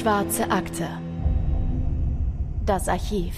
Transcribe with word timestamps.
Schwarze 0.00 0.50
Akte. 0.50 0.88
Das 2.64 2.88
Archiv. 2.88 3.34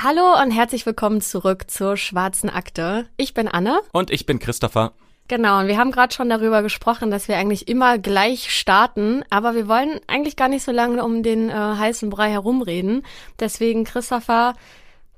Hallo 0.00 0.40
und 0.40 0.52
herzlich 0.52 0.86
willkommen 0.86 1.20
zurück 1.20 1.68
zur 1.68 1.96
Schwarzen 1.96 2.48
Akte. 2.48 3.08
Ich 3.16 3.34
bin 3.34 3.48
Anne. 3.48 3.80
Und 3.92 4.12
ich 4.12 4.24
bin 4.24 4.38
Christopher. 4.38 4.92
Genau, 5.26 5.58
und 5.58 5.66
wir 5.66 5.76
haben 5.76 5.90
gerade 5.90 6.14
schon 6.14 6.28
darüber 6.28 6.62
gesprochen, 6.62 7.10
dass 7.10 7.26
wir 7.26 7.36
eigentlich 7.36 7.66
immer 7.66 7.98
gleich 7.98 8.56
starten, 8.56 9.24
aber 9.28 9.56
wir 9.56 9.66
wollen 9.66 9.98
eigentlich 10.06 10.36
gar 10.36 10.48
nicht 10.48 10.62
so 10.62 10.70
lange 10.70 11.02
um 11.02 11.24
den 11.24 11.50
äh, 11.50 11.54
heißen 11.54 12.08
Brei 12.08 12.30
herumreden. 12.30 13.02
Deswegen, 13.40 13.82
Christopher, 13.82 14.54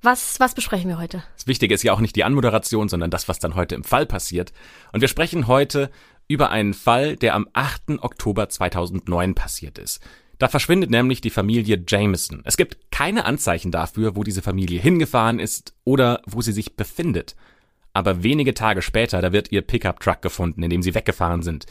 was, 0.04 0.40
was 0.40 0.54
besprechen 0.54 0.88
wir 0.88 0.98
heute? 0.98 1.22
Das 1.36 1.46
Wichtige 1.46 1.74
ist 1.74 1.82
ja 1.82 1.92
auch 1.92 2.00
nicht 2.00 2.16
die 2.16 2.24
Anmoderation, 2.24 2.88
sondern 2.88 3.10
das, 3.10 3.28
was 3.28 3.38
dann 3.38 3.54
heute 3.54 3.74
im 3.74 3.84
Fall 3.84 4.06
passiert. 4.06 4.52
Und 4.92 5.00
wir 5.00 5.08
sprechen 5.08 5.46
heute 5.46 5.90
über 6.28 6.50
einen 6.50 6.74
Fall, 6.74 7.16
der 7.16 7.34
am 7.34 7.48
8. 7.52 8.00
Oktober 8.00 8.48
2009 8.48 9.34
passiert 9.34 9.78
ist. 9.78 10.00
Da 10.38 10.48
verschwindet 10.48 10.90
nämlich 10.90 11.20
die 11.20 11.30
Familie 11.30 11.82
Jameson. 11.86 12.42
Es 12.44 12.56
gibt 12.56 12.90
keine 12.90 13.24
Anzeichen 13.24 13.70
dafür, 13.70 14.16
wo 14.16 14.24
diese 14.24 14.42
Familie 14.42 14.80
hingefahren 14.80 15.38
ist 15.38 15.74
oder 15.84 16.22
wo 16.26 16.40
sie 16.42 16.52
sich 16.52 16.76
befindet. 16.76 17.36
Aber 17.92 18.22
wenige 18.24 18.54
Tage 18.54 18.82
später, 18.82 19.22
da 19.22 19.32
wird 19.32 19.52
ihr 19.52 19.62
Pickup-Truck 19.62 20.20
gefunden, 20.22 20.62
in 20.62 20.70
dem 20.70 20.82
sie 20.82 20.94
weggefahren 20.94 21.42
sind. 21.42 21.66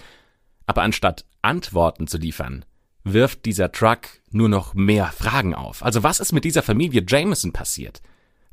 Aber 0.66 0.82
anstatt 0.82 1.26
Antworten 1.42 2.08
zu 2.08 2.18
liefern, 2.18 2.64
wirft 3.04 3.46
dieser 3.46 3.72
Truck 3.72 4.08
nur 4.32 4.48
noch 4.48 4.74
mehr 4.74 5.08
Fragen 5.08 5.54
auf. 5.54 5.84
Also 5.84 6.04
was 6.04 6.22
ist 6.22 6.32
mit 6.32 6.46
dieser 6.46 6.64
Familie 6.64 7.04
Jameson 7.06 7.52
passiert? 7.52 8.02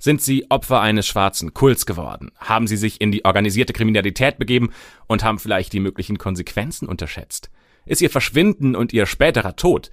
Sind 0.01 0.23
sie 0.23 0.51
Opfer 0.51 0.81
eines 0.81 1.07
schwarzen 1.07 1.53
Kults 1.53 1.85
geworden? 1.85 2.33
Haben 2.39 2.67
sie 2.67 2.79
sich 2.79 3.03
in 3.03 3.13
die 3.13 3.27
organisierte 3.27 3.75
Kriminalität 3.75 4.39
begeben 4.39 4.71
und 5.07 5.23
haben 5.23 5.39
vielleicht 5.39 5.75
die 5.75 5.81
möglichen 5.81 6.17
Konsequenzen 6.17 6.89
unterschätzt? 6.89 7.51
Ist 7.85 8.01
ihr 8.01 8.09
Verschwinden 8.09 8.75
und 8.75 8.95
ihr 8.95 9.05
späterer 9.05 9.57
Tod 9.57 9.91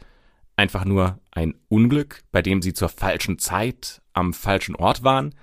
einfach 0.56 0.86
nur 0.86 1.20
ein 1.32 1.56
Unglück, 1.68 2.24
bei 2.32 2.42
dem 2.42 2.62
sie 2.62 2.72
zur 2.72 2.88
falschen 2.88 3.38
Zeit 3.38 4.02
am 4.14 4.34
falschen 4.34 4.76
Ort 4.76 5.04
waren? 5.04 5.36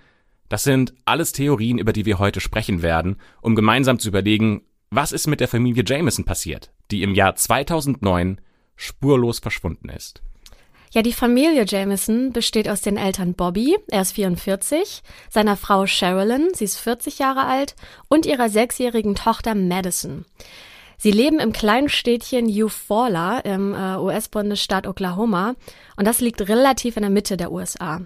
Das 0.48 0.64
sind 0.64 0.94
alles 1.04 1.32
Theorien, 1.32 1.76
über 1.76 1.92
die 1.92 2.06
wir 2.06 2.18
heute 2.18 2.40
sprechen 2.40 2.80
werden, 2.80 3.16
um 3.42 3.54
gemeinsam 3.54 3.98
zu 3.98 4.08
überlegen, 4.08 4.62
was 4.88 5.12
ist 5.12 5.26
mit 5.26 5.40
der 5.40 5.48
Familie 5.48 5.84
Jameson 5.86 6.24
passiert, 6.24 6.72
die 6.90 7.02
im 7.02 7.14
Jahr 7.14 7.34
2009 7.34 8.40
spurlos 8.76 9.40
verschwunden 9.40 9.90
ist. 9.90 10.22
Ja, 10.94 11.02
die 11.02 11.12
Familie 11.12 11.64
Jameson 11.66 12.30
besteht 12.30 12.68
aus 12.68 12.80
den 12.80 12.96
Eltern 12.96 13.34
Bobby, 13.34 13.76
er 13.90 14.02
ist 14.02 14.12
44, 14.12 15.02
seiner 15.28 15.56
Frau 15.56 15.88
Sherilyn, 15.88 16.50
sie 16.54 16.66
ist 16.66 16.76
40 16.76 17.18
Jahre 17.18 17.46
alt, 17.46 17.74
und 18.06 18.26
ihrer 18.26 18.48
sechsjährigen 18.48 19.16
Tochter 19.16 19.56
Madison. 19.56 20.24
Sie 20.96 21.10
leben 21.10 21.40
im 21.40 21.52
kleinen 21.52 21.88
Städtchen 21.88 22.46
Eufaula 22.48 23.40
im 23.40 23.74
äh, 23.74 23.96
US-Bundesstaat 23.96 24.86
Oklahoma 24.86 25.56
und 25.96 26.06
das 26.06 26.20
liegt 26.20 26.48
relativ 26.48 26.96
in 26.96 27.02
der 27.02 27.10
Mitte 27.10 27.36
der 27.36 27.50
USA. 27.50 28.02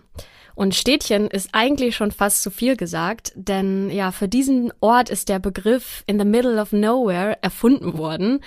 Und 0.55 0.75
Städtchen 0.75 1.27
ist 1.29 1.51
eigentlich 1.53 1.95
schon 1.95 2.11
fast 2.11 2.43
zu 2.43 2.51
viel 2.51 2.75
gesagt, 2.75 3.33
denn 3.35 3.91
ja, 3.91 4.13
für 4.13 4.29
diesen 4.29 4.73
Ort 4.81 5.11
ist 5.11 5.29
der 5.29 5.41
Begriff 5.41 6.05
in 6.07 6.19
the 6.19 6.25
middle 6.25 6.59
of 6.59 6.73
nowhere 6.73 7.37
erfunden 7.43 7.99
worden. 7.99 8.41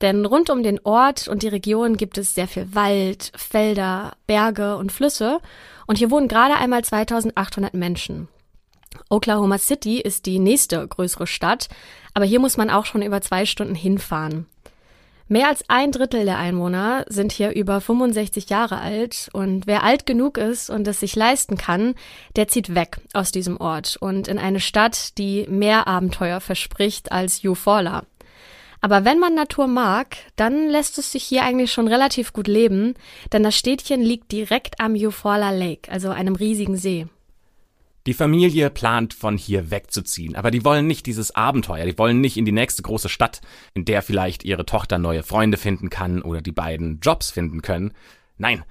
Denn 0.00 0.26
rund 0.26 0.50
um 0.50 0.62
den 0.62 0.80
Ort 0.84 1.28
und 1.28 1.42
die 1.42 1.48
Region 1.48 1.96
gibt 1.96 2.18
es 2.18 2.34
sehr 2.34 2.48
viel 2.48 2.74
Wald, 2.74 3.32
Felder, 3.36 4.12
Berge 4.26 4.76
und 4.76 4.92
Flüsse. 4.92 5.40
Und 5.86 5.98
hier 5.98 6.10
wohnen 6.10 6.28
gerade 6.28 6.56
einmal 6.56 6.84
2800 6.84 7.74
Menschen. 7.74 8.28
Oklahoma 9.08 9.58
City 9.58 10.00
ist 10.00 10.26
die 10.26 10.38
nächste 10.38 10.86
größere 10.86 11.26
Stadt, 11.26 11.68
aber 12.14 12.24
hier 12.24 12.40
muss 12.40 12.56
man 12.56 12.70
auch 12.70 12.86
schon 12.86 13.02
über 13.02 13.20
zwei 13.20 13.46
Stunden 13.46 13.74
hinfahren. 13.74 14.46
Mehr 15.28 15.48
als 15.48 15.64
ein 15.68 15.90
Drittel 15.90 16.24
der 16.24 16.38
Einwohner 16.38 17.04
sind 17.08 17.32
hier 17.32 17.50
über 17.50 17.80
65 17.80 18.48
Jahre 18.48 18.78
alt 18.78 19.28
und 19.32 19.66
wer 19.66 19.82
alt 19.82 20.06
genug 20.06 20.38
ist 20.38 20.70
und 20.70 20.86
es 20.86 21.00
sich 21.00 21.16
leisten 21.16 21.56
kann, 21.56 21.96
der 22.36 22.46
zieht 22.46 22.76
weg 22.76 22.98
aus 23.12 23.32
diesem 23.32 23.56
Ort 23.56 23.96
und 23.98 24.28
in 24.28 24.38
eine 24.38 24.60
Stadt, 24.60 25.18
die 25.18 25.46
mehr 25.48 25.88
Abenteuer 25.88 26.40
verspricht 26.40 27.10
als 27.10 27.44
Eufaula. 27.44 28.04
Aber 28.80 29.04
wenn 29.04 29.18
man 29.18 29.34
Natur 29.34 29.66
mag, 29.66 30.16
dann 30.36 30.68
lässt 30.68 30.98
es 30.98 31.12
sich 31.12 31.24
hier 31.24 31.42
eigentlich 31.42 31.72
schon 31.72 31.88
relativ 31.88 32.32
gut 32.32 32.46
leben, 32.46 32.94
denn 33.32 33.42
das 33.42 33.56
Städtchen 33.56 34.02
liegt 34.02 34.32
direkt 34.32 34.80
am 34.80 34.94
Eufaula 34.94 35.50
Lake, 35.50 35.90
also 35.90 36.10
einem 36.10 36.36
riesigen 36.36 36.76
See. 36.76 37.06
Die 38.06 38.14
Familie 38.14 38.70
plant 38.70 39.14
von 39.14 39.36
hier 39.36 39.72
wegzuziehen, 39.72 40.36
aber 40.36 40.52
die 40.52 40.64
wollen 40.64 40.86
nicht 40.86 41.06
dieses 41.06 41.34
Abenteuer, 41.34 41.84
die 41.86 41.98
wollen 41.98 42.20
nicht 42.20 42.36
in 42.36 42.44
die 42.44 42.52
nächste 42.52 42.82
große 42.82 43.08
Stadt, 43.08 43.40
in 43.74 43.84
der 43.84 44.00
vielleicht 44.00 44.44
ihre 44.44 44.64
Tochter 44.64 44.98
neue 44.98 45.24
Freunde 45.24 45.56
finden 45.56 45.90
kann 45.90 46.22
oder 46.22 46.40
die 46.40 46.52
beiden 46.52 47.00
Jobs 47.00 47.32
finden 47.32 47.62
können. 47.62 47.92
Nein, 48.38 48.62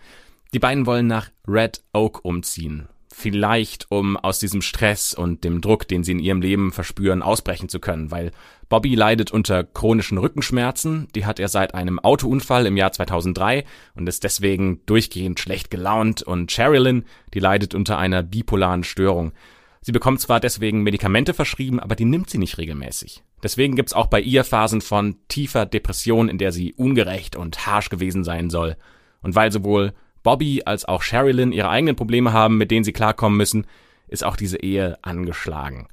die 0.53 0.59
beiden 0.59 0.85
wollen 0.85 1.07
nach 1.07 1.31
Red 1.45 1.83
Oak 1.91 2.23
umziehen, 2.23 2.87
Vielleicht, 3.17 3.89
um 3.91 4.17
aus 4.17 4.39
diesem 4.39 4.61
Stress 4.61 5.13
und 5.13 5.45
dem 5.45 5.61
Druck, 5.61 5.87
den 5.87 6.03
sie 6.03 6.11
in 6.11 6.19
ihrem 6.19 6.41
Leben 6.41 6.73
verspüren, 6.73 7.21
ausbrechen 7.21 7.69
zu 7.69 7.79
können, 7.79 8.11
weil 8.11 8.31
Bobby 8.67 8.93
leidet 8.93 9.31
unter 9.31 9.63
chronischen 9.63 10.17
Rückenschmerzen, 10.17 11.07
die 11.15 11.25
hat 11.25 11.39
er 11.39 11.47
seit 11.47 11.73
einem 11.73 11.97
Autounfall 11.97 12.65
im 12.65 12.75
Jahr 12.75 12.91
2003 12.91 13.63
und 13.95 14.09
ist 14.09 14.25
deswegen 14.25 14.81
durchgehend 14.85 15.39
schlecht 15.39 15.71
gelaunt 15.71 16.23
und 16.23 16.51
Sherilyn, 16.51 17.05
die 17.33 17.39
leidet 17.39 17.73
unter 17.73 17.97
einer 17.97 18.21
bipolaren 18.21 18.83
Störung. 18.83 19.31
Sie 19.79 19.93
bekommt 19.93 20.19
zwar 20.19 20.41
deswegen 20.41 20.83
Medikamente 20.83 21.33
verschrieben, 21.33 21.79
aber 21.79 21.95
die 21.95 22.05
nimmt 22.05 22.29
sie 22.29 22.37
nicht 22.37 22.57
regelmäßig. 22.57 23.23
Deswegen 23.41 23.77
gibt's 23.77 23.93
auch 23.93 24.07
bei 24.07 24.19
ihr 24.19 24.43
Phasen 24.43 24.81
von 24.81 25.15
tiefer 25.29 25.65
Depression, 25.65 26.27
in 26.27 26.37
der 26.37 26.51
sie 26.51 26.73
ungerecht 26.73 27.37
und 27.37 27.65
harsh 27.65 27.89
gewesen 27.89 28.25
sein 28.25 28.49
soll. 28.49 28.75
Und 29.21 29.35
weil 29.35 29.53
sowohl 29.53 29.93
Bobby 30.25 30.63
als 30.65 30.85
auch 30.85 31.03
Sherilyn 31.03 31.53
ihre 31.53 31.69
eigenen 31.69 31.95
Probleme 31.95 32.33
haben, 32.33 32.57
mit 32.57 32.71
denen 32.71 32.83
sie 32.83 32.91
klarkommen 32.91 33.37
müssen, 33.37 33.65
ist 34.07 34.25
auch 34.25 34.35
diese 34.35 34.57
Ehe 34.57 34.97
angeschlagen. 35.03 35.87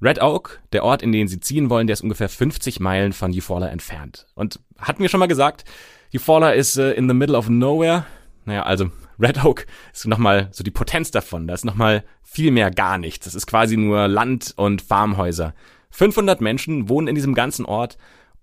Red 0.00 0.20
Oak, 0.20 0.60
der 0.72 0.82
Ort, 0.82 1.02
in 1.02 1.12
den 1.12 1.28
sie 1.28 1.38
ziehen 1.38 1.70
wollen, 1.70 1.86
der 1.86 1.94
ist 1.94 2.02
ungefähr 2.02 2.28
50 2.28 2.80
Meilen 2.80 3.12
von 3.12 3.32
Eufaula 3.32 3.68
entfernt. 3.68 4.26
Und 4.34 4.58
hatten 4.78 5.02
wir 5.02 5.08
schon 5.08 5.20
mal 5.20 5.28
gesagt, 5.28 5.64
Eufaula 6.12 6.50
ist 6.50 6.76
äh, 6.76 6.92
in 6.92 7.08
the 7.08 7.14
middle 7.14 7.36
of 7.36 7.48
nowhere. 7.48 8.06
Naja, 8.44 8.64
also 8.64 8.90
Red 9.20 9.44
Oak 9.44 9.66
ist 9.92 10.06
nochmal 10.06 10.48
so 10.50 10.64
die 10.64 10.70
Potenz 10.70 11.10
davon. 11.10 11.46
Da 11.46 11.54
ist 11.54 11.64
nochmal 11.64 12.04
viel 12.22 12.50
mehr 12.50 12.70
gar 12.70 12.98
nichts. 12.98 13.26
Das 13.26 13.34
ist 13.34 13.46
quasi 13.46 13.76
nur 13.76 14.08
Land 14.08 14.54
und 14.56 14.82
Farmhäuser. 14.82 15.54
500 15.90 16.40
Menschen 16.40 16.88
wohnen 16.88 17.06
in 17.06 17.14
diesem 17.14 17.34
ganzen 17.34 17.64
Ort 17.66 17.98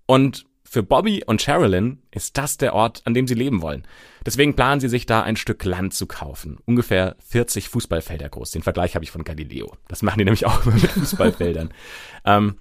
und 0.06 0.46
für 0.70 0.84
Bobby 0.84 1.24
und 1.26 1.42
Sherilyn 1.42 2.00
ist 2.12 2.38
das 2.38 2.56
der 2.56 2.74
Ort, 2.74 3.02
an 3.04 3.12
dem 3.12 3.26
sie 3.26 3.34
leben 3.34 3.60
wollen. 3.60 3.84
Deswegen 4.24 4.54
planen 4.54 4.80
sie 4.80 4.88
sich 4.88 5.04
da 5.04 5.20
ein 5.20 5.34
Stück 5.34 5.64
Land 5.64 5.94
zu 5.94 6.06
kaufen. 6.06 6.58
Ungefähr 6.64 7.16
40 7.26 7.68
Fußballfelder 7.68 8.28
groß. 8.28 8.52
Den 8.52 8.62
Vergleich 8.62 8.94
habe 8.94 9.04
ich 9.04 9.10
von 9.10 9.24
Galileo. 9.24 9.76
Das 9.88 10.02
machen 10.02 10.20
die 10.20 10.24
nämlich 10.26 10.46
auch 10.46 10.64
immer 10.64 10.76
mit 10.76 10.92
Fußballfeldern. 10.92 11.74
ähm, 12.24 12.58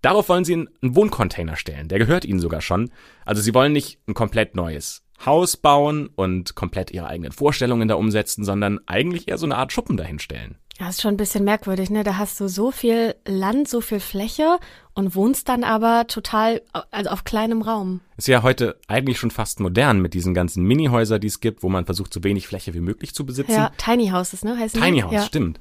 darauf 0.00 0.30
wollen 0.30 0.46
sie 0.46 0.54
einen 0.54 0.68
Wohncontainer 0.80 1.56
stellen. 1.56 1.88
Der 1.88 1.98
gehört 1.98 2.24
ihnen 2.24 2.40
sogar 2.40 2.62
schon. 2.62 2.90
Also 3.26 3.42
sie 3.42 3.52
wollen 3.52 3.74
nicht 3.74 3.98
ein 4.08 4.14
komplett 4.14 4.56
neues 4.56 5.04
Haus 5.26 5.58
bauen 5.58 6.08
und 6.16 6.54
komplett 6.54 6.92
ihre 6.92 7.08
eigenen 7.08 7.32
Vorstellungen 7.32 7.88
da 7.88 7.96
umsetzen, 7.96 8.42
sondern 8.42 8.80
eigentlich 8.86 9.28
eher 9.28 9.36
so 9.36 9.44
eine 9.44 9.58
Art 9.58 9.70
Schuppen 9.70 9.98
dahinstellen. 9.98 10.56
Das 10.80 10.96
ist 10.96 11.02
schon 11.02 11.12
ein 11.12 11.18
bisschen 11.18 11.44
merkwürdig, 11.44 11.90
ne? 11.90 12.04
Da 12.04 12.16
hast 12.16 12.40
du 12.40 12.48
so 12.48 12.70
viel 12.70 13.14
Land, 13.26 13.68
so 13.68 13.82
viel 13.82 14.00
Fläche 14.00 14.58
und 14.94 15.14
wohnst 15.14 15.50
dann 15.50 15.62
aber 15.62 16.06
total, 16.06 16.62
also 16.90 17.10
auf 17.10 17.24
kleinem 17.24 17.60
Raum. 17.60 18.00
Ist 18.16 18.28
ja 18.28 18.42
heute 18.42 18.78
eigentlich 18.88 19.18
schon 19.18 19.30
fast 19.30 19.60
modern 19.60 20.00
mit 20.00 20.14
diesen 20.14 20.32
ganzen 20.32 20.64
Minihäuser, 20.64 21.18
die 21.18 21.26
es 21.26 21.40
gibt, 21.40 21.62
wo 21.62 21.68
man 21.68 21.84
versucht, 21.84 22.14
so 22.14 22.24
wenig 22.24 22.48
Fläche 22.48 22.72
wie 22.72 22.80
möglich 22.80 23.14
zu 23.14 23.26
besitzen. 23.26 23.52
Ja, 23.52 23.72
Tiny 23.76 24.08
Houses, 24.08 24.42
ne? 24.42 24.56
Heißen 24.56 24.80
Tiny 24.80 25.00
House, 25.00 25.12
ja. 25.12 25.22
stimmt. 25.22 25.60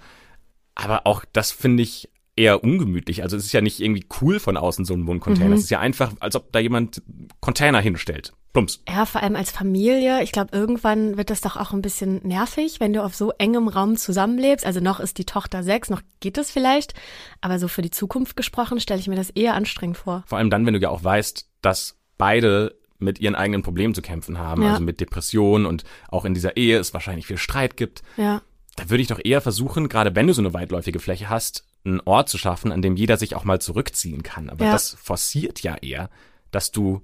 Aber 0.73 1.05
auch 1.05 1.25
das 1.33 1.51
finde 1.51 1.83
ich 1.83 2.09
eher 2.39 2.63
ungemütlich. 2.63 3.21
Also 3.21 3.37
es 3.37 3.45
ist 3.45 3.51
ja 3.51 3.61
nicht 3.61 3.79
irgendwie 3.79 4.05
cool 4.21 4.39
von 4.39 4.57
außen 4.57 4.85
so 4.85 4.93
ein 4.93 5.05
Wohncontainer. 5.05 5.49
Mhm. 5.49 5.53
Es 5.53 5.61
ist 5.61 5.69
ja 5.69 5.79
einfach, 5.79 6.13
als 6.19 6.35
ob 6.35 6.51
da 6.51 6.59
jemand 6.59 7.01
Container 7.41 7.81
hinstellt. 7.81 8.33
Plumps. 8.53 8.81
Ja, 8.87 9.05
vor 9.05 9.21
allem 9.21 9.35
als 9.35 9.51
Familie. 9.51 10.23
Ich 10.23 10.31
glaube, 10.31 10.57
irgendwann 10.57 11.17
wird 11.17 11.29
das 11.29 11.41
doch 11.41 11.55
auch 11.55 11.71
ein 11.71 11.83
bisschen 11.83 12.25
nervig, 12.25 12.79
wenn 12.79 12.93
du 12.93 13.03
auf 13.03 13.13
so 13.13 13.31
engem 13.37 13.67
Raum 13.67 13.95
zusammenlebst. 13.95 14.65
Also 14.65 14.79
noch 14.79 14.99
ist 14.99 15.17
die 15.17 15.25
Tochter 15.25 15.61
sechs, 15.61 15.89
noch 15.89 16.01
geht 16.19 16.37
es 16.37 16.49
vielleicht. 16.49 16.93
Aber 17.41 17.59
so 17.59 17.67
für 17.67 17.83
die 17.83 17.91
Zukunft 17.91 18.35
gesprochen, 18.35 18.79
stelle 18.79 18.99
ich 18.99 19.07
mir 19.07 19.15
das 19.15 19.29
eher 19.29 19.53
anstrengend 19.53 19.97
vor. 19.97 20.23
Vor 20.25 20.37
allem 20.37 20.49
dann, 20.49 20.65
wenn 20.65 20.73
du 20.73 20.79
ja 20.79 20.89
auch 20.89 21.03
weißt, 21.03 21.47
dass 21.61 21.97
beide 22.17 22.75
mit 22.97 23.19
ihren 23.19 23.35
eigenen 23.35 23.61
Problemen 23.61 23.93
zu 23.93 24.01
kämpfen 24.01 24.39
haben. 24.39 24.63
Ja. 24.63 24.71
Also 24.71 24.83
mit 24.83 24.99
Depressionen 24.99 25.65
und 25.65 25.83
auch 26.09 26.25
in 26.25 26.33
dieser 26.33 26.57
Ehe 26.57 26.79
es 26.79 26.93
wahrscheinlich 26.93 27.27
viel 27.27 27.37
Streit 27.37 27.77
gibt. 27.77 28.01
Ja. 28.17 28.41
Da 28.75 28.89
würde 28.89 29.01
ich 29.01 29.07
doch 29.07 29.19
eher 29.23 29.41
versuchen, 29.41 29.89
gerade 29.89 30.15
wenn 30.15 30.27
du 30.27 30.33
so 30.33 30.41
eine 30.41 30.53
weitläufige 30.53 30.99
Fläche 30.99 31.29
hast, 31.29 31.65
einen 31.85 32.01
Ort 32.01 32.29
zu 32.29 32.37
schaffen, 32.37 32.71
an 32.71 32.81
dem 32.81 32.95
jeder 32.95 33.17
sich 33.17 33.35
auch 33.35 33.43
mal 33.43 33.59
zurückziehen 33.59 34.23
kann. 34.23 34.49
Aber 34.49 34.65
ja. 34.65 34.71
das 34.71 34.95
forciert 35.01 35.61
ja 35.61 35.75
eher, 35.75 36.09
dass 36.51 36.71
du 36.71 37.01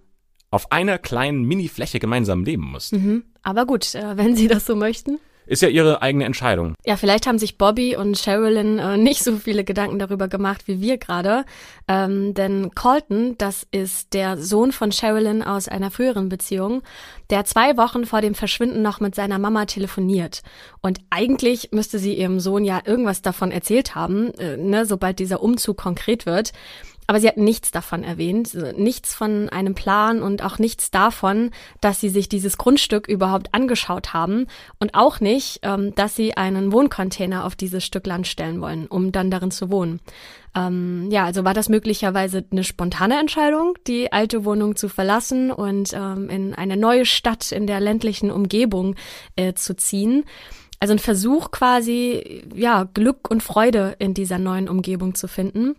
auf 0.51 0.71
einer 0.71 0.97
kleinen 0.97 1.43
Mini-Fläche 1.43 1.99
gemeinsam 1.99 2.43
leben 2.43 2.63
musst. 2.63 2.93
Mhm. 2.93 3.23
Aber 3.41 3.65
gut, 3.65 3.93
äh, 3.95 4.17
wenn 4.17 4.35
Sie 4.35 4.47
das 4.47 4.65
so 4.65 4.75
möchten. 4.75 5.19
Ist 5.47 5.61
ja 5.61 5.69
ihre 5.69 6.01
eigene 6.01 6.25
Entscheidung. 6.25 6.75
Ja, 6.85 6.97
vielleicht 6.97 7.27
haben 7.27 7.39
sich 7.39 7.57
Bobby 7.57 7.95
und 7.95 8.17
Sherilyn 8.17 8.79
äh, 8.79 8.97
nicht 8.97 9.23
so 9.23 9.37
viele 9.37 9.63
Gedanken 9.63 9.99
darüber 9.99 10.27
gemacht 10.27 10.67
wie 10.67 10.81
wir 10.81 10.97
gerade. 10.97 11.45
Ähm, 11.87 12.33
denn 12.33 12.71
Colton, 12.75 13.35
das 13.37 13.67
ist 13.71 14.13
der 14.13 14.37
Sohn 14.37 14.71
von 14.71 14.91
Sherilyn 14.91 15.43
aus 15.43 15.67
einer 15.67 15.91
früheren 15.91 16.29
Beziehung, 16.29 16.81
der 17.29 17.45
zwei 17.45 17.77
Wochen 17.77 18.05
vor 18.05 18.21
dem 18.21 18.35
Verschwinden 18.35 18.81
noch 18.81 18.99
mit 18.99 19.15
seiner 19.15 19.39
Mama 19.39 19.65
telefoniert. 19.65 20.41
Und 20.81 20.99
eigentlich 21.09 21.69
müsste 21.71 21.99
sie 21.99 22.13
ihrem 22.13 22.39
Sohn 22.39 22.63
ja 22.63 22.81
irgendwas 22.85 23.21
davon 23.21 23.51
erzählt 23.51 23.95
haben, 23.95 24.33
äh, 24.35 24.57
ne, 24.57 24.85
sobald 24.85 25.19
dieser 25.19 25.41
Umzug 25.41 25.77
konkret 25.77 26.25
wird. 26.25 26.53
Aber 27.07 27.19
sie 27.19 27.27
hat 27.27 27.37
nichts 27.37 27.71
davon 27.71 28.03
erwähnt, 28.03 28.57
nichts 28.77 29.13
von 29.13 29.49
einem 29.49 29.75
Plan 29.75 30.21
und 30.21 30.43
auch 30.43 30.57
nichts 30.57 30.91
davon, 30.91 31.51
dass 31.81 31.99
sie 31.99 32.09
sich 32.09 32.29
dieses 32.29 32.57
Grundstück 32.57 33.07
überhaupt 33.07 33.53
angeschaut 33.53 34.13
haben 34.13 34.47
und 34.79 34.95
auch 34.95 35.19
nicht, 35.19 35.59
ähm, 35.61 35.93
dass 35.95 36.15
sie 36.15 36.35
einen 36.35 36.71
Wohncontainer 36.71 37.45
auf 37.45 37.55
dieses 37.55 37.85
Stück 37.85 38.07
Land 38.07 38.27
stellen 38.27 38.61
wollen, 38.61 38.87
um 38.87 39.11
dann 39.11 39.29
darin 39.29 39.51
zu 39.51 39.69
wohnen. 39.69 39.99
Ähm, 40.55 41.09
ja, 41.11 41.25
also 41.25 41.43
war 41.43 41.53
das 41.53 41.69
möglicherweise 41.69 42.43
eine 42.51 42.63
spontane 42.63 43.19
Entscheidung, 43.19 43.77
die 43.87 44.11
alte 44.11 44.45
Wohnung 44.45 44.75
zu 44.75 44.89
verlassen 44.89 45.51
und 45.51 45.93
ähm, 45.93 46.29
in 46.29 46.55
eine 46.55 46.77
neue 46.77 47.05
Stadt 47.05 47.51
in 47.51 47.67
der 47.67 47.79
ländlichen 47.79 48.31
Umgebung 48.31 48.95
äh, 49.35 49.53
zu 49.53 49.75
ziehen. 49.75 50.23
Also 50.79 50.93
ein 50.93 50.99
Versuch 50.99 51.51
quasi, 51.51 52.43
ja, 52.53 52.83
Glück 52.93 53.29
und 53.29 53.43
Freude 53.43 53.95
in 53.99 54.13
dieser 54.13 54.39
neuen 54.39 54.69
Umgebung 54.69 55.15
zu 55.15 55.27
finden. 55.27 55.75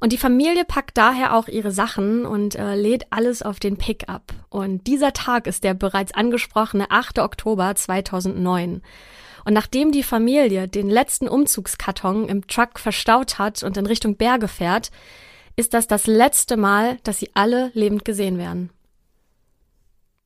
Und 0.00 0.12
die 0.12 0.18
Familie 0.18 0.64
packt 0.64 0.96
daher 0.96 1.34
auch 1.34 1.48
ihre 1.48 1.70
Sachen 1.70 2.26
und 2.26 2.54
äh, 2.54 2.74
lädt 2.74 3.06
alles 3.10 3.42
auf 3.42 3.60
den 3.60 3.76
Pickup. 3.76 4.32
Und 4.48 4.86
dieser 4.86 5.12
Tag 5.12 5.46
ist 5.46 5.64
der 5.64 5.74
bereits 5.74 6.12
angesprochene 6.12 6.90
8. 6.90 7.18
Oktober 7.18 7.74
2009. 7.74 8.82
Und 9.44 9.54
nachdem 9.54 9.92
die 9.92 10.02
Familie 10.02 10.68
den 10.68 10.90
letzten 10.90 11.28
Umzugskarton 11.28 12.28
im 12.28 12.46
Truck 12.46 12.78
verstaut 12.78 13.38
hat 13.38 13.62
und 13.62 13.76
in 13.76 13.86
Richtung 13.86 14.16
Berge 14.16 14.48
fährt, 14.48 14.90
ist 15.56 15.74
das 15.74 15.86
das 15.86 16.06
letzte 16.06 16.56
Mal, 16.56 16.98
dass 17.02 17.18
sie 17.18 17.30
alle 17.34 17.70
lebend 17.74 18.04
gesehen 18.04 18.38
werden. 18.38 18.70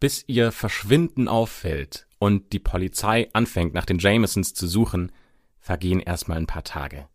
Bis 0.00 0.24
ihr 0.26 0.52
Verschwinden 0.52 1.28
auffällt 1.28 2.06
und 2.18 2.52
die 2.52 2.58
Polizei 2.58 3.28
anfängt, 3.32 3.74
nach 3.74 3.86
den 3.86 3.98
Jamesons 3.98 4.54
zu 4.54 4.66
suchen, 4.66 5.12
vergehen 5.58 6.00
erstmal 6.00 6.38
ein 6.38 6.46
paar 6.46 6.64
Tage. 6.64 7.08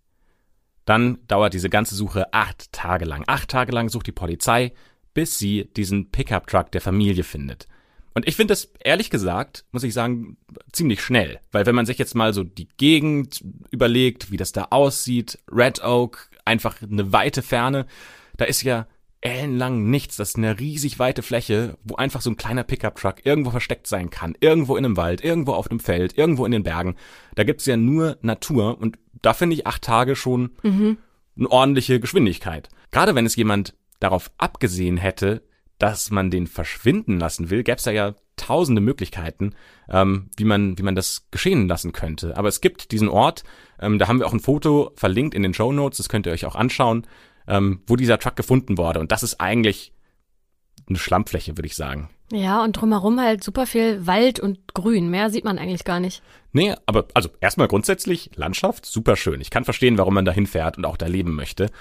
Dann 0.89 1.19
dauert 1.27 1.53
diese 1.53 1.69
ganze 1.69 1.93
Suche 1.93 2.33
acht 2.33 2.71
Tage 2.71 3.05
lang. 3.05 3.23
Acht 3.27 3.51
Tage 3.51 3.71
lang 3.71 3.89
sucht 3.89 4.07
die 4.07 4.11
Polizei, 4.11 4.71
bis 5.13 5.37
sie 5.37 5.69
diesen 5.77 6.09
Pickup-Truck 6.09 6.71
der 6.71 6.81
Familie 6.81 7.23
findet. 7.23 7.67
Und 8.15 8.27
ich 8.27 8.35
finde 8.35 8.53
das 8.53 8.71
ehrlich 8.83 9.11
gesagt, 9.11 9.65
muss 9.71 9.83
ich 9.83 9.93
sagen, 9.93 10.37
ziemlich 10.71 11.03
schnell. 11.03 11.41
Weil 11.51 11.67
wenn 11.67 11.75
man 11.75 11.85
sich 11.85 11.99
jetzt 11.99 12.15
mal 12.15 12.33
so 12.33 12.43
die 12.43 12.67
Gegend 12.77 13.43
überlegt, 13.69 14.31
wie 14.31 14.37
das 14.37 14.51
da 14.51 14.69
aussieht, 14.71 15.37
Red 15.51 15.83
Oak, 15.83 16.31
einfach 16.43 16.81
eine 16.81 17.13
weite 17.13 17.43
Ferne, 17.43 17.85
da 18.37 18.45
ist 18.45 18.63
ja 18.63 18.87
ellenlang 19.21 19.89
nichts. 19.89 20.17
Das 20.17 20.29
ist 20.29 20.37
eine 20.37 20.59
riesig 20.59 20.99
weite 20.99 21.21
Fläche, 21.21 21.77
wo 21.83 21.95
einfach 21.95 22.21
so 22.21 22.29
ein 22.29 22.37
kleiner 22.37 22.63
Pickup-Truck 22.63 23.25
irgendwo 23.25 23.51
versteckt 23.51 23.87
sein 23.87 24.09
kann. 24.09 24.35
Irgendwo 24.39 24.77
in 24.77 24.85
einem 24.85 24.97
Wald, 24.97 25.23
irgendwo 25.23 25.53
auf 25.53 25.69
einem 25.69 25.79
Feld, 25.79 26.17
irgendwo 26.17 26.45
in 26.45 26.51
den 26.51 26.63
Bergen. 26.63 26.95
Da 27.35 27.43
gibt's 27.43 27.65
ja 27.65 27.77
nur 27.77 28.17
Natur 28.21 28.79
und 28.79 28.97
da 29.21 29.33
finde 29.33 29.55
ich 29.55 29.67
acht 29.67 29.81
Tage 29.81 30.15
schon 30.15 30.51
mhm. 30.63 30.97
eine 31.37 31.51
ordentliche 31.51 31.99
Geschwindigkeit. 31.99 32.69
Gerade 32.91 33.15
wenn 33.15 33.25
es 33.25 33.35
jemand 33.35 33.75
darauf 33.99 34.31
abgesehen 34.37 34.97
hätte, 34.97 35.43
dass 35.77 36.11
man 36.11 36.29
den 36.29 36.47
verschwinden 36.47 37.19
lassen 37.19 37.49
will, 37.49 37.63
gäbe 37.63 37.77
es 37.77 37.83
da 37.83 37.91
ja 37.91 38.15
tausende 38.35 38.81
Möglichkeiten, 38.81 39.53
ähm, 39.89 40.29
wie 40.37 40.45
man 40.45 40.77
wie 40.77 40.83
man 40.83 40.95
das 40.95 41.27
geschehen 41.31 41.67
lassen 41.67 41.91
könnte. 41.91 42.37
Aber 42.37 42.47
es 42.47 42.61
gibt 42.61 42.91
diesen 42.91 43.09
Ort, 43.09 43.43
ähm, 43.81 43.99
da 43.99 44.07
haben 44.07 44.19
wir 44.19 44.27
auch 44.27 44.33
ein 44.33 44.39
Foto 44.39 44.91
verlinkt 44.95 45.35
in 45.35 45.43
den 45.43 45.53
Show 45.53 45.71
Notes, 45.71 45.97
das 45.97 46.09
könnt 46.09 46.25
ihr 46.25 46.31
euch 46.31 46.45
auch 46.45 46.55
anschauen, 46.55 47.05
ähm, 47.49 47.81
wo 47.87 47.95
dieser 47.95 48.19
Truck 48.19 48.35
gefunden 48.35 48.77
wurde. 48.77 48.99
Und 48.99 49.11
das 49.11 49.23
ist 49.23 49.41
eigentlich 49.41 49.91
eine 50.87 50.97
Schlammfläche, 50.97 51.57
würde 51.57 51.67
ich 51.67 51.75
sagen. 51.75 52.09
Ja, 52.31 52.63
und 52.63 52.73
drumherum 52.73 53.19
halt 53.19 53.43
super 53.43 53.65
viel 53.65 54.05
Wald 54.05 54.39
und 54.39 54.73
Grün. 54.73 55.09
Mehr 55.09 55.29
sieht 55.29 55.45
man 55.45 55.57
eigentlich 55.57 55.83
gar 55.83 55.99
nicht. 55.99 56.21
Nee, 56.53 56.75
aber 56.85 57.07
also 57.13 57.29
erstmal 57.41 57.67
grundsätzlich 57.67 58.31
Landschaft, 58.35 58.85
super 58.85 59.15
schön. 59.15 59.41
Ich 59.41 59.49
kann 59.49 59.65
verstehen, 59.65 59.97
warum 59.97 60.13
man 60.13 60.25
da 60.25 60.31
hinfährt 60.31 60.77
und 60.77 60.85
auch 60.85 60.97
da 60.97 61.07
leben 61.07 61.35
möchte. 61.35 61.71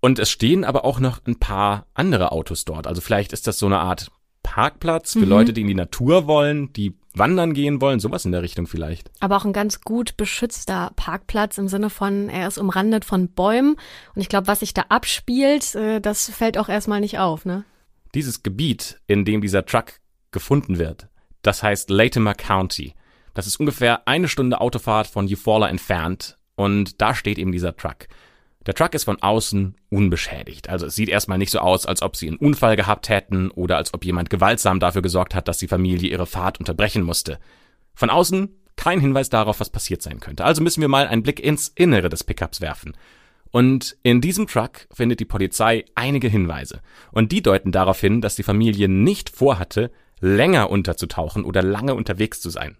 Und 0.00 0.18
es 0.18 0.30
stehen 0.30 0.64
aber 0.64 0.84
auch 0.84 1.00
noch 1.00 1.20
ein 1.26 1.38
paar 1.38 1.86
andere 1.94 2.32
Autos 2.32 2.64
dort. 2.66 2.86
Also 2.86 3.00
vielleicht 3.00 3.32
ist 3.32 3.46
das 3.46 3.58
so 3.58 3.66
eine 3.66 3.78
Art 3.78 4.10
Parkplatz 4.42 5.14
für 5.14 5.20
mhm. 5.20 5.28
Leute, 5.28 5.52
die 5.52 5.62
in 5.62 5.66
die 5.66 5.74
Natur 5.74 6.26
wollen, 6.26 6.72
die 6.74 6.94
wandern 7.18 7.54
gehen 7.54 7.80
wollen, 7.80 8.00
sowas 8.00 8.24
in 8.24 8.32
der 8.32 8.42
Richtung 8.42 8.66
vielleicht. 8.66 9.10
Aber 9.20 9.36
auch 9.36 9.44
ein 9.44 9.52
ganz 9.52 9.80
gut 9.80 10.16
beschützter 10.16 10.92
Parkplatz 10.96 11.58
im 11.58 11.68
Sinne 11.68 11.90
von, 11.90 12.28
er 12.28 12.48
ist 12.48 12.58
umrandet 12.58 13.04
von 13.04 13.28
Bäumen. 13.28 13.76
Und 14.14 14.20
ich 14.20 14.28
glaube, 14.28 14.46
was 14.46 14.60
sich 14.60 14.74
da 14.74 14.84
abspielt, 14.88 15.74
äh, 15.74 16.00
das 16.00 16.30
fällt 16.30 16.58
auch 16.58 16.68
erstmal 16.68 17.00
nicht 17.00 17.18
auf, 17.18 17.44
ne? 17.44 17.64
Dieses 18.14 18.42
Gebiet, 18.42 19.00
in 19.06 19.24
dem 19.24 19.40
dieser 19.40 19.66
Truck 19.66 19.94
gefunden 20.30 20.78
wird, 20.78 21.08
das 21.42 21.62
heißt 21.62 21.90
Latimer 21.90 22.34
County. 22.34 22.94
Das 23.34 23.46
ist 23.46 23.60
ungefähr 23.60 24.08
eine 24.08 24.28
Stunde 24.28 24.60
Autofahrt 24.60 25.06
von 25.06 25.28
Eufaula 25.30 25.68
entfernt 25.68 26.38
und 26.54 27.00
da 27.02 27.14
steht 27.14 27.38
eben 27.38 27.52
dieser 27.52 27.76
Truck. 27.76 28.08
Der 28.66 28.74
Truck 28.74 28.94
ist 28.94 29.04
von 29.04 29.22
außen 29.22 29.76
unbeschädigt. 29.90 30.68
Also 30.68 30.86
es 30.86 30.96
sieht 30.96 31.08
erstmal 31.08 31.38
nicht 31.38 31.52
so 31.52 31.60
aus, 31.60 31.86
als 31.86 32.02
ob 32.02 32.16
sie 32.16 32.26
einen 32.26 32.36
Unfall 32.36 32.76
gehabt 32.76 33.08
hätten 33.08 33.50
oder 33.50 33.76
als 33.76 33.94
ob 33.94 34.04
jemand 34.04 34.28
gewaltsam 34.28 34.80
dafür 34.80 35.02
gesorgt 35.02 35.34
hat, 35.34 35.46
dass 35.46 35.58
die 35.58 35.68
Familie 35.68 36.10
ihre 36.10 36.26
Fahrt 36.26 36.58
unterbrechen 36.58 37.02
musste. 37.02 37.38
Von 37.94 38.10
außen 38.10 38.48
kein 38.74 39.00
Hinweis 39.00 39.30
darauf, 39.30 39.60
was 39.60 39.70
passiert 39.70 40.02
sein 40.02 40.20
könnte. 40.20 40.44
Also 40.44 40.62
müssen 40.62 40.80
wir 40.80 40.88
mal 40.88 41.06
einen 41.06 41.22
Blick 41.22 41.40
ins 41.40 41.68
Innere 41.68 42.08
des 42.08 42.24
Pickups 42.24 42.60
werfen. 42.60 42.96
Und 43.52 43.96
in 44.02 44.20
diesem 44.20 44.48
Truck 44.48 44.86
findet 44.92 45.20
die 45.20 45.24
Polizei 45.24 45.84
einige 45.94 46.28
Hinweise. 46.28 46.82
Und 47.12 47.32
die 47.32 47.42
deuten 47.42 47.72
darauf 47.72 48.00
hin, 48.00 48.20
dass 48.20 48.34
die 48.34 48.42
Familie 48.42 48.88
nicht 48.88 49.30
vorhatte, 49.30 49.92
länger 50.20 50.70
unterzutauchen 50.70 51.44
oder 51.44 51.62
lange 51.62 51.94
unterwegs 51.94 52.40
zu 52.40 52.50
sein. 52.50 52.76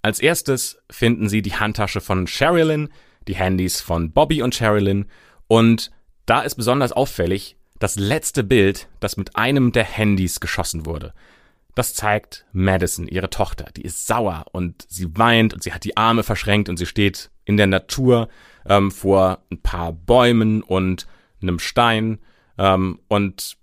Als 0.00 0.20
erstes 0.20 0.78
finden 0.90 1.28
sie 1.28 1.42
die 1.42 1.56
Handtasche 1.56 2.00
von 2.00 2.26
Sherilyn, 2.26 2.88
die 3.28 3.34
Handys 3.34 3.80
von 3.80 4.12
Bobby 4.12 4.42
und 4.42 4.54
Sherilyn 4.54 5.06
und 5.48 5.90
da 6.26 6.42
ist 6.42 6.54
besonders 6.54 6.92
auffällig 6.92 7.56
das 7.78 7.96
letzte 7.96 8.44
Bild, 8.44 8.88
das 9.00 9.16
mit 9.16 9.36
einem 9.36 9.72
der 9.72 9.84
Handys 9.84 10.40
geschossen 10.40 10.86
wurde. 10.86 11.12
Das 11.74 11.94
zeigt 11.94 12.44
Madison, 12.52 13.08
ihre 13.08 13.30
Tochter. 13.30 13.66
Die 13.76 13.82
ist 13.82 14.06
sauer 14.06 14.44
und 14.52 14.84
sie 14.88 15.16
weint 15.16 15.54
und 15.54 15.62
sie 15.62 15.72
hat 15.72 15.84
die 15.84 15.96
Arme 15.96 16.22
verschränkt 16.22 16.68
und 16.68 16.76
sie 16.76 16.86
steht 16.86 17.30
in 17.44 17.56
der 17.56 17.66
Natur 17.66 18.28
ähm, 18.66 18.90
vor 18.90 19.42
ein 19.50 19.60
paar 19.62 19.92
Bäumen 19.92 20.62
und 20.62 21.06
einem 21.40 21.58
Stein. 21.58 22.18
Ähm, 22.58 23.00
und 23.08 23.56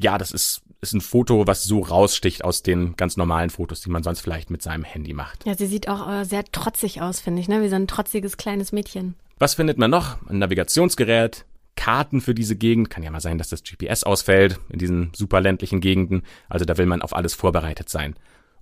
ja, 0.00 0.18
das 0.18 0.32
ist 0.32 0.62
ist 0.80 0.94
ein 0.94 1.00
Foto, 1.00 1.46
was 1.46 1.64
so 1.64 1.80
raussticht 1.80 2.44
aus 2.44 2.62
den 2.62 2.96
ganz 2.96 3.16
normalen 3.16 3.50
Fotos, 3.50 3.80
die 3.80 3.90
man 3.90 4.02
sonst 4.02 4.20
vielleicht 4.20 4.50
mit 4.50 4.62
seinem 4.62 4.84
Handy 4.84 5.12
macht. 5.12 5.44
Ja, 5.46 5.54
sie 5.54 5.66
sieht 5.66 5.88
auch 5.88 6.10
äh, 6.10 6.24
sehr 6.24 6.44
trotzig 6.44 7.02
aus, 7.02 7.20
finde 7.20 7.40
ich, 7.40 7.48
ne? 7.48 7.62
Wie 7.62 7.68
so 7.68 7.76
ein 7.76 7.86
trotziges 7.86 8.36
kleines 8.36 8.72
Mädchen. 8.72 9.14
Was 9.38 9.54
findet 9.54 9.78
man 9.78 9.90
noch? 9.90 10.18
Ein 10.28 10.38
Navigationsgerät, 10.38 11.44
Karten 11.76 12.20
für 12.20 12.34
diese 12.34 12.56
Gegend. 12.56 12.90
Kann 12.90 13.02
ja 13.02 13.10
mal 13.10 13.20
sein, 13.20 13.38
dass 13.38 13.48
das 13.48 13.62
GPS 13.62 14.04
ausfällt 14.04 14.58
in 14.70 14.78
diesen 14.78 15.12
super 15.14 15.40
ländlichen 15.40 15.80
Gegenden. 15.80 16.22
Also 16.48 16.64
da 16.64 16.78
will 16.78 16.86
man 16.86 17.02
auf 17.02 17.14
alles 17.14 17.34
vorbereitet 17.34 17.88
sein. 17.88 18.14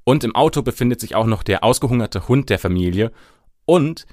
Und 0.04 0.25
im 0.25 0.34
Auto 0.34 0.62
befindet 0.62 1.00
sich 1.00 1.14
auch 1.14 1.26
noch 1.26 1.42
der 1.42 1.64
ausgehungerte 1.64 2.28
Hund 2.28 2.50
der 2.50 2.58
Familie. 2.58 3.12
Und 3.64 4.06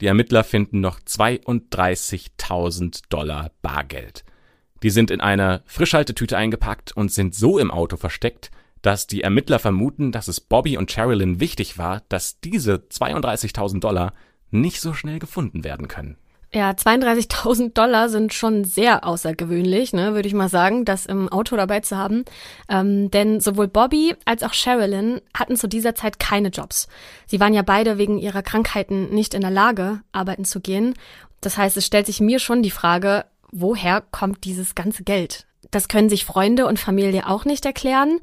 die 0.00 0.06
Ermittler 0.06 0.44
finden 0.44 0.80
noch 0.80 1.00
32.000 1.00 3.02
Dollar 3.10 3.50
Bargeld. 3.62 4.24
Die 4.82 4.90
sind 4.90 5.10
in 5.10 5.20
einer 5.20 5.62
Frischhaltetüte 5.66 6.36
eingepackt 6.36 6.92
und 6.96 7.12
sind 7.12 7.34
so 7.34 7.58
im 7.58 7.70
Auto 7.70 7.96
versteckt, 7.96 8.50
dass 8.82 9.06
die 9.06 9.22
Ermittler 9.22 9.58
vermuten, 9.58 10.12
dass 10.12 10.28
es 10.28 10.40
Bobby 10.40 10.78
und 10.78 10.90
Sherilyn 10.90 11.40
wichtig 11.40 11.76
war, 11.78 12.02
dass 12.08 12.40
diese 12.40 12.76
32.000 12.76 13.80
Dollar 13.80 14.14
nicht 14.50 14.80
so 14.80 14.94
schnell 14.94 15.18
gefunden 15.18 15.64
werden 15.64 15.88
können. 15.88 16.16
Ja, 16.52 16.70
32.000 16.72 17.74
Dollar 17.74 18.08
sind 18.08 18.34
schon 18.34 18.64
sehr 18.64 19.06
außergewöhnlich, 19.06 19.92
ne, 19.92 20.14
würde 20.14 20.26
ich 20.26 20.34
mal 20.34 20.48
sagen, 20.48 20.84
das 20.84 21.06
im 21.06 21.28
Auto 21.28 21.54
dabei 21.54 21.78
zu 21.78 21.96
haben. 21.96 22.24
Ähm, 22.68 23.08
denn 23.12 23.38
sowohl 23.38 23.68
Bobby 23.68 24.16
als 24.24 24.42
auch 24.42 24.52
Sherilyn 24.52 25.20
hatten 25.32 25.54
zu 25.54 25.68
dieser 25.68 25.94
Zeit 25.94 26.18
keine 26.18 26.48
Jobs. 26.48 26.88
Sie 27.26 27.38
waren 27.38 27.54
ja 27.54 27.62
beide 27.62 27.98
wegen 27.98 28.18
ihrer 28.18 28.42
Krankheiten 28.42 29.14
nicht 29.14 29.34
in 29.34 29.42
der 29.42 29.52
Lage, 29.52 30.00
arbeiten 30.10 30.44
zu 30.44 30.60
gehen. 30.60 30.94
Das 31.40 31.56
heißt, 31.56 31.76
es 31.76 31.86
stellt 31.86 32.06
sich 32.06 32.20
mir 32.20 32.40
schon 32.40 32.64
die 32.64 32.72
Frage, 32.72 33.26
woher 33.52 34.00
kommt 34.00 34.44
dieses 34.44 34.74
ganze 34.74 35.04
Geld? 35.04 35.46
Das 35.70 35.88
können 35.88 36.08
sich 36.08 36.24
Freunde 36.24 36.66
und 36.66 36.78
Familie 36.78 37.28
auch 37.28 37.44
nicht 37.44 37.64
erklären. 37.64 38.20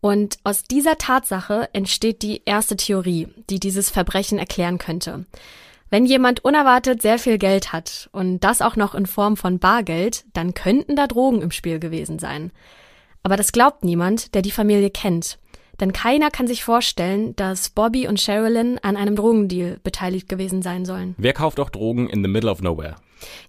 Und 0.00 0.38
aus 0.44 0.62
dieser 0.62 0.96
Tatsache 0.96 1.68
entsteht 1.72 2.22
die 2.22 2.42
erste 2.44 2.76
Theorie, 2.76 3.28
die 3.50 3.58
dieses 3.58 3.90
Verbrechen 3.90 4.38
erklären 4.38 4.78
könnte. 4.78 5.26
Wenn 5.90 6.04
jemand 6.04 6.44
unerwartet 6.44 7.00
sehr 7.00 7.18
viel 7.18 7.38
Geld 7.38 7.72
hat 7.72 8.08
und 8.12 8.40
das 8.40 8.60
auch 8.60 8.76
noch 8.76 8.94
in 8.94 9.06
Form 9.06 9.36
von 9.36 9.58
Bargeld, 9.58 10.24
dann 10.34 10.54
könnten 10.54 10.96
da 10.96 11.06
Drogen 11.06 11.40
im 11.40 11.50
Spiel 11.50 11.78
gewesen 11.78 12.18
sein. 12.18 12.52
Aber 13.22 13.36
das 13.36 13.52
glaubt 13.52 13.84
niemand, 13.84 14.34
der 14.34 14.42
die 14.42 14.50
Familie 14.50 14.90
kennt. 14.90 15.38
Denn 15.80 15.92
keiner 15.92 16.30
kann 16.30 16.46
sich 16.46 16.64
vorstellen, 16.64 17.34
dass 17.36 17.70
Bobby 17.70 18.06
und 18.08 18.20
Sherilyn 18.20 18.78
an 18.82 18.96
einem 18.96 19.16
Drogendeal 19.16 19.78
beteiligt 19.82 20.28
gewesen 20.28 20.60
sein 20.60 20.84
sollen. 20.84 21.14
Wer 21.18 21.32
kauft 21.32 21.60
auch 21.60 21.70
Drogen 21.70 22.08
in 22.08 22.22
the 22.22 22.28
middle 22.28 22.50
of 22.50 22.60
nowhere? 22.60 22.96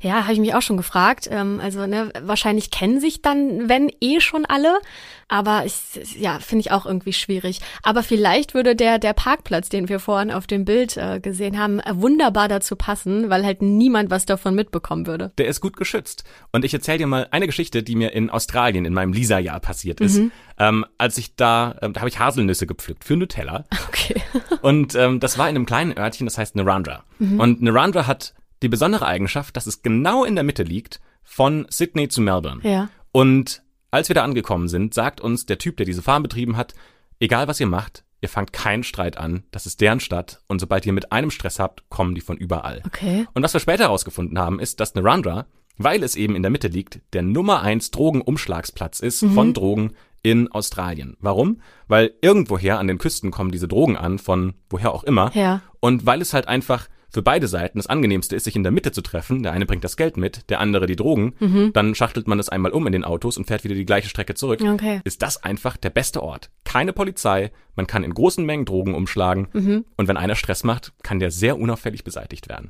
Ja, 0.01 0.23
habe 0.23 0.33
ich 0.33 0.39
mich 0.39 0.53
auch 0.53 0.61
schon 0.61 0.77
gefragt. 0.77 1.27
Ähm, 1.31 1.59
also 1.61 1.85
ne, 1.85 2.11
wahrscheinlich 2.21 2.71
kennen 2.71 2.99
sich 2.99 3.21
dann, 3.21 3.69
wenn 3.69 3.91
eh 4.01 4.19
schon 4.19 4.45
alle. 4.45 4.79
Aber 5.27 5.63
ich, 5.65 5.75
ja, 6.19 6.39
finde 6.39 6.61
ich 6.61 6.71
auch 6.71 6.87
irgendwie 6.87 7.13
schwierig. 7.13 7.59
Aber 7.83 8.01
vielleicht 8.01 8.55
würde 8.55 8.75
der 8.75 8.97
der 8.97 9.13
Parkplatz, 9.13 9.69
den 9.69 9.87
wir 9.87 9.99
vorhin 9.99 10.31
auf 10.31 10.47
dem 10.47 10.65
Bild 10.65 10.97
äh, 10.97 11.19
gesehen 11.19 11.59
haben, 11.59 11.79
äh, 11.79 11.91
wunderbar 11.93 12.47
dazu 12.47 12.75
passen, 12.75 13.29
weil 13.29 13.45
halt 13.45 13.61
niemand 13.61 14.09
was 14.09 14.25
davon 14.25 14.55
mitbekommen 14.55 15.05
würde. 15.05 15.31
Der 15.37 15.47
ist 15.47 15.61
gut 15.61 15.77
geschützt. 15.77 16.23
Und 16.51 16.65
ich 16.65 16.73
erzähle 16.73 16.99
dir 16.99 17.07
mal 17.07 17.27
eine 17.29 17.45
Geschichte, 17.45 17.83
die 17.83 17.95
mir 17.95 18.13
in 18.13 18.29
Australien 18.29 18.85
in 18.85 18.93
meinem 18.93 19.13
Lisa-Jahr 19.13 19.59
passiert 19.59 20.01
ist. 20.01 20.17
Mhm. 20.17 20.31
Ähm, 20.57 20.85
als 20.97 21.17
ich 21.17 21.35
da, 21.35 21.75
äh, 21.81 21.91
da 21.91 22.01
habe 22.01 22.09
ich 22.09 22.19
Haselnüsse 22.19 22.65
gepflückt 22.65 23.03
für 23.03 23.15
Nutella. 23.15 23.65
Okay. 23.89 24.21
Und 24.61 24.95
ähm, 24.95 25.19
das 25.19 25.37
war 25.37 25.49
in 25.49 25.55
einem 25.55 25.65
kleinen 25.65 25.97
Örtchen, 25.97 26.25
das 26.25 26.37
heißt 26.37 26.55
Narandra. 26.55 27.03
Mhm. 27.17 27.39
Und 27.39 27.61
Narandra 27.61 28.07
hat 28.07 28.33
die 28.61 28.69
besondere 28.69 29.05
Eigenschaft, 29.05 29.55
dass 29.55 29.67
es 29.67 29.81
genau 29.81 30.23
in 30.23 30.35
der 30.35 30.43
Mitte 30.43 30.63
liegt 30.63 30.99
von 31.23 31.65
Sydney 31.69 32.09
zu 32.09 32.21
Melbourne. 32.21 32.61
Ja. 32.63 32.89
Und 33.11 33.63
als 33.91 34.09
wir 34.09 34.15
da 34.15 34.23
angekommen 34.23 34.67
sind, 34.67 34.93
sagt 34.93 35.21
uns 35.21 35.45
der 35.45 35.57
Typ, 35.57 35.77
der 35.77 35.85
diese 35.85 36.01
Farm 36.01 36.23
betrieben 36.23 36.57
hat, 36.57 36.73
egal 37.19 37.47
was 37.47 37.59
ihr 37.59 37.67
macht, 37.67 38.03
ihr 38.21 38.29
fangt 38.29 38.53
keinen 38.53 38.83
Streit 38.83 39.17
an, 39.17 39.43
das 39.51 39.65
ist 39.65 39.81
deren 39.81 39.99
Stadt 39.99 40.41
und 40.47 40.59
sobald 40.59 40.85
ihr 40.85 40.93
mit 40.93 41.11
einem 41.11 41.31
Stress 41.31 41.59
habt, 41.59 41.89
kommen 41.89 42.15
die 42.15 42.21
von 42.21 42.37
überall. 42.37 42.81
Okay. 42.85 43.25
Und 43.33 43.43
was 43.43 43.53
wir 43.53 43.59
später 43.59 43.85
herausgefunden 43.85 44.37
haben, 44.37 44.59
ist, 44.59 44.79
dass 44.79 44.95
Narandra, 44.95 45.45
weil 45.77 46.03
es 46.03 46.15
eben 46.15 46.35
in 46.35 46.41
der 46.41 46.51
Mitte 46.51 46.67
liegt, 46.67 46.99
der 47.13 47.21
Nummer 47.21 47.61
eins 47.61 47.91
Drogenumschlagsplatz 47.91 48.99
ist 48.99 49.23
mhm. 49.23 49.33
von 49.33 49.53
Drogen 49.53 49.93
in 50.21 50.51
Australien. 50.51 51.15
Warum? 51.21 51.61
Weil 51.87 52.13
irgendwoher 52.21 52.79
an 52.79 52.87
den 52.87 52.97
Küsten 52.97 53.31
kommen 53.31 53.51
diese 53.51 53.69
Drogen 53.69 53.95
an, 53.95 54.19
von 54.19 54.53
woher 54.69 54.93
auch 54.93 55.05
immer. 55.05 55.31
Ja. 55.33 55.61
Und 55.79 56.05
weil 56.05 56.21
es 56.21 56.33
halt 56.33 56.47
einfach 56.47 56.89
für 57.11 57.21
beide 57.21 57.47
Seiten 57.47 57.79
das 57.79 57.87
angenehmste 57.87 58.35
ist, 58.35 58.43
sich 58.43 58.55
in 58.55 58.63
der 58.63 58.71
Mitte 58.71 58.91
zu 58.91 59.01
treffen. 59.01 59.43
Der 59.43 59.51
eine 59.51 59.65
bringt 59.65 59.83
das 59.83 59.97
Geld 59.97 60.17
mit, 60.17 60.49
der 60.49 60.59
andere 60.59 60.85
die 60.85 60.95
Drogen. 60.95 61.33
Mhm. 61.39 61.73
Dann 61.73 61.95
schachtelt 61.95 62.27
man 62.27 62.39
es 62.39 62.49
einmal 62.49 62.71
um 62.71 62.85
in 62.85 62.93
den 62.93 63.03
Autos 63.03 63.37
und 63.37 63.45
fährt 63.45 63.63
wieder 63.63 63.75
die 63.75 63.85
gleiche 63.85 64.09
Strecke 64.09 64.35
zurück. 64.35 64.61
Okay. 64.61 65.01
Ist 65.03 65.21
das 65.21 65.43
einfach 65.43 65.77
der 65.77 65.89
beste 65.89 66.21
Ort. 66.21 66.49
Keine 66.65 66.93
Polizei, 66.93 67.51
man 67.75 67.87
kann 67.87 68.03
in 68.03 68.13
großen 68.13 68.45
Mengen 68.45 68.65
Drogen 68.65 68.93
umschlagen 68.93 69.47
mhm. 69.53 69.85
und 69.97 70.07
wenn 70.07 70.17
einer 70.17 70.35
Stress 70.35 70.63
macht, 70.63 70.93
kann 71.01 71.19
der 71.19 71.31
sehr 71.31 71.57
unauffällig 71.57 72.03
beseitigt 72.03 72.47
werden. 72.47 72.69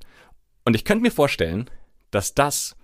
Und 0.63 0.75
ich 0.75 0.86
könnte 0.86 1.03
mir 1.03 1.12
vorstellen, 1.12 1.69
dass 2.12 2.34
das 2.34 2.75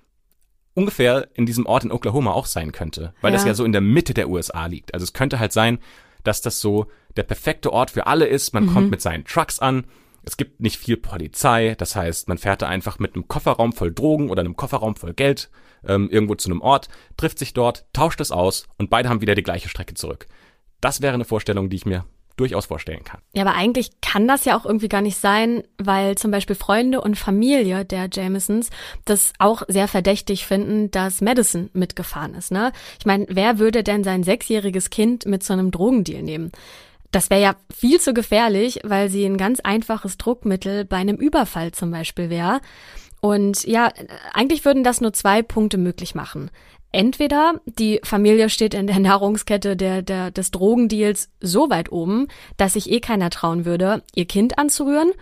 ungefähr 0.73 1.29
in 1.33 1.45
diesem 1.45 1.65
Ort 1.65 1.85
in 1.85 1.91
Oklahoma 1.91 2.31
auch 2.31 2.45
sein 2.45 2.71
könnte, 2.71 3.13
weil 3.21 3.31
ja. 3.31 3.37
das 3.37 3.45
ja 3.45 3.53
so 3.53 3.63
in 3.63 3.71
der 3.71 3.81
Mitte 3.81 4.13
der 4.13 4.29
USA 4.29 4.65
liegt. 4.65 4.93
Also 4.93 5.05
es 5.05 5.13
könnte 5.13 5.39
halt 5.39 5.53
sein, 5.53 5.79
dass 6.23 6.41
das 6.41 6.59
so 6.59 6.87
der 7.15 7.23
perfekte 7.23 7.71
Ort 7.71 7.91
für 7.91 8.07
alle 8.07 8.25
ist. 8.25 8.53
Man 8.53 8.65
mhm. 8.65 8.73
kommt 8.73 8.91
mit 8.91 9.01
seinen 9.01 9.23
Trucks 9.23 9.59
an, 9.59 9.85
es 10.25 10.37
gibt 10.37 10.59
nicht 10.59 10.77
viel 10.77 10.97
Polizei, 10.97 11.75
das 11.77 11.95
heißt, 11.95 12.27
man 12.27 12.37
fährt 12.37 12.61
da 12.61 12.67
einfach 12.67 12.99
mit 12.99 13.15
einem 13.15 13.27
Kofferraum 13.27 13.73
voll 13.73 13.93
Drogen 13.93 14.29
oder 14.29 14.41
einem 14.41 14.55
Kofferraum 14.55 14.95
voll 14.95 15.13
Geld 15.13 15.49
ähm, 15.87 16.09
irgendwo 16.09 16.35
zu 16.35 16.49
einem 16.49 16.61
Ort, 16.61 16.89
trifft 17.17 17.39
sich 17.39 17.53
dort, 17.53 17.85
tauscht 17.93 18.21
es 18.21 18.31
aus 18.31 18.67
und 18.77 18.89
beide 18.89 19.09
haben 19.09 19.21
wieder 19.21 19.35
die 19.35 19.43
gleiche 19.43 19.69
Strecke 19.69 19.93
zurück. 19.93 20.27
Das 20.81 21.01
wäre 21.01 21.13
eine 21.13 21.25
Vorstellung, 21.25 21.69
die 21.69 21.77
ich 21.77 21.85
mir 21.85 22.05
durchaus 22.37 22.65
vorstellen 22.65 23.03
kann. 23.03 23.21
Ja, 23.33 23.43
aber 23.43 23.55
eigentlich 23.55 23.91
kann 24.01 24.27
das 24.27 24.45
ja 24.45 24.57
auch 24.57 24.65
irgendwie 24.65 24.89
gar 24.89 25.01
nicht 25.01 25.17
sein, 25.17 25.63
weil 25.77 26.15
zum 26.15 26.31
Beispiel 26.31 26.55
Freunde 26.55 27.01
und 27.01 27.17
Familie 27.17 27.85
der 27.85 28.09
Jamesons 28.11 28.69
das 29.05 29.33
auch 29.39 29.63
sehr 29.67 29.87
verdächtig 29.87 30.45
finden, 30.45 30.91
dass 30.91 31.21
Madison 31.21 31.69
mitgefahren 31.73 32.33
ist. 32.33 32.51
Ne? 32.51 32.71
Ich 32.99 33.05
meine, 33.05 33.25
wer 33.29 33.59
würde 33.59 33.83
denn 33.83 34.03
sein 34.03 34.23
sechsjähriges 34.23 34.89
Kind 34.89 35.25
mit 35.25 35.43
so 35.43 35.53
einem 35.53 35.71
Drogendeal 35.71 36.23
nehmen? 36.23 36.51
Das 37.15 37.29
wäre 37.29 37.41
ja 37.41 37.55
viel 37.73 38.01
zu 38.01 38.13
gefährlich, 38.13 38.81
weil 38.83 39.07
sie 39.07 39.23
ein 39.23 39.37
ganz 39.37 39.61
einfaches 39.61 40.17
Druckmittel 40.17 40.83
bei 40.83 40.97
einem 40.97 41.15
Überfall 41.15 41.71
zum 41.71 41.89
Beispiel 41.89 42.29
wäre. 42.29 42.59
Und 43.21 43.63
ja, 43.63 43.89
eigentlich 44.33 44.65
würden 44.65 44.83
das 44.83 44.99
nur 44.99 45.13
zwei 45.13 45.41
Punkte 45.41 45.77
möglich 45.77 46.13
machen. 46.13 46.51
Entweder 46.91 47.61
die 47.65 48.01
Familie 48.03 48.49
steht 48.49 48.73
in 48.73 48.85
der 48.85 48.99
Nahrungskette 48.99 49.77
der, 49.77 50.01
der, 50.01 50.29
des 50.29 50.51
Drogendeals 50.51 51.29
so 51.39 51.69
weit 51.69 51.89
oben, 51.89 52.27
dass 52.57 52.73
sich 52.73 52.91
eh 52.91 52.99
keiner 52.99 53.29
trauen 53.29 53.63
würde, 53.63 54.03
ihr 54.13 54.25
Kind 54.25 54.59
anzurühren. 54.59 55.13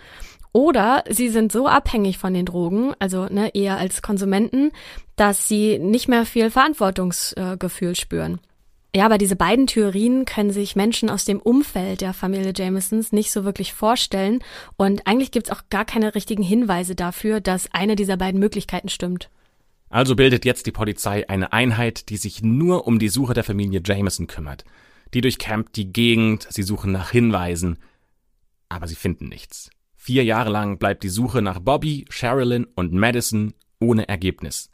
Oder 0.51 1.03
sie 1.07 1.29
sind 1.29 1.51
so 1.51 1.67
abhängig 1.67 2.17
von 2.17 2.33
den 2.33 2.47
Drogen, 2.47 2.95
also 2.97 3.25
ne, 3.25 3.53
eher 3.53 3.77
als 3.77 4.01
Konsumenten, 4.01 4.71
dass 5.15 5.47
sie 5.47 5.77
nicht 5.77 6.07
mehr 6.07 6.25
viel 6.25 6.49
Verantwortungsgefühl 6.49 7.95
spüren. 7.95 8.39
Ja, 8.95 9.05
aber 9.05 9.17
diese 9.17 9.35
beiden 9.35 9.65
Theorien 9.65 10.25
können 10.25 10.51
sich 10.51 10.75
Menschen 10.75 11.09
aus 11.09 11.25
dem 11.25 11.39
Umfeld 11.39 12.01
der 12.01 12.13
Familie 12.13 12.53
Jamesons 12.55 13.11
nicht 13.11 13.31
so 13.31 13.43
wirklich 13.43 13.73
vorstellen 13.73 14.39
und 14.77 15.07
eigentlich 15.07 15.31
gibt's 15.31 15.49
auch 15.49 15.63
gar 15.71 15.83
keine 15.83 16.13
richtigen 16.13 16.43
Hinweise 16.43 16.93
dafür, 16.93 17.41
dass 17.41 17.73
eine 17.73 17.95
dieser 17.95 18.17
beiden 18.17 18.39
Möglichkeiten 18.39 18.89
stimmt. 18.89 19.31
Also 19.89 20.15
bildet 20.15 20.45
jetzt 20.45 20.67
die 20.67 20.71
Polizei 20.71 21.27
eine 21.27 21.53
Einheit, 21.53 22.09
die 22.09 22.17
sich 22.17 22.43
nur 22.43 22.85
um 22.85 22.99
die 22.99 23.09
Suche 23.09 23.33
der 23.33 23.43
Familie 23.43 23.81
Jameson 23.83 24.27
kümmert. 24.27 24.63
Die 25.15 25.21
durchkämmt 25.21 25.75
die 25.75 25.91
Gegend, 25.91 26.47
sie 26.51 26.63
suchen 26.63 26.91
nach 26.91 27.09
Hinweisen, 27.09 27.77
aber 28.69 28.87
sie 28.87 28.95
finden 28.95 29.27
nichts. 29.27 29.71
Vier 29.95 30.23
Jahre 30.23 30.51
lang 30.51 30.77
bleibt 30.77 31.01
die 31.01 31.09
Suche 31.09 31.41
nach 31.41 31.59
Bobby, 31.59 32.05
Sherilyn 32.09 32.67
und 32.75 32.93
Madison 32.93 33.53
ohne 33.79 34.07
Ergebnis 34.07 34.69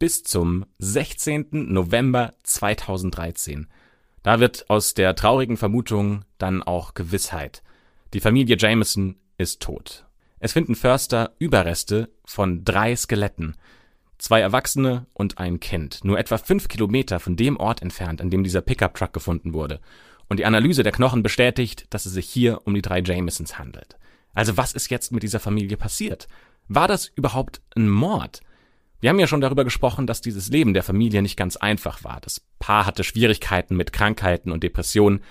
bis 0.00 0.24
zum 0.24 0.64
16. 0.78 1.48
November 1.52 2.32
2013. 2.42 3.68
Da 4.22 4.40
wird 4.40 4.68
aus 4.70 4.94
der 4.94 5.14
traurigen 5.14 5.58
Vermutung 5.58 6.24
dann 6.38 6.62
auch 6.62 6.94
Gewissheit. 6.94 7.62
Die 8.14 8.20
Familie 8.20 8.56
Jameson 8.58 9.16
ist 9.36 9.60
tot. 9.60 10.06
Es 10.38 10.54
finden 10.54 10.74
Förster 10.74 11.34
Überreste 11.38 12.08
von 12.24 12.64
drei 12.64 12.96
Skeletten. 12.96 13.56
Zwei 14.16 14.40
Erwachsene 14.40 15.06
und 15.12 15.36
ein 15.36 15.60
Kind, 15.60 16.02
nur 16.02 16.18
etwa 16.18 16.38
fünf 16.38 16.68
Kilometer 16.68 17.20
von 17.20 17.36
dem 17.36 17.58
Ort 17.58 17.82
entfernt, 17.82 18.22
an 18.22 18.30
dem 18.30 18.42
dieser 18.42 18.62
Pickup-Truck 18.62 19.12
gefunden 19.12 19.52
wurde. 19.52 19.80
Und 20.30 20.38
die 20.38 20.46
Analyse 20.46 20.82
der 20.82 20.92
Knochen 20.92 21.22
bestätigt, 21.22 21.86
dass 21.90 22.06
es 22.06 22.14
sich 22.14 22.26
hier 22.26 22.62
um 22.64 22.72
die 22.72 22.82
drei 22.82 23.00
Jamesons 23.00 23.58
handelt. 23.58 23.98
Also 24.32 24.56
was 24.56 24.72
ist 24.72 24.90
jetzt 24.90 25.12
mit 25.12 25.22
dieser 25.22 25.40
Familie 25.40 25.76
passiert? 25.76 26.26
War 26.68 26.88
das 26.88 27.06
überhaupt 27.06 27.60
ein 27.76 27.90
Mord? 27.90 28.40
Wir 29.00 29.08
haben 29.08 29.18
ja 29.18 29.26
schon 29.26 29.40
darüber 29.40 29.64
gesprochen, 29.64 30.06
dass 30.06 30.20
dieses 30.20 30.48
Leben 30.50 30.74
der 30.74 30.82
Familie 30.82 31.22
nicht 31.22 31.36
ganz 31.36 31.56
einfach 31.56 32.04
war. 32.04 32.18
Das 32.20 32.42
Paar 32.58 32.84
hatte 32.84 33.02
Schwierigkeiten 33.02 33.74
mit 33.74 33.94
Krankheiten 33.94 34.52
und 34.52 34.62
Depressionen. 34.62 35.22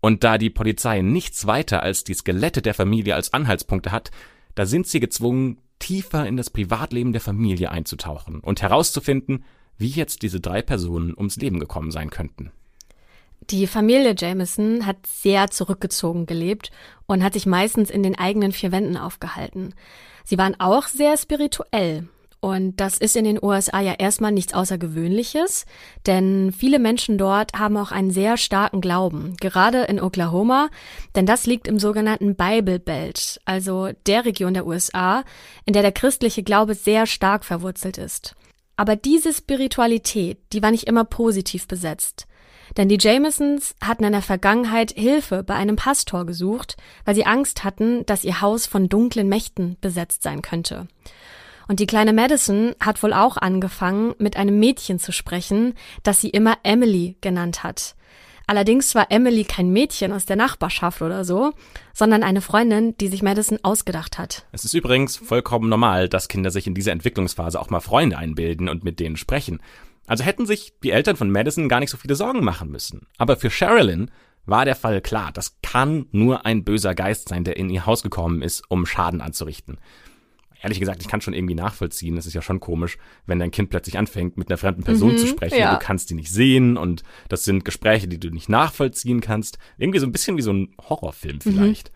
Und 0.00 0.24
da 0.24 0.38
die 0.38 0.50
Polizei 0.50 1.02
nichts 1.02 1.46
weiter 1.46 1.82
als 1.82 2.04
die 2.04 2.14
Skelette 2.14 2.62
der 2.62 2.72
Familie 2.72 3.14
als 3.14 3.34
Anhaltspunkte 3.34 3.92
hat, 3.92 4.10
da 4.54 4.64
sind 4.64 4.86
sie 4.86 5.00
gezwungen, 5.00 5.58
tiefer 5.78 6.26
in 6.26 6.36
das 6.36 6.50
Privatleben 6.50 7.12
der 7.12 7.20
Familie 7.20 7.70
einzutauchen 7.70 8.40
und 8.40 8.62
herauszufinden, 8.62 9.44
wie 9.76 9.88
jetzt 9.88 10.22
diese 10.22 10.40
drei 10.40 10.62
Personen 10.62 11.14
ums 11.16 11.36
Leben 11.36 11.60
gekommen 11.60 11.90
sein 11.90 12.10
könnten. 12.10 12.50
Die 13.50 13.66
Familie 13.66 14.14
Jameson 14.16 14.86
hat 14.86 15.06
sehr 15.06 15.50
zurückgezogen 15.50 16.26
gelebt 16.26 16.70
und 17.06 17.22
hat 17.22 17.34
sich 17.34 17.46
meistens 17.46 17.90
in 17.90 18.02
den 18.02 18.18
eigenen 18.18 18.52
vier 18.52 18.72
Wänden 18.72 18.96
aufgehalten. 18.96 19.74
Sie 20.24 20.38
waren 20.38 20.58
auch 20.58 20.88
sehr 20.88 21.16
spirituell 21.16 22.08
und 22.40 22.76
das 22.76 22.98
ist 22.98 23.16
in 23.16 23.24
den 23.24 23.42
USA 23.42 23.80
ja 23.80 23.94
erstmal 23.94 24.30
nichts 24.30 24.54
Außergewöhnliches, 24.54 25.66
denn 26.06 26.52
viele 26.56 26.78
Menschen 26.78 27.18
dort 27.18 27.54
haben 27.54 27.76
auch 27.76 27.90
einen 27.90 28.12
sehr 28.12 28.36
starken 28.36 28.80
Glauben, 28.80 29.36
gerade 29.40 29.82
in 29.82 30.00
Oklahoma, 30.00 30.68
denn 31.16 31.26
das 31.26 31.46
liegt 31.46 31.66
im 31.66 31.80
sogenannten 31.80 32.36
Bible 32.36 32.78
Belt, 32.78 33.40
also 33.44 33.90
der 34.06 34.24
Region 34.24 34.54
der 34.54 34.66
USA, 34.66 35.24
in 35.64 35.72
der 35.72 35.82
der 35.82 35.92
christliche 35.92 36.44
Glaube 36.44 36.74
sehr 36.74 37.06
stark 37.06 37.44
verwurzelt 37.44 37.98
ist. 37.98 38.36
Aber 38.76 38.94
diese 38.94 39.32
Spiritualität, 39.32 40.38
die 40.52 40.62
war 40.62 40.70
nicht 40.70 40.86
immer 40.86 41.04
positiv 41.04 41.66
besetzt. 41.66 42.28
Denn 42.76 42.88
die 42.88 42.98
Jamesons 43.00 43.74
hatten 43.82 44.04
in 44.04 44.12
der 44.12 44.22
Vergangenheit 44.22 44.92
Hilfe 44.92 45.42
bei 45.42 45.54
einem 45.54 45.74
Pastor 45.74 46.26
gesucht, 46.26 46.76
weil 47.04 47.16
sie 47.16 47.26
Angst 47.26 47.64
hatten, 47.64 48.06
dass 48.06 48.22
ihr 48.22 48.40
Haus 48.40 48.66
von 48.66 48.88
dunklen 48.88 49.28
Mächten 49.28 49.76
besetzt 49.80 50.22
sein 50.22 50.42
könnte. 50.42 50.86
Und 51.68 51.80
die 51.80 51.86
kleine 51.86 52.12
Madison 52.12 52.74
hat 52.80 53.02
wohl 53.02 53.12
auch 53.12 53.36
angefangen, 53.36 54.14
mit 54.18 54.36
einem 54.36 54.58
Mädchen 54.58 54.98
zu 54.98 55.12
sprechen, 55.12 55.74
das 56.02 56.20
sie 56.20 56.30
immer 56.30 56.56
Emily 56.62 57.16
genannt 57.20 57.62
hat. 57.62 57.94
Allerdings 58.46 58.94
war 58.94 59.10
Emily 59.10 59.44
kein 59.44 59.70
Mädchen 59.70 60.10
aus 60.10 60.24
der 60.24 60.36
Nachbarschaft 60.36 61.02
oder 61.02 61.26
so, 61.26 61.52
sondern 61.92 62.22
eine 62.22 62.40
Freundin, 62.40 62.96
die 62.96 63.08
sich 63.08 63.22
Madison 63.22 63.58
ausgedacht 63.62 64.16
hat. 64.16 64.46
Es 64.52 64.64
ist 64.64 64.72
übrigens 64.72 65.18
vollkommen 65.18 65.68
normal, 65.68 66.08
dass 66.08 66.28
Kinder 66.28 66.50
sich 66.50 66.66
in 66.66 66.74
dieser 66.74 66.92
Entwicklungsphase 66.92 67.60
auch 67.60 67.68
mal 67.68 67.80
Freunde 67.80 68.16
einbilden 68.16 68.70
und 68.70 68.84
mit 68.84 69.00
denen 69.00 69.18
sprechen. 69.18 69.60
Also 70.06 70.24
hätten 70.24 70.46
sich 70.46 70.72
die 70.82 70.92
Eltern 70.92 71.16
von 71.16 71.30
Madison 71.30 71.68
gar 71.68 71.80
nicht 71.80 71.90
so 71.90 71.98
viele 71.98 72.14
Sorgen 72.14 72.42
machen 72.42 72.70
müssen. 72.70 73.06
Aber 73.18 73.36
für 73.36 73.50
Sherilyn 73.50 74.10
war 74.46 74.64
der 74.64 74.76
Fall 74.76 75.02
klar, 75.02 75.30
das 75.30 75.58
kann 75.62 76.06
nur 76.10 76.46
ein 76.46 76.64
böser 76.64 76.94
Geist 76.94 77.28
sein, 77.28 77.44
der 77.44 77.58
in 77.58 77.68
ihr 77.68 77.84
Haus 77.84 78.02
gekommen 78.02 78.40
ist, 78.40 78.62
um 78.70 78.86
Schaden 78.86 79.20
anzurichten. 79.20 79.78
Ehrlich 80.62 80.80
gesagt, 80.80 81.02
ich 81.02 81.08
kann 81.08 81.20
schon 81.20 81.34
irgendwie 81.34 81.54
nachvollziehen. 81.54 82.16
Es 82.16 82.26
ist 82.26 82.34
ja 82.34 82.42
schon 82.42 82.60
komisch, 82.60 82.98
wenn 83.26 83.38
dein 83.38 83.50
Kind 83.50 83.70
plötzlich 83.70 83.98
anfängt, 83.98 84.36
mit 84.36 84.48
einer 84.50 84.58
fremden 84.58 84.82
Person 84.84 85.12
Mhm, 85.12 85.16
zu 85.18 85.26
sprechen. 85.26 85.58
ja. 85.58 85.72
Du 85.74 85.84
kannst 85.84 86.10
die 86.10 86.14
nicht 86.14 86.30
sehen 86.30 86.76
und 86.76 87.02
das 87.28 87.44
sind 87.44 87.64
Gespräche, 87.64 88.08
die 88.08 88.18
du 88.20 88.30
nicht 88.30 88.48
nachvollziehen 88.48 89.20
kannst. 89.20 89.58
Irgendwie 89.76 89.98
so 90.00 90.06
ein 90.06 90.12
bisschen 90.12 90.36
wie 90.36 90.42
so 90.42 90.52
ein 90.52 90.74
Horrorfilm 90.88 91.40
vielleicht. 91.40 91.92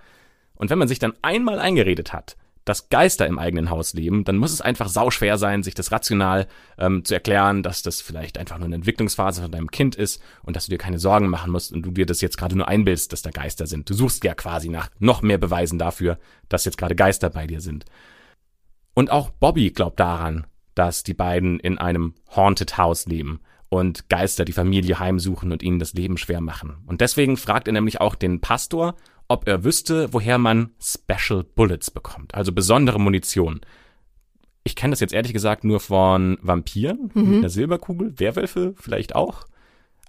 Und 0.54 0.70
wenn 0.70 0.78
man 0.78 0.88
sich 0.88 0.98
dann 0.98 1.14
einmal 1.22 1.58
eingeredet 1.58 2.12
hat, 2.12 2.36
dass 2.64 2.88
Geister 2.90 3.26
im 3.26 3.40
eigenen 3.40 3.70
Haus 3.70 3.92
leben, 3.92 4.22
dann 4.22 4.36
muss 4.36 4.52
es 4.52 4.60
einfach 4.60 4.88
sauschwer 4.88 5.36
sein, 5.36 5.64
sich 5.64 5.74
das 5.74 5.90
rational 5.90 6.46
ähm, 6.78 7.04
zu 7.04 7.12
erklären, 7.14 7.64
dass 7.64 7.82
das 7.82 8.00
vielleicht 8.00 8.38
einfach 8.38 8.58
nur 8.58 8.66
eine 8.66 8.76
Entwicklungsphase 8.76 9.42
von 9.42 9.50
deinem 9.50 9.72
Kind 9.72 9.96
ist 9.96 10.22
und 10.44 10.54
dass 10.54 10.66
du 10.66 10.70
dir 10.70 10.78
keine 10.78 11.00
Sorgen 11.00 11.26
machen 11.26 11.50
musst 11.50 11.72
und 11.72 11.82
du 11.82 11.90
dir 11.90 12.06
das 12.06 12.20
jetzt 12.20 12.38
gerade 12.38 12.56
nur 12.56 12.68
einbildest, 12.68 13.12
dass 13.12 13.22
da 13.22 13.30
Geister 13.30 13.66
sind. 13.66 13.90
Du 13.90 13.94
suchst 13.94 14.22
ja 14.22 14.34
quasi 14.34 14.68
nach 14.68 14.90
noch 15.00 15.22
mehr 15.22 15.38
Beweisen 15.38 15.80
dafür, 15.80 16.20
dass 16.48 16.64
jetzt 16.64 16.78
gerade 16.78 16.94
Geister 16.94 17.30
bei 17.30 17.48
dir 17.48 17.60
sind. 17.60 17.84
Und 18.94 19.10
auch 19.10 19.30
Bobby 19.30 19.70
glaubt 19.70 20.00
daran, 20.00 20.46
dass 20.74 21.02
die 21.02 21.14
beiden 21.14 21.60
in 21.60 21.78
einem 21.78 22.14
Haunted 22.34 22.78
House 22.78 23.06
leben 23.06 23.40
und 23.68 24.08
Geister 24.08 24.44
die 24.44 24.52
Familie 24.52 24.98
heimsuchen 24.98 25.50
und 25.52 25.62
ihnen 25.62 25.78
das 25.78 25.94
Leben 25.94 26.18
schwer 26.18 26.40
machen. 26.40 26.76
Und 26.86 27.00
deswegen 27.00 27.36
fragt 27.36 27.68
er 27.68 27.72
nämlich 27.72 28.00
auch 28.00 28.14
den 28.14 28.40
Pastor, 28.40 28.96
ob 29.28 29.48
er 29.48 29.64
wüsste, 29.64 30.12
woher 30.12 30.36
man 30.38 30.72
Special 30.78 31.42
Bullets 31.42 31.90
bekommt, 31.90 32.34
also 32.34 32.52
besondere 32.52 33.00
Munition. 33.00 33.60
Ich 34.64 34.76
kenne 34.76 34.92
das 34.92 35.00
jetzt 35.00 35.14
ehrlich 35.14 35.32
gesagt 35.32 35.64
nur 35.64 35.80
von 35.80 36.38
Vampiren 36.42 37.10
mit 37.14 37.38
einer 37.38 37.48
Silberkugel, 37.48 38.18
Werwölfe 38.18 38.74
vielleicht 38.76 39.14
auch. 39.14 39.44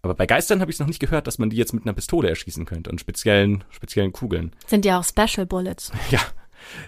Aber 0.02 0.14
bei 0.14 0.26
Geistern 0.26 0.60
habe 0.60 0.70
ich 0.70 0.76
es 0.76 0.80
noch 0.82 0.88
nicht 0.88 1.00
gehört, 1.00 1.26
dass 1.28 1.40
man 1.40 1.50
die 1.50 1.56
jetzt 1.56 1.74
mit 1.74 1.86
einer 1.86 1.94
Pistole 1.94 2.28
erschießen 2.28 2.66
könnte 2.66 2.92
und 2.92 3.00
speziellen, 3.00 3.64
speziellen 3.70 4.12
Kugeln. 4.12 4.52
Sind 4.68 4.84
ja 4.84 5.00
auch 5.00 5.06
Special 5.06 5.46
Bullets. 5.46 5.92
Ja, 6.12 6.20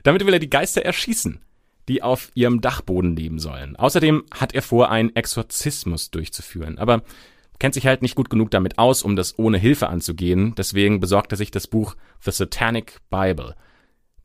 damit 0.03 0.25
will 0.25 0.33
er 0.33 0.39
die 0.39 0.49
Geister 0.49 0.83
erschießen, 0.83 1.39
die 1.87 2.03
auf 2.03 2.31
ihrem 2.33 2.61
Dachboden 2.61 3.15
leben 3.15 3.39
sollen. 3.39 3.75
Außerdem 3.75 4.23
hat 4.33 4.53
er 4.53 4.61
vor, 4.61 4.89
einen 4.89 5.15
Exorzismus 5.15 6.11
durchzuführen, 6.11 6.77
aber 6.77 7.03
kennt 7.59 7.73
sich 7.73 7.87
halt 7.87 8.01
nicht 8.01 8.15
gut 8.15 8.29
genug 8.29 8.51
damit 8.51 8.77
aus, 8.77 9.03
um 9.03 9.15
das 9.15 9.37
ohne 9.39 9.57
Hilfe 9.57 9.87
anzugehen, 9.87 10.55
deswegen 10.55 10.99
besorgt 10.99 11.31
er 11.31 11.37
sich 11.37 11.51
das 11.51 11.67
Buch 11.67 11.95
The 12.21 12.31
Satanic 12.31 12.99
Bible. 13.09 13.55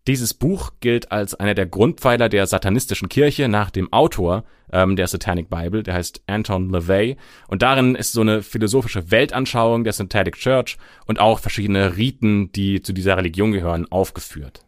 Dieses 0.06 0.32
Buch 0.32 0.72
gilt 0.80 1.12
als 1.12 1.34
einer 1.34 1.54
der 1.54 1.66
Grundpfeiler 1.66 2.28
der 2.28 2.46
satanistischen 2.46 3.08
Kirche 3.08 3.48
nach 3.48 3.70
dem 3.70 3.92
Autor 3.92 4.44
ähm, 4.72 4.96
der 4.96 5.06
Satanic 5.06 5.50
Bible, 5.50 5.82
der 5.82 5.94
heißt 5.94 6.22
Anton 6.26 6.70
LaVey. 6.70 7.16
Und 7.48 7.62
darin 7.62 7.94
ist 7.94 8.12
so 8.12 8.22
eine 8.22 8.42
philosophische 8.42 9.10
Weltanschauung 9.10 9.84
der 9.84 9.92
Satanic 9.92 10.36
Church 10.36 10.78
und 11.06 11.20
auch 11.20 11.38
verschiedene 11.38 11.96
Riten, 11.96 12.50
die 12.52 12.80
zu 12.80 12.94
dieser 12.94 13.18
Religion 13.18 13.52
gehören, 13.52 13.86
aufgeführt. 13.92 14.64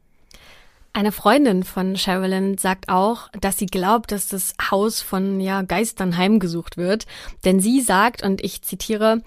Eine 0.94 1.12
Freundin 1.12 1.62
von 1.64 1.96
Sherilyn 1.96 2.58
sagt 2.58 2.90
auch, 2.90 3.30
dass 3.40 3.56
sie 3.56 3.66
glaubt, 3.66 4.12
dass 4.12 4.28
das 4.28 4.54
Haus 4.70 5.00
von 5.00 5.40
ja, 5.40 5.62
Geistern 5.62 6.18
heimgesucht 6.18 6.76
wird. 6.76 7.06
Denn 7.46 7.60
sie 7.60 7.80
sagt, 7.80 8.22
und 8.22 8.44
ich 8.44 8.60
zitiere, 8.60 9.22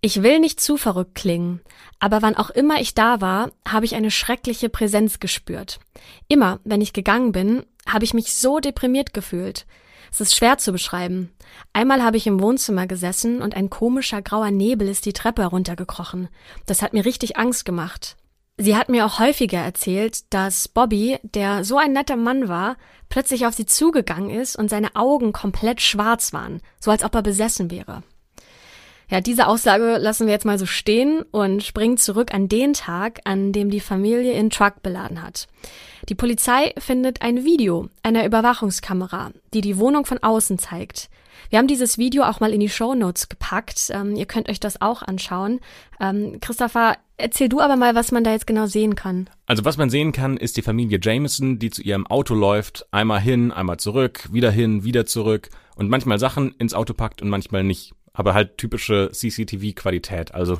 ich 0.00 0.22
will 0.22 0.40
nicht 0.40 0.60
zu 0.60 0.76
verrückt 0.76 1.14
klingen, 1.14 1.60
aber 2.00 2.22
wann 2.22 2.36
auch 2.36 2.50
immer 2.50 2.80
ich 2.80 2.94
da 2.94 3.20
war, 3.20 3.52
habe 3.66 3.84
ich 3.84 3.94
eine 3.94 4.10
schreckliche 4.10 4.68
Präsenz 4.68 5.20
gespürt. 5.20 5.78
Immer, 6.26 6.58
wenn 6.64 6.80
ich 6.80 6.92
gegangen 6.92 7.30
bin, 7.30 7.64
habe 7.86 8.04
ich 8.04 8.14
mich 8.14 8.34
so 8.34 8.58
deprimiert 8.58 9.14
gefühlt. 9.14 9.66
Es 10.10 10.20
ist 10.20 10.36
schwer 10.36 10.58
zu 10.58 10.72
beschreiben. 10.72 11.30
Einmal 11.72 12.02
habe 12.02 12.16
ich 12.16 12.26
im 12.26 12.40
Wohnzimmer 12.40 12.86
gesessen 12.86 13.40
und 13.40 13.56
ein 13.56 13.70
komischer 13.70 14.22
grauer 14.22 14.50
Nebel 14.50 14.88
ist 14.88 15.06
die 15.06 15.12
Treppe 15.12 15.42
heruntergekrochen. 15.42 16.28
Das 16.66 16.82
hat 16.82 16.92
mir 16.92 17.04
richtig 17.04 17.36
Angst 17.36 17.64
gemacht. 17.64 18.16
Sie 18.60 18.76
hat 18.76 18.88
mir 18.88 19.06
auch 19.06 19.20
häufiger 19.20 19.60
erzählt, 19.60 20.32
dass 20.34 20.66
Bobby, 20.66 21.18
der 21.22 21.62
so 21.62 21.78
ein 21.78 21.92
netter 21.92 22.16
Mann 22.16 22.48
war, 22.48 22.76
plötzlich 23.08 23.46
auf 23.46 23.54
sie 23.54 23.66
zugegangen 23.66 24.30
ist 24.30 24.56
und 24.56 24.68
seine 24.68 24.96
Augen 24.96 25.32
komplett 25.32 25.80
schwarz 25.80 26.32
waren, 26.32 26.60
so 26.80 26.90
als 26.90 27.04
ob 27.04 27.14
er 27.14 27.22
besessen 27.22 27.70
wäre. 27.70 28.02
Ja, 29.08 29.20
diese 29.20 29.46
Aussage 29.46 29.96
lassen 29.98 30.26
wir 30.26 30.34
jetzt 30.34 30.44
mal 30.44 30.58
so 30.58 30.66
stehen 30.66 31.22
und 31.30 31.62
springen 31.62 31.98
zurück 31.98 32.34
an 32.34 32.48
den 32.48 32.74
Tag, 32.74 33.20
an 33.24 33.52
dem 33.52 33.70
die 33.70 33.80
Familie 33.80 34.32
in 34.32 34.50
Truck 34.50 34.82
beladen 34.82 35.22
hat. 35.22 35.46
Die 36.08 36.14
Polizei 36.14 36.72
findet 36.78 37.20
ein 37.20 37.44
Video 37.44 37.90
einer 38.02 38.24
Überwachungskamera, 38.24 39.30
die 39.52 39.60
die 39.60 39.76
Wohnung 39.76 40.06
von 40.06 40.18
außen 40.18 40.58
zeigt. 40.58 41.10
Wir 41.50 41.58
haben 41.58 41.66
dieses 41.66 41.98
Video 41.98 42.24
auch 42.24 42.40
mal 42.40 42.54
in 42.54 42.60
die 42.60 42.70
Show 42.70 42.94
Notes 42.94 43.28
gepackt. 43.28 43.90
Ähm, 43.90 44.16
ihr 44.16 44.24
könnt 44.24 44.48
euch 44.48 44.58
das 44.58 44.80
auch 44.80 45.02
anschauen. 45.02 45.60
Ähm, 46.00 46.38
Christopher, 46.40 46.96
erzähl 47.18 47.50
du 47.50 47.60
aber 47.60 47.76
mal, 47.76 47.94
was 47.94 48.10
man 48.10 48.24
da 48.24 48.32
jetzt 48.32 48.46
genau 48.46 48.64
sehen 48.64 48.94
kann. 48.94 49.28
Also 49.46 49.66
was 49.66 49.76
man 49.76 49.90
sehen 49.90 50.12
kann, 50.12 50.38
ist 50.38 50.56
die 50.56 50.62
Familie 50.62 50.98
Jameson, 51.00 51.58
die 51.58 51.70
zu 51.70 51.82
ihrem 51.82 52.06
Auto 52.06 52.34
läuft, 52.34 52.86
einmal 52.90 53.20
hin, 53.20 53.52
einmal 53.52 53.78
zurück, 53.78 54.28
wieder 54.32 54.50
hin, 54.50 54.84
wieder 54.84 55.04
zurück 55.04 55.50
und 55.76 55.90
manchmal 55.90 56.18
Sachen 56.18 56.52
ins 56.52 56.72
Auto 56.72 56.94
packt 56.94 57.20
und 57.20 57.28
manchmal 57.28 57.64
nicht. 57.64 57.92
Aber 58.14 58.32
halt 58.32 58.56
typische 58.56 59.10
CCTV-Qualität, 59.12 60.34
also 60.34 60.58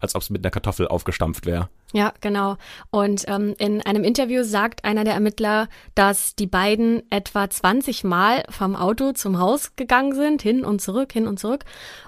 als 0.00 0.14
ob 0.14 0.22
es 0.22 0.30
mit 0.30 0.44
einer 0.44 0.50
Kartoffel 0.50 0.88
aufgestampft 0.88 1.46
wäre. 1.46 1.68
Ja, 1.92 2.12
genau. 2.20 2.56
Und 2.90 3.24
ähm, 3.28 3.54
in 3.58 3.80
einem 3.82 4.04
Interview 4.04 4.42
sagt 4.42 4.84
einer 4.84 5.04
der 5.04 5.14
Ermittler, 5.14 5.68
dass 5.94 6.34
die 6.34 6.46
beiden 6.46 7.02
etwa 7.10 7.48
20 7.48 8.04
Mal 8.04 8.44
vom 8.50 8.76
Auto 8.76 9.12
zum 9.12 9.38
Haus 9.38 9.76
gegangen 9.76 10.14
sind, 10.14 10.42
hin 10.42 10.64
und 10.64 10.80
zurück, 10.80 11.12
hin 11.12 11.26
und 11.26 11.38
zurück. 11.38 11.64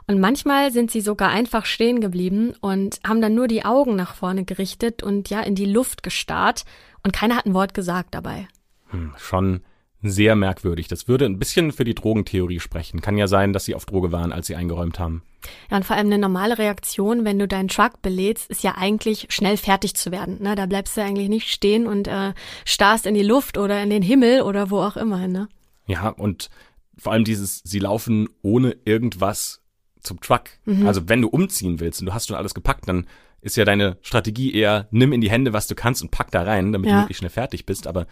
Und 0.07 0.21
manchmal 0.21 0.73
sind 0.73 0.91
sie 0.91 1.01
sogar 1.01 1.31
einfach 1.31 1.65
stehen 1.65 2.01
geblieben 2.01 2.55
und 2.61 3.01
haben 3.07 3.23
dann 3.23 3.35
nur 3.35 3.49
die 3.49 3.65
Augen 3.65 3.97
nach 3.97 4.15
vorne 4.15 4.45
gerichtet 4.45 5.03
und 5.03 5.31
ja 5.31 5.41
in 5.41 5.55
die 5.55 5.67
Luft 5.67 6.03
gestarrt. 6.03 6.65
Und 7.03 7.13
keiner 7.13 7.37
hat 7.37 7.47
ein 7.47 7.55
Wort 7.55 7.73
gesagt 7.73 8.15
dabei. 8.15 8.49
Hm, 8.89 9.15
schon 9.17 9.63
sehr 10.03 10.37
merkwürdig. 10.37 10.87
Das 10.89 11.09
würde 11.09 11.25
ein 11.27 11.39
bisschen 11.39 11.73
für 11.73 11.85
die 11.85 11.95
Drogentheorie 11.95 12.61
sprechen. 12.61 13.01
Kann 13.01 13.19
ja 13.19 13.27
sein, 13.27 13.53
dass 13.53 13.65
sie 13.65 13.75
auf 13.75 13.85
Droge 13.87 14.13
waren, 14.13 14.33
als 14.33 14.47
sie 14.47 14.55
eingeräumt 14.55 14.99
haben. 14.99 15.23
Ja, 15.71 15.77
und 15.79 15.85
vor 15.85 15.97
allem 15.97 16.07
eine 16.07 16.19
normale 16.19 16.59
Reaktion, 16.59 17.25
wenn 17.25 17.39
du 17.39 17.49
deinen 17.49 17.69
Truck 17.69 18.01
belädst, 18.03 18.51
ist 18.51 18.63
ja 18.63 18.75
eigentlich 18.77 19.27
schnell 19.31 19.57
fertig 19.57 19.95
zu 19.95 20.11
werden. 20.13 20.43
Ne? 20.43 20.55
Da 20.55 20.67
bleibst 20.67 20.97
du 20.97 21.03
eigentlich 21.03 21.29
nicht 21.29 21.49
stehen 21.51 21.87
und 21.87 22.07
äh, 22.09 22.33
starrst 22.65 23.07
in 23.07 23.15
die 23.15 23.23
Luft 23.23 23.59
oder 23.59 23.83
in 23.83 23.91
den 23.91 24.03
Himmel 24.03 24.43
oder 24.43 24.71
wo 24.71 24.81
auch 24.81 24.97
immer. 24.97 25.27
Ne? 25.27 25.49
Ja, 25.87 26.09
und 26.11 26.49
vor 26.97 27.13
allem 27.13 27.25
dieses, 27.25 27.61
sie 27.65 27.79
laufen 27.79 28.29
ohne 28.43 28.77
irgendwas 28.85 29.63
zum 30.01 30.21
Truck. 30.21 30.45
Also 30.87 31.09
wenn 31.09 31.23
du 31.23 31.29
umziehen 31.29 31.81
willst 31.81 32.01
und 32.01 32.07
du 32.07 32.15
hast 32.15 32.29
schon 32.29 32.37
alles 32.37 32.55
gepackt, 32.55 32.89
dann 32.89 33.07
ist 33.41 33.57
ja 33.57 33.65
deine 33.65 33.99
Strategie 34.03 34.53
eher, 34.55 34.89
nimm 34.91 35.13
in 35.13 35.21
die 35.21 35.31
Hände, 35.31 35.53
was 35.53 35.67
du 35.67 35.75
kannst 35.75 36.03
und 36.03 36.11
pack 36.11 36.31
da 36.31 36.43
rein, 36.43 36.73
damit 36.73 36.89
Ja. 36.89 36.95
du 36.97 37.01
möglichst 37.01 37.19
schnell 37.21 37.31
fertig 37.31 37.67
bist. 37.67 37.87
Aber 37.87 38.07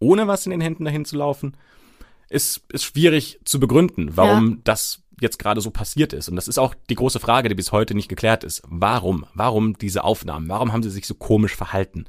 ohne 0.00 0.26
was 0.26 0.46
in 0.46 0.50
den 0.50 0.60
Händen 0.60 0.84
dahin 0.84 1.04
zu 1.04 1.16
laufen, 1.16 1.56
ist, 2.28 2.62
ist 2.72 2.84
schwierig 2.84 3.40
zu 3.44 3.60
begründen, 3.60 4.16
warum 4.16 4.62
das 4.64 5.02
jetzt 5.20 5.38
gerade 5.38 5.60
so 5.60 5.70
passiert 5.70 6.12
ist. 6.12 6.28
Und 6.28 6.36
das 6.36 6.48
ist 6.48 6.58
auch 6.58 6.74
die 6.88 6.94
große 6.94 7.20
Frage, 7.20 7.48
die 7.48 7.54
bis 7.54 7.72
heute 7.72 7.94
nicht 7.94 8.08
geklärt 8.08 8.42
ist. 8.42 8.62
Warum? 8.66 9.26
Warum 9.34 9.76
diese 9.76 10.02
Aufnahmen? 10.02 10.48
Warum 10.48 10.72
haben 10.72 10.82
sie 10.82 10.90
sich 10.90 11.06
so 11.06 11.14
komisch 11.14 11.54
verhalten? 11.54 12.06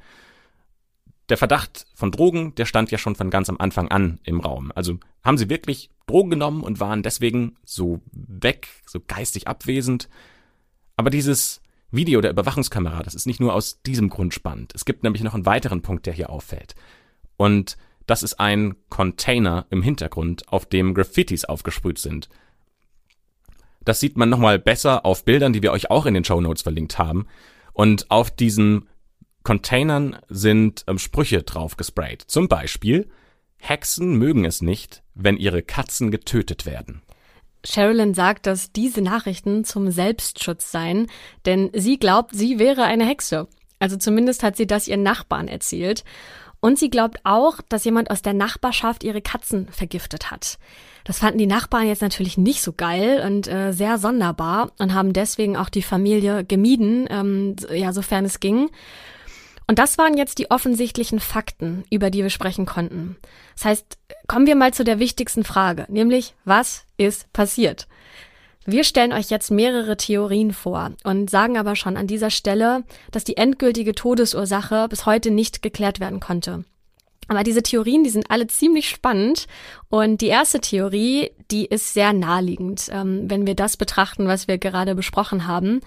Der 1.29 1.37
Verdacht 1.37 1.85
von 1.93 2.11
Drogen, 2.11 2.55
der 2.55 2.65
stand 2.65 2.91
ja 2.91 2.97
schon 2.97 3.15
von 3.15 3.29
ganz 3.29 3.49
am 3.49 3.57
Anfang 3.57 3.89
an 3.89 4.19
im 4.23 4.39
Raum. 4.39 4.71
Also 4.75 4.97
haben 5.23 5.37
sie 5.37 5.49
wirklich 5.49 5.89
Drogen 6.07 6.29
genommen 6.29 6.63
und 6.63 6.79
waren 6.79 7.03
deswegen 7.03 7.57
so 7.63 8.01
weg, 8.11 8.67
so 8.85 8.99
geistig 9.05 9.47
abwesend. 9.47 10.09
Aber 10.95 11.09
dieses 11.09 11.61
Video 11.91 12.21
der 12.21 12.31
Überwachungskamera, 12.31 13.03
das 13.03 13.15
ist 13.15 13.27
nicht 13.27 13.39
nur 13.39 13.53
aus 13.53 13.81
diesem 13.81 14.09
Grund 14.09 14.33
spannend. 14.33 14.73
Es 14.75 14.85
gibt 14.85 15.03
nämlich 15.03 15.23
noch 15.23 15.33
einen 15.33 15.45
weiteren 15.45 15.81
Punkt, 15.81 16.05
der 16.05 16.13
hier 16.13 16.29
auffällt. 16.29 16.75
Und 17.41 17.75
das 18.05 18.21
ist 18.21 18.39
ein 18.39 18.75
Container 18.89 19.65
im 19.71 19.81
Hintergrund, 19.81 20.47
auf 20.49 20.67
dem 20.67 20.93
Graffitis 20.93 21.43
aufgesprüht 21.43 21.97
sind. 21.97 22.29
Das 23.83 23.99
sieht 23.99 24.15
man 24.15 24.29
nochmal 24.29 24.59
besser 24.59 25.07
auf 25.07 25.25
Bildern, 25.25 25.51
die 25.51 25.63
wir 25.63 25.71
euch 25.71 25.89
auch 25.89 26.05
in 26.05 26.13
den 26.13 26.23
Show 26.23 26.39
Notes 26.39 26.61
verlinkt 26.61 26.99
haben. 26.99 27.25
Und 27.73 28.11
auf 28.11 28.29
diesen 28.29 28.87
Containern 29.41 30.19
sind 30.29 30.83
ähm, 30.85 30.99
Sprüche 30.99 31.41
drauf 31.41 31.77
gesprayt. 31.77 32.21
Zum 32.27 32.47
Beispiel, 32.47 33.09
Hexen 33.57 34.19
mögen 34.19 34.45
es 34.45 34.61
nicht, 34.61 35.01
wenn 35.15 35.35
ihre 35.35 35.63
Katzen 35.63 36.11
getötet 36.11 36.67
werden. 36.67 37.01
Sherilyn 37.65 38.13
sagt, 38.13 38.45
dass 38.45 38.71
diese 38.71 39.01
Nachrichten 39.01 39.65
zum 39.65 39.89
Selbstschutz 39.89 40.71
seien, 40.71 41.07
denn 41.47 41.71
sie 41.73 41.97
glaubt, 41.97 42.35
sie 42.35 42.59
wäre 42.59 42.83
eine 42.83 43.07
Hexe. 43.07 43.47
Also 43.79 43.97
zumindest 43.97 44.43
hat 44.43 44.57
sie 44.57 44.67
das 44.67 44.87
ihren 44.87 45.01
Nachbarn 45.01 45.47
erzählt. 45.47 46.03
Und 46.61 46.77
sie 46.77 46.89
glaubt 46.89 47.19
auch, 47.23 47.59
dass 47.69 47.83
jemand 47.83 48.11
aus 48.11 48.21
der 48.21 48.33
Nachbarschaft 48.33 49.03
ihre 49.03 49.21
Katzen 49.21 49.67
vergiftet 49.69 50.31
hat. 50.31 50.59
Das 51.03 51.19
fanden 51.19 51.39
die 51.39 51.47
Nachbarn 51.47 51.87
jetzt 51.87 52.03
natürlich 52.03 52.37
nicht 52.37 52.61
so 52.61 52.71
geil 52.71 53.23
und 53.25 53.47
äh, 53.47 53.73
sehr 53.73 53.97
sonderbar 53.97 54.71
und 54.77 54.93
haben 54.93 55.11
deswegen 55.11 55.57
auch 55.57 55.69
die 55.69 55.81
Familie 55.81 56.45
gemieden, 56.45 57.07
ähm, 57.09 57.55
ja, 57.73 57.91
sofern 57.91 58.25
es 58.25 58.39
ging. 58.39 58.69
Und 59.67 59.79
das 59.79 59.97
waren 59.97 60.17
jetzt 60.17 60.37
die 60.37 60.51
offensichtlichen 60.51 61.19
Fakten, 61.19 61.83
über 61.89 62.11
die 62.11 62.21
wir 62.21 62.29
sprechen 62.29 62.65
konnten. 62.65 63.17
Das 63.55 63.65
heißt, 63.65 63.97
kommen 64.27 64.45
wir 64.45 64.55
mal 64.55 64.73
zu 64.73 64.83
der 64.83 64.99
wichtigsten 64.99 65.43
Frage, 65.43 65.85
nämlich 65.89 66.35
was 66.45 66.85
ist 66.97 67.31
passiert? 67.33 67.87
Wir 68.65 68.83
stellen 68.83 69.11
euch 69.11 69.29
jetzt 69.31 69.49
mehrere 69.49 69.97
Theorien 69.97 70.53
vor 70.53 70.91
und 71.03 71.29
sagen 71.31 71.57
aber 71.57 71.75
schon 71.75 71.97
an 71.97 72.05
dieser 72.05 72.29
Stelle, 72.29 72.83
dass 73.11 73.23
die 73.23 73.37
endgültige 73.37 73.95
Todesursache 73.95 74.87
bis 74.87 75.05
heute 75.07 75.31
nicht 75.31 75.63
geklärt 75.63 75.99
werden 75.99 76.19
konnte. 76.19 76.63
Aber 77.27 77.43
diese 77.43 77.63
Theorien, 77.63 78.03
die 78.03 78.09
sind 78.09 78.29
alle 78.29 78.47
ziemlich 78.47 78.89
spannend. 78.89 79.47
Und 79.91 80.21
die 80.21 80.27
erste 80.27 80.61
Theorie, 80.61 81.31
die 81.51 81.65
ist 81.65 81.93
sehr 81.93 82.13
naheliegend, 82.13 82.87
ähm, 82.93 83.29
wenn 83.29 83.45
wir 83.45 83.55
das 83.55 83.75
betrachten, 83.75 84.25
was 84.25 84.47
wir 84.47 84.57
gerade 84.57 84.95
besprochen 84.95 85.47
haben. 85.47 85.81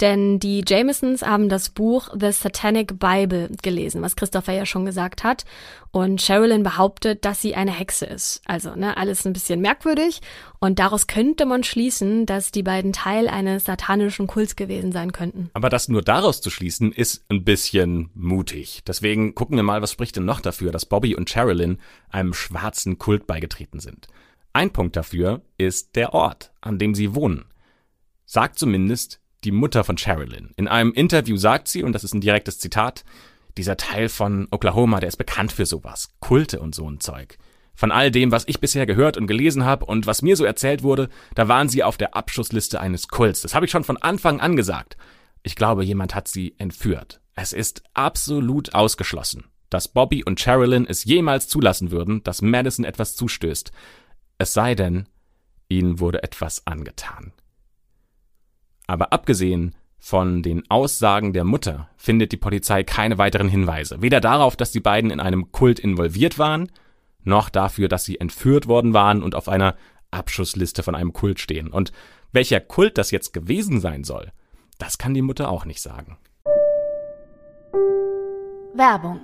Denn 0.00 0.38
die 0.38 0.62
Jamesons 0.64 1.22
haben 1.22 1.48
das 1.48 1.70
Buch 1.70 2.08
The 2.18 2.30
Satanic 2.30 3.00
Bible 3.00 3.50
gelesen, 3.60 4.00
was 4.00 4.14
Christopher 4.14 4.52
ja 4.52 4.64
schon 4.64 4.86
gesagt 4.86 5.24
hat. 5.24 5.44
Und 5.90 6.22
Sherilyn 6.22 6.62
behauptet, 6.62 7.24
dass 7.24 7.42
sie 7.42 7.56
eine 7.56 7.72
Hexe 7.72 8.04
ist. 8.06 8.42
Also, 8.44 8.76
ne, 8.76 8.96
alles 8.96 9.26
ein 9.26 9.32
bisschen 9.32 9.60
merkwürdig. 9.60 10.20
Und 10.60 10.78
daraus 10.78 11.06
könnte 11.08 11.46
man 11.46 11.64
schließen, 11.64 12.26
dass 12.26 12.52
die 12.52 12.62
beiden 12.62 12.92
Teil 12.92 13.26
eines 13.26 13.64
satanischen 13.64 14.26
Kults 14.28 14.54
gewesen 14.54 14.92
sein 14.92 15.12
könnten. 15.12 15.50
Aber 15.54 15.68
das 15.68 15.88
nur 15.88 16.02
daraus 16.02 16.40
zu 16.40 16.50
schließen, 16.50 16.92
ist 16.92 17.24
ein 17.28 17.42
bisschen 17.42 18.10
mutig. 18.14 18.82
Deswegen 18.86 19.34
gucken 19.34 19.56
wir 19.56 19.62
mal, 19.64 19.82
was 19.82 19.92
spricht 19.92 20.16
denn 20.16 20.24
noch 20.24 20.40
dafür, 20.40 20.70
dass 20.70 20.86
Bobby 20.86 21.16
und 21.16 21.30
Sherilyn 21.30 21.78
einem 22.10 22.34
schwarzen 22.34 22.98
Kult 22.98 23.26
beigetreten 23.48 23.80
sind. 23.80 24.08
Ein 24.52 24.72
Punkt 24.72 24.96
dafür 24.96 25.42
ist 25.56 25.96
der 25.96 26.14
Ort, 26.14 26.52
an 26.60 26.78
dem 26.78 26.94
sie 26.94 27.14
wohnen. 27.14 27.46
Sagt 28.26 28.58
zumindest 28.58 29.20
die 29.44 29.52
Mutter 29.52 29.84
von 29.84 29.96
Sherilyn. 29.96 30.52
In 30.56 30.68
einem 30.68 30.92
Interview 30.92 31.36
sagt 31.36 31.68
sie, 31.68 31.82
und 31.82 31.92
das 31.92 32.04
ist 32.04 32.14
ein 32.14 32.20
direktes 32.20 32.58
Zitat, 32.58 33.04
dieser 33.56 33.76
Teil 33.76 34.08
von 34.08 34.48
Oklahoma, 34.50 35.00
der 35.00 35.08
ist 35.08 35.16
bekannt 35.16 35.52
für 35.52 35.66
sowas, 35.66 36.10
Kulte 36.20 36.60
und 36.60 36.74
so 36.74 36.88
ein 36.88 37.00
Zeug. 37.00 37.38
Von 37.74 37.92
all 37.92 38.10
dem, 38.10 38.32
was 38.32 38.48
ich 38.48 38.60
bisher 38.60 38.86
gehört 38.86 39.16
und 39.16 39.28
gelesen 39.28 39.64
habe 39.64 39.84
und 39.84 40.06
was 40.06 40.22
mir 40.22 40.36
so 40.36 40.44
erzählt 40.44 40.82
wurde, 40.82 41.08
da 41.34 41.46
waren 41.46 41.68
sie 41.68 41.84
auf 41.84 41.96
der 41.96 42.16
Abschussliste 42.16 42.80
eines 42.80 43.06
Kults. 43.08 43.42
Das 43.42 43.54
habe 43.54 43.66
ich 43.66 43.70
schon 43.70 43.84
von 43.84 43.96
Anfang 43.96 44.40
an 44.40 44.56
gesagt. 44.56 44.96
Ich 45.44 45.54
glaube, 45.54 45.84
jemand 45.84 46.14
hat 46.14 46.26
sie 46.26 46.54
entführt. 46.58 47.20
Es 47.36 47.52
ist 47.52 47.84
absolut 47.94 48.74
ausgeschlossen 48.74 49.44
dass 49.70 49.88
Bobby 49.88 50.24
und 50.24 50.40
Sherilyn 50.40 50.86
es 50.86 51.04
jemals 51.04 51.48
zulassen 51.48 51.90
würden, 51.90 52.22
dass 52.24 52.42
Madison 52.42 52.84
etwas 52.84 53.16
zustößt. 53.16 53.72
Es 54.38 54.52
sei 54.52 54.74
denn, 54.74 55.08
ihnen 55.68 56.00
wurde 56.00 56.22
etwas 56.22 56.66
angetan. 56.66 57.32
Aber 58.86 59.12
abgesehen 59.12 59.74
von 59.98 60.42
den 60.42 60.68
Aussagen 60.70 61.32
der 61.32 61.44
Mutter 61.44 61.90
findet 61.96 62.32
die 62.32 62.36
Polizei 62.36 62.84
keine 62.84 63.18
weiteren 63.18 63.48
Hinweise, 63.48 64.00
weder 64.00 64.20
darauf, 64.20 64.56
dass 64.56 64.72
die 64.72 64.80
beiden 64.80 65.10
in 65.10 65.20
einem 65.20 65.52
Kult 65.52 65.78
involviert 65.78 66.38
waren, 66.38 66.70
noch 67.24 67.50
dafür, 67.50 67.88
dass 67.88 68.04
sie 68.04 68.18
entführt 68.18 68.68
worden 68.68 68.94
waren 68.94 69.22
und 69.22 69.34
auf 69.34 69.48
einer 69.48 69.76
Abschussliste 70.10 70.82
von 70.82 70.94
einem 70.94 71.12
Kult 71.12 71.40
stehen. 71.40 71.68
Und 71.68 71.92
welcher 72.32 72.60
Kult 72.60 72.96
das 72.96 73.10
jetzt 73.10 73.32
gewesen 73.32 73.80
sein 73.80 74.04
soll, 74.04 74.32
das 74.78 74.96
kann 74.96 75.12
die 75.12 75.22
Mutter 75.22 75.50
auch 75.50 75.64
nicht 75.64 75.82
sagen. 75.82 76.16
Werbung 78.74 79.20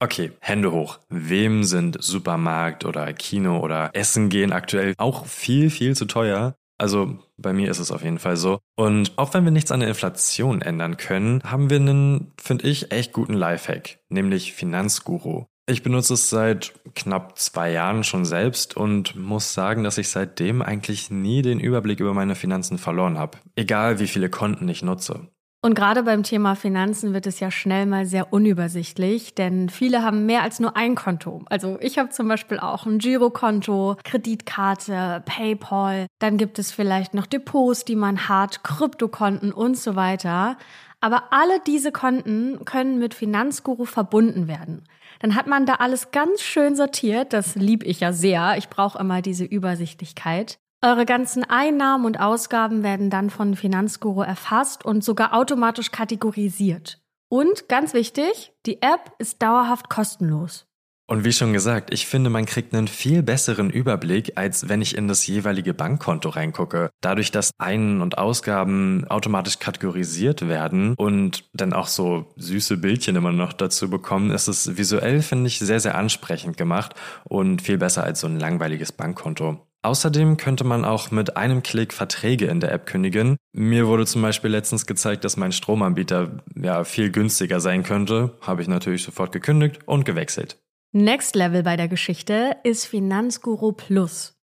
Okay, 0.00 0.32
Hände 0.40 0.72
hoch. 0.72 0.98
Wem 1.08 1.64
sind 1.64 2.02
Supermarkt 2.02 2.84
oder 2.84 3.12
Kino 3.12 3.60
oder 3.60 3.90
Essen 3.94 4.28
gehen 4.28 4.52
aktuell 4.52 4.94
auch 4.98 5.26
viel, 5.26 5.70
viel 5.70 5.96
zu 5.96 6.04
teuer? 6.04 6.56
Also 6.78 7.18
bei 7.36 7.52
mir 7.52 7.70
ist 7.70 7.78
es 7.78 7.92
auf 7.92 8.02
jeden 8.02 8.18
Fall 8.18 8.36
so. 8.36 8.58
Und 8.76 9.12
auch 9.16 9.32
wenn 9.32 9.44
wir 9.44 9.52
nichts 9.52 9.70
an 9.70 9.80
der 9.80 9.88
Inflation 9.88 10.60
ändern 10.60 10.96
können, 10.96 11.40
haben 11.44 11.70
wir 11.70 11.78
einen, 11.78 12.32
finde 12.40 12.66
ich, 12.68 12.92
echt 12.92 13.12
guten 13.12 13.34
Lifehack, 13.34 13.98
nämlich 14.08 14.52
Finanzguru. 14.52 15.46
Ich 15.66 15.82
benutze 15.82 16.14
es 16.14 16.28
seit 16.28 16.74
knapp 16.94 17.38
zwei 17.38 17.70
Jahren 17.72 18.04
schon 18.04 18.26
selbst 18.26 18.76
und 18.76 19.16
muss 19.16 19.54
sagen, 19.54 19.82
dass 19.82 19.96
ich 19.96 20.10
seitdem 20.10 20.60
eigentlich 20.60 21.10
nie 21.10 21.40
den 21.40 21.58
Überblick 21.58 22.00
über 22.00 22.12
meine 22.12 22.34
Finanzen 22.34 22.76
verloren 22.76 23.16
habe. 23.16 23.38
Egal 23.56 23.98
wie 23.98 24.08
viele 24.08 24.28
Konten 24.28 24.68
ich 24.68 24.82
nutze. 24.82 25.28
Und 25.64 25.74
gerade 25.74 26.02
beim 26.02 26.24
Thema 26.24 26.56
Finanzen 26.56 27.14
wird 27.14 27.26
es 27.26 27.40
ja 27.40 27.50
schnell 27.50 27.86
mal 27.86 28.04
sehr 28.04 28.34
unübersichtlich, 28.34 29.34
denn 29.34 29.70
viele 29.70 30.02
haben 30.02 30.26
mehr 30.26 30.42
als 30.42 30.60
nur 30.60 30.76
ein 30.76 30.94
Konto. 30.94 31.42
Also 31.46 31.78
ich 31.80 31.96
habe 31.96 32.10
zum 32.10 32.28
Beispiel 32.28 32.58
auch 32.58 32.84
ein 32.84 32.98
Girokonto, 32.98 33.96
Kreditkarte, 34.04 35.22
PayPal. 35.24 36.06
Dann 36.18 36.36
gibt 36.36 36.58
es 36.58 36.70
vielleicht 36.70 37.14
noch 37.14 37.24
Depots, 37.24 37.86
die 37.86 37.96
man 37.96 38.28
hat, 38.28 38.62
Kryptokonten 38.62 39.52
und 39.54 39.78
so 39.78 39.96
weiter. 39.96 40.58
Aber 41.00 41.32
alle 41.32 41.60
diese 41.66 41.92
Konten 41.92 42.62
können 42.66 42.98
mit 42.98 43.14
Finanzguru 43.14 43.86
verbunden 43.86 44.48
werden. 44.48 44.84
Dann 45.20 45.34
hat 45.34 45.46
man 45.46 45.64
da 45.64 45.76
alles 45.76 46.10
ganz 46.10 46.42
schön 46.42 46.76
sortiert. 46.76 47.32
Das 47.32 47.54
lieb 47.54 47.84
ich 47.84 48.00
ja 48.00 48.12
sehr. 48.12 48.58
Ich 48.58 48.68
brauche 48.68 48.98
immer 48.98 49.22
diese 49.22 49.46
Übersichtlichkeit. 49.46 50.58
Eure 50.84 51.06
ganzen 51.06 51.44
Einnahmen 51.44 52.04
und 52.04 52.20
Ausgaben 52.20 52.82
werden 52.82 53.08
dann 53.08 53.30
von 53.30 53.56
Finanzguru 53.56 54.20
erfasst 54.20 54.84
und 54.84 55.02
sogar 55.02 55.32
automatisch 55.32 55.90
kategorisiert. 55.90 57.00
Und 57.30 57.70
ganz 57.70 57.94
wichtig, 57.94 58.52
die 58.66 58.82
App 58.82 59.12
ist 59.18 59.40
dauerhaft 59.40 59.88
kostenlos. 59.88 60.66
Und 61.06 61.24
wie 61.24 61.32
schon 61.32 61.54
gesagt, 61.54 61.90
ich 61.94 62.06
finde, 62.06 62.28
man 62.28 62.44
kriegt 62.44 62.74
einen 62.74 62.86
viel 62.86 63.22
besseren 63.22 63.70
Überblick, 63.70 64.32
als 64.36 64.68
wenn 64.68 64.82
ich 64.82 64.94
in 64.94 65.08
das 65.08 65.26
jeweilige 65.26 65.72
Bankkonto 65.72 66.28
reingucke. 66.28 66.90
Dadurch, 67.00 67.30
dass 67.30 67.52
Ein- 67.56 68.02
und 68.02 68.18
Ausgaben 68.18 69.06
automatisch 69.08 69.58
kategorisiert 69.58 70.48
werden 70.48 70.96
und 70.98 71.48
dann 71.54 71.72
auch 71.72 71.88
so 71.88 72.26
süße 72.36 72.76
Bildchen 72.76 73.16
immer 73.16 73.32
noch 73.32 73.54
dazu 73.54 73.88
bekommen, 73.88 74.30
ist 74.30 74.48
es 74.48 74.76
visuell, 74.76 75.22
finde 75.22 75.46
ich, 75.46 75.60
sehr, 75.60 75.80
sehr 75.80 75.94
ansprechend 75.94 76.58
gemacht 76.58 76.94
und 77.24 77.62
viel 77.62 77.78
besser 77.78 78.04
als 78.04 78.20
so 78.20 78.26
ein 78.26 78.38
langweiliges 78.38 78.92
Bankkonto. 78.92 79.66
Außerdem 79.84 80.38
könnte 80.38 80.64
man 80.64 80.86
auch 80.86 81.10
mit 81.10 81.36
einem 81.36 81.62
Klick 81.62 81.92
Verträge 81.92 82.46
in 82.46 82.58
der 82.58 82.72
App 82.72 82.86
kündigen. 82.86 83.36
Mir 83.52 83.86
wurde 83.86 84.06
zum 84.06 84.22
Beispiel 84.22 84.50
letztens 84.50 84.86
gezeigt, 84.86 85.24
dass 85.24 85.36
mein 85.36 85.52
Stromanbieter 85.52 86.42
ja 86.56 86.84
viel 86.84 87.10
günstiger 87.10 87.60
sein 87.60 87.82
könnte. 87.82 88.32
Habe 88.40 88.62
ich 88.62 88.68
natürlich 88.68 89.02
sofort 89.02 89.30
gekündigt 89.32 89.80
und 89.84 90.06
gewechselt. 90.06 90.56
Next 90.92 91.36
Level 91.36 91.62
bei 91.62 91.76
der 91.76 91.88
Geschichte 91.88 92.56
ist 92.62 92.86
Finanzguru 92.86 93.72
Plus. 93.72 94.33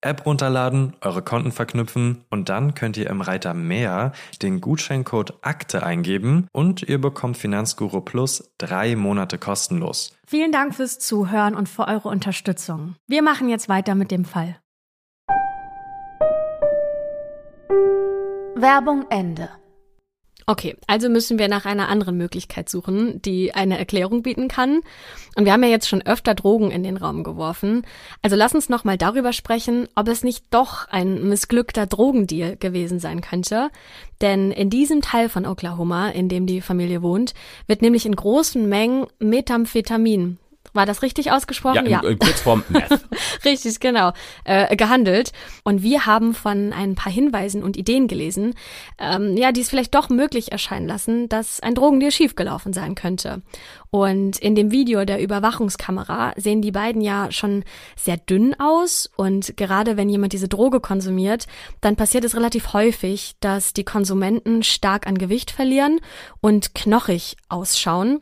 App 0.00 0.26
runterladen, 0.26 0.94
eure 1.00 1.22
Konten 1.22 1.52
verknüpfen 1.52 2.24
und 2.30 2.48
dann 2.48 2.74
könnt 2.74 2.96
ihr 2.96 3.10
im 3.10 3.20
Reiter 3.20 3.54
Mehr 3.54 4.12
den 4.42 4.60
Gutscheincode 4.60 5.34
Akte 5.42 5.82
eingeben 5.82 6.46
und 6.52 6.82
ihr 6.82 7.00
bekommt 7.00 7.36
Finanzguru 7.36 8.00
Plus 8.00 8.52
drei 8.58 8.94
Monate 8.94 9.38
kostenlos. 9.38 10.16
Vielen 10.26 10.52
Dank 10.52 10.74
fürs 10.74 10.98
Zuhören 10.98 11.54
und 11.54 11.68
für 11.68 11.88
eure 11.88 12.08
Unterstützung. 12.08 12.94
Wir 13.06 13.22
machen 13.22 13.48
jetzt 13.48 13.68
weiter 13.68 13.94
mit 13.94 14.10
dem 14.10 14.24
Fall. 14.24 14.56
Werbung 18.54 19.06
Ende. 19.10 19.50
Okay, 20.50 20.76
also 20.86 21.10
müssen 21.10 21.38
wir 21.38 21.46
nach 21.46 21.66
einer 21.66 21.90
anderen 21.90 22.16
Möglichkeit 22.16 22.70
suchen, 22.70 23.20
die 23.20 23.54
eine 23.54 23.78
Erklärung 23.78 24.22
bieten 24.22 24.48
kann. 24.48 24.80
Und 25.36 25.44
wir 25.44 25.52
haben 25.52 25.62
ja 25.62 25.68
jetzt 25.68 25.86
schon 25.86 26.00
öfter 26.00 26.34
Drogen 26.34 26.70
in 26.70 26.82
den 26.82 26.96
Raum 26.96 27.22
geworfen. 27.22 27.82
Also 28.22 28.34
lass 28.34 28.54
uns 28.54 28.70
nochmal 28.70 28.96
darüber 28.96 29.34
sprechen, 29.34 29.88
ob 29.94 30.08
es 30.08 30.24
nicht 30.24 30.46
doch 30.48 30.88
ein 30.88 31.28
missglückter 31.28 31.84
Drogendeal 31.84 32.56
gewesen 32.56 32.98
sein 32.98 33.20
könnte. 33.20 33.68
Denn 34.22 34.50
in 34.50 34.70
diesem 34.70 35.02
Teil 35.02 35.28
von 35.28 35.44
Oklahoma, 35.44 36.08
in 36.08 36.30
dem 36.30 36.46
die 36.46 36.62
Familie 36.62 37.02
wohnt, 37.02 37.34
wird 37.66 37.82
nämlich 37.82 38.06
in 38.06 38.16
großen 38.16 38.66
Mengen 38.66 39.06
Methamphetamin, 39.18 40.38
war 40.78 40.86
das 40.86 41.02
richtig 41.02 41.32
ausgesprochen? 41.32 41.74
Ja, 41.74 41.82
in, 41.82 41.90
ja. 41.90 42.00
in 42.08 42.18
Kurzform 42.18 42.62
Meth. 42.68 43.04
richtig, 43.44 43.80
genau. 43.80 44.12
Äh, 44.44 44.76
gehandelt. 44.76 45.32
Und 45.64 45.82
wir 45.82 46.06
haben 46.06 46.34
von 46.34 46.72
ein 46.72 46.94
paar 46.94 47.12
Hinweisen 47.12 47.64
und 47.64 47.76
Ideen 47.76 48.06
gelesen, 48.06 48.54
ähm, 48.98 49.36
ja, 49.36 49.50
die 49.50 49.60
es 49.60 49.68
vielleicht 49.68 49.94
doch 49.94 50.08
möglich 50.08 50.52
erscheinen 50.52 50.86
lassen, 50.86 51.28
dass 51.28 51.58
ein 51.60 51.74
Drogendeal 51.74 52.12
schiefgelaufen 52.12 52.72
sein 52.72 52.94
könnte. 52.94 53.42
Und 53.90 54.38
in 54.38 54.54
dem 54.54 54.70
Video 54.70 55.04
der 55.04 55.20
Überwachungskamera 55.20 56.32
sehen 56.36 56.62
die 56.62 56.72
beiden 56.72 57.02
ja 57.02 57.32
schon 57.32 57.64
sehr 57.96 58.16
dünn 58.16 58.54
aus. 58.60 59.10
Und 59.16 59.56
gerade 59.56 59.96
wenn 59.96 60.08
jemand 60.08 60.32
diese 60.32 60.48
Droge 60.48 60.78
konsumiert, 60.78 61.46
dann 61.80 61.96
passiert 61.96 62.24
es 62.24 62.36
relativ 62.36 62.72
häufig, 62.72 63.34
dass 63.40 63.72
die 63.72 63.84
Konsumenten 63.84 64.62
stark 64.62 65.08
an 65.08 65.18
Gewicht 65.18 65.50
verlieren 65.50 66.00
und 66.40 66.74
knochig 66.76 67.36
ausschauen. 67.48 68.20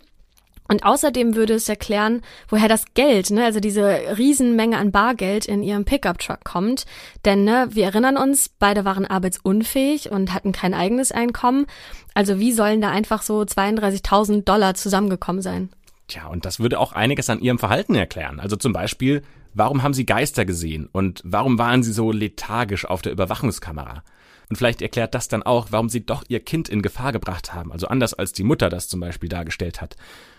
Und 0.69 0.85
außerdem 0.85 1.35
würde 1.35 1.55
es 1.55 1.69
erklären, 1.69 2.23
woher 2.49 2.69
das 2.69 2.85
Geld, 2.95 3.31
ne, 3.31 3.45
also 3.45 3.61
diese 3.61 4.19
Riesenmenge 4.19 4.79
an 4.79 4.93
Bargeld 4.93 5.47
in 5.47 5.63
ihrem 5.63 5.85
Pickup-Truck 5.85 6.45
kommt. 6.45 6.87
Denn 7.25 7.45
ne, 7.45 7.69
wir 7.71 7.85
erinnern 7.85 8.17
uns, 8.17 8.49
beide 8.49 8.85
waren 8.85 9.07
arbeitsunfähig 9.07 10.11
und 10.11 10.33
hatten 10.35 10.53
kein 10.53 10.75
eigenes 10.75 11.13
Einkommen. 11.13 11.67
Also 12.15 12.39
wie 12.39 12.53
sollen 12.53 12.81
da 12.81 12.91
einfach 12.91 13.23
so 13.23 13.41
32.000 13.41 14.45
Dollar 14.45 14.75
zusammengekommen 14.75 15.43
sein? 15.43 15.71
Tja, 16.09 16.29
und 16.29 16.45
das 16.45 16.61
würde 16.61 16.79
auch 16.79 16.93
einiges 16.93 17.29
an 17.31 17.41
ihrem 17.41 17.59
Verhalten 17.59 17.95
erklären. 17.95 18.39
Also 18.39 18.57
zum 18.57 18.73
Beispiel, 18.73 19.23
warum 19.55 19.83
haben 19.83 19.95
sie 19.95 20.07
Geister 20.07 20.45
gesehen 20.45 20.89
und 20.93 21.21
warum 21.25 21.59
waren 21.59 21.83
sie 21.83 21.93
so 21.93 22.13
lethargisch 22.13 22.85
auf 22.85 23.03
der 23.03 23.13
Überwachungskamera? 23.13 24.03
Und 24.49 24.57
vielleicht 24.57 24.83
erklärt 24.83 25.15
das 25.15 25.27
dann 25.27 25.43
auch, 25.43 25.69
warum 25.71 25.89
sie 25.89 26.07
doch 26.07 26.23
ihr 26.29 26.41
Kind 26.41 26.69
in 26.69 26.83
Gefahr 26.83 27.11
gebracht 27.11 27.53
haben. 27.53 27.73
Also 27.73 27.89
anders 27.89 28.15
als 28.15 28.33
die 28.33 28.45
Mutter 28.45 28.69
das 28.69 28.89
zum 28.89 29.01
Beispiel 29.01 29.29
dargestellt 29.29 29.81
hat. 29.81 29.97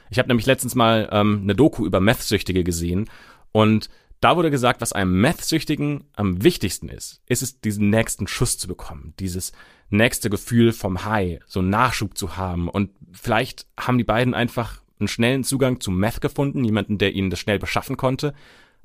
Ich 0.09 0.19
habe 0.19 0.27
nämlich 0.27 0.45
letztens 0.45 0.75
mal 0.75 1.09
ähm, 1.11 1.41
eine 1.43 1.55
Doku 1.55 1.85
über 1.85 1.99
Meth-Süchtige 1.99 2.63
gesehen 2.63 3.09
und 3.51 3.89
da 4.19 4.35
wurde 4.35 4.49
gesagt, 4.49 4.81
was 4.81 4.93
einem 4.93 5.21
Meth-Süchtigen 5.21 6.05
am 6.15 6.43
wichtigsten 6.43 6.89
ist, 6.89 7.21
ist 7.27 7.43
es, 7.43 7.61
diesen 7.61 7.89
nächsten 7.89 8.27
Schuss 8.27 8.57
zu 8.57 8.67
bekommen, 8.67 9.13
dieses 9.19 9.51
nächste 9.89 10.29
Gefühl 10.29 10.71
vom 10.71 11.05
High, 11.05 11.39
so 11.45 11.59
einen 11.59 11.69
Nachschub 11.69 12.17
zu 12.17 12.35
haben. 12.35 12.67
Und 12.67 12.89
vielleicht 13.11 13.67
haben 13.79 13.97
die 13.97 14.03
beiden 14.03 14.33
einfach 14.33 14.81
einen 14.99 15.07
schnellen 15.07 15.43
Zugang 15.43 15.79
zu 15.79 15.91
Meth 15.91 16.21
gefunden, 16.21 16.63
jemanden, 16.63 16.97
der 16.97 17.13
ihnen 17.13 17.29
das 17.29 17.39
schnell 17.39 17.59
beschaffen 17.59 17.95
konnte. 17.95 18.33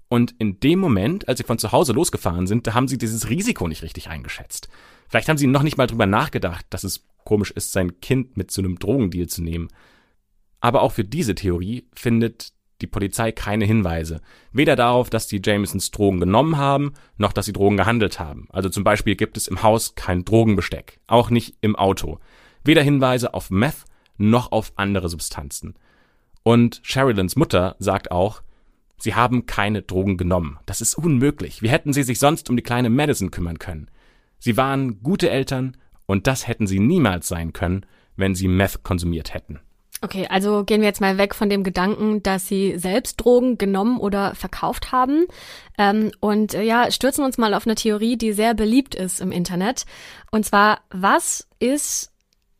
Und 0.08 0.34
in 0.38 0.60
dem 0.60 0.78
Moment, 0.78 1.26
als 1.28 1.38
sie 1.38 1.44
von 1.44 1.58
zu 1.58 1.72
Hause 1.72 1.94
losgefahren 1.94 2.46
sind, 2.46 2.66
da 2.66 2.74
haben 2.74 2.86
sie 2.86 2.98
dieses 2.98 3.30
Risiko 3.30 3.66
nicht 3.66 3.82
richtig 3.82 4.08
eingeschätzt. 4.08 4.68
Vielleicht 5.08 5.30
haben 5.30 5.38
sie 5.38 5.46
noch 5.46 5.62
nicht 5.62 5.78
mal 5.78 5.86
drüber 5.86 6.06
nachgedacht, 6.06 6.66
dass 6.68 6.84
es 6.84 7.06
komisch 7.24 7.50
ist, 7.50 7.72
sein 7.72 8.00
Kind 8.00 8.36
mit 8.36 8.50
zu 8.50 8.60
einem 8.60 8.78
Drogendeal 8.78 9.28
zu 9.28 9.42
nehmen. 9.42 9.68
Aber 10.62 10.82
auch 10.82 10.92
für 10.92 11.04
diese 11.04 11.34
Theorie 11.34 11.88
findet 11.92 12.52
die 12.80 12.86
Polizei 12.86 13.32
keine 13.32 13.64
Hinweise. 13.64 14.20
Weder 14.52 14.76
darauf, 14.76 15.10
dass 15.10 15.26
die 15.26 15.42
Jamesons 15.44 15.90
Drogen 15.90 16.20
genommen 16.20 16.56
haben, 16.56 16.94
noch 17.16 17.32
dass 17.32 17.46
sie 17.46 17.52
Drogen 17.52 17.76
gehandelt 17.76 18.20
haben. 18.20 18.48
Also 18.50 18.68
zum 18.68 18.84
Beispiel 18.84 19.16
gibt 19.16 19.36
es 19.36 19.48
im 19.48 19.62
Haus 19.62 19.96
kein 19.96 20.24
Drogenbesteck, 20.24 21.00
auch 21.08 21.30
nicht 21.30 21.56
im 21.60 21.74
Auto. 21.76 22.20
Weder 22.64 22.82
Hinweise 22.82 23.34
auf 23.34 23.50
Meth 23.50 23.84
noch 24.16 24.52
auf 24.52 24.72
andere 24.76 25.08
Substanzen. 25.08 25.74
Und 26.44 26.80
Sherilans 26.84 27.34
Mutter 27.34 27.74
sagt 27.80 28.12
auch, 28.12 28.42
sie 28.98 29.16
haben 29.16 29.46
keine 29.46 29.82
Drogen 29.82 30.16
genommen. 30.16 30.60
Das 30.64 30.80
ist 30.80 30.94
unmöglich. 30.94 31.60
Wie 31.60 31.70
hätten 31.70 31.92
sie 31.92 32.04
sich 32.04 32.20
sonst 32.20 32.48
um 32.50 32.56
die 32.56 32.62
kleine 32.62 32.88
Madison 32.88 33.32
kümmern 33.32 33.58
können? 33.58 33.90
Sie 34.38 34.56
waren 34.56 35.02
gute 35.02 35.28
Eltern 35.28 35.76
und 36.06 36.28
das 36.28 36.46
hätten 36.46 36.68
sie 36.68 36.78
niemals 36.78 37.26
sein 37.26 37.52
können, 37.52 37.84
wenn 38.14 38.36
sie 38.36 38.46
Meth 38.46 38.84
konsumiert 38.84 39.34
hätten. 39.34 39.60
Okay, 40.04 40.26
also 40.28 40.64
gehen 40.64 40.80
wir 40.80 40.88
jetzt 40.88 41.00
mal 41.00 41.16
weg 41.16 41.32
von 41.32 41.48
dem 41.48 41.62
Gedanken, 41.62 42.24
dass 42.24 42.48
sie 42.48 42.76
selbst 42.76 43.20
Drogen 43.20 43.56
genommen 43.56 43.98
oder 43.98 44.34
verkauft 44.34 44.90
haben 44.90 45.26
ähm, 45.78 46.10
und 46.18 46.54
äh, 46.54 46.62
ja, 46.62 46.90
stürzen 46.90 47.24
uns 47.24 47.38
mal 47.38 47.54
auf 47.54 47.66
eine 47.66 47.76
Theorie, 47.76 48.16
die 48.16 48.32
sehr 48.32 48.54
beliebt 48.54 48.96
ist 48.96 49.20
im 49.20 49.30
Internet. 49.30 49.84
Und 50.32 50.44
zwar, 50.44 50.80
was 50.90 51.46
ist 51.60 52.12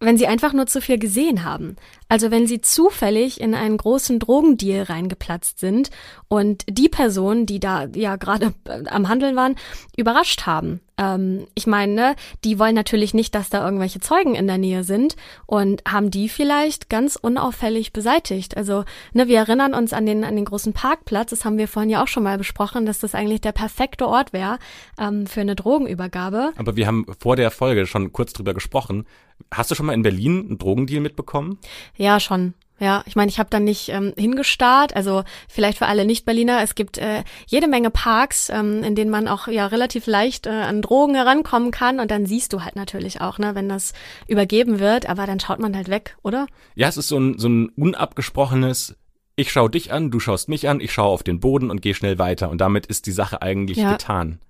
wenn 0.02 0.18
sie 0.18 0.26
einfach 0.26 0.52
nur 0.52 0.66
zu 0.66 0.80
viel 0.80 0.98
gesehen 0.98 1.44
haben. 1.44 1.76
Also 2.12 2.30
wenn 2.30 2.46
sie 2.46 2.60
zufällig 2.60 3.40
in 3.40 3.54
einen 3.54 3.78
großen 3.78 4.18
Drogendeal 4.18 4.82
reingeplatzt 4.82 5.58
sind 5.58 5.88
und 6.28 6.62
die 6.68 6.90
Personen, 6.90 7.46
die 7.46 7.58
da 7.58 7.86
ja 7.86 8.16
gerade 8.16 8.52
äh, 8.66 8.86
am 8.90 9.08
Handeln 9.08 9.34
waren, 9.34 9.56
überrascht 9.96 10.44
haben. 10.44 10.82
Ähm, 10.98 11.46
ich 11.54 11.66
meine, 11.66 11.94
ne, 11.94 12.16
die 12.44 12.58
wollen 12.58 12.74
natürlich 12.74 13.14
nicht, 13.14 13.34
dass 13.34 13.48
da 13.48 13.64
irgendwelche 13.64 14.00
Zeugen 14.00 14.34
in 14.34 14.46
der 14.46 14.58
Nähe 14.58 14.84
sind 14.84 15.16
und 15.46 15.82
haben 15.90 16.10
die 16.10 16.28
vielleicht 16.28 16.90
ganz 16.90 17.16
unauffällig 17.16 17.94
beseitigt. 17.94 18.58
Also 18.58 18.84
ne, 19.14 19.26
wir 19.26 19.38
erinnern 19.38 19.72
uns 19.72 19.94
an 19.94 20.04
den 20.04 20.24
an 20.24 20.36
den 20.36 20.44
großen 20.44 20.74
Parkplatz. 20.74 21.30
Das 21.30 21.46
haben 21.46 21.56
wir 21.56 21.66
vorhin 21.66 21.88
ja 21.88 22.02
auch 22.02 22.08
schon 22.08 22.24
mal 22.24 22.36
besprochen, 22.36 22.84
dass 22.84 23.00
das 23.00 23.14
eigentlich 23.14 23.40
der 23.40 23.52
perfekte 23.52 24.06
Ort 24.06 24.34
wäre 24.34 24.58
ähm, 24.98 25.26
für 25.26 25.40
eine 25.40 25.56
Drogenübergabe. 25.56 26.52
Aber 26.56 26.76
wir 26.76 26.86
haben 26.86 27.06
vor 27.18 27.36
der 27.36 27.50
Folge 27.50 27.86
schon 27.86 28.12
kurz 28.12 28.34
drüber 28.34 28.52
gesprochen. 28.52 29.06
Hast 29.50 29.70
du 29.70 29.74
schon 29.74 29.86
mal 29.86 29.94
in 29.94 30.02
Berlin 30.02 30.46
einen 30.46 30.58
Drogendeal 30.58 31.00
mitbekommen? 31.00 31.58
Ja, 32.02 32.18
schon. 32.18 32.54
Ja, 32.80 33.04
ich 33.06 33.14
meine, 33.14 33.30
ich 33.30 33.38
habe 33.38 33.48
da 33.48 33.60
nicht 33.60 33.90
ähm, 33.90 34.12
hingestarrt. 34.16 34.96
Also 34.96 35.22
vielleicht 35.48 35.78
für 35.78 35.86
alle 35.86 36.04
Nicht-Berliner, 36.04 36.62
es 36.62 36.74
gibt 36.74 36.98
äh, 36.98 37.22
jede 37.46 37.68
Menge 37.68 37.90
Parks, 37.90 38.50
ähm, 38.50 38.82
in 38.82 38.96
denen 38.96 39.10
man 39.10 39.28
auch 39.28 39.46
ja 39.46 39.68
relativ 39.68 40.08
leicht 40.08 40.46
äh, 40.46 40.50
an 40.50 40.82
Drogen 40.82 41.14
herankommen 41.14 41.70
kann. 41.70 42.00
Und 42.00 42.10
dann 42.10 42.26
siehst 42.26 42.52
du 42.52 42.64
halt 42.64 42.74
natürlich 42.74 43.20
auch, 43.20 43.38
ne, 43.38 43.54
wenn 43.54 43.68
das 43.68 43.92
übergeben 44.26 44.80
wird, 44.80 45.08
aber 45.08 45.26
dann 45.26 45.38
schaut 45.38 45.60
man 45.60 45.76
halt 45.76 45.88
weg, 45.90 46.16
oder? 46.24 46.48
Ja, 46.74 46.88
es 46.88 46.96
ist 46.96 47.06
so 47.06 47.20
ein, 47.20 47.38
so 47.38 47.48
ein 47.48 47.68
unabgesprochenes, 47.76 48.96
ich 49.36 49.52
schau 49.52 49.68
dich 49.68 49.92
an, 49.92 50.10
du 50.10 50.18
schaust 50.18 50.48
mich 50.48 50.68
an, 50.68 50.80
ich 50.80 50.92
schaue 50.92 51.12
auf 51.12 51.22
den 51.22 51.38
Boden 51.38 51.70
und 51.70 51.82
gehe 51.82 51.94
schnell 51.94 52.18
weiter. 52.18 52.50
Und 52.50 52.60
damit 52.60 52.86
ist 52.86 53.06
die 53.06 53.12
Sache 53.12 53.42
eigentlich 53.42 53.78
ja. 53.78 53.92
getan. 53.92 54.40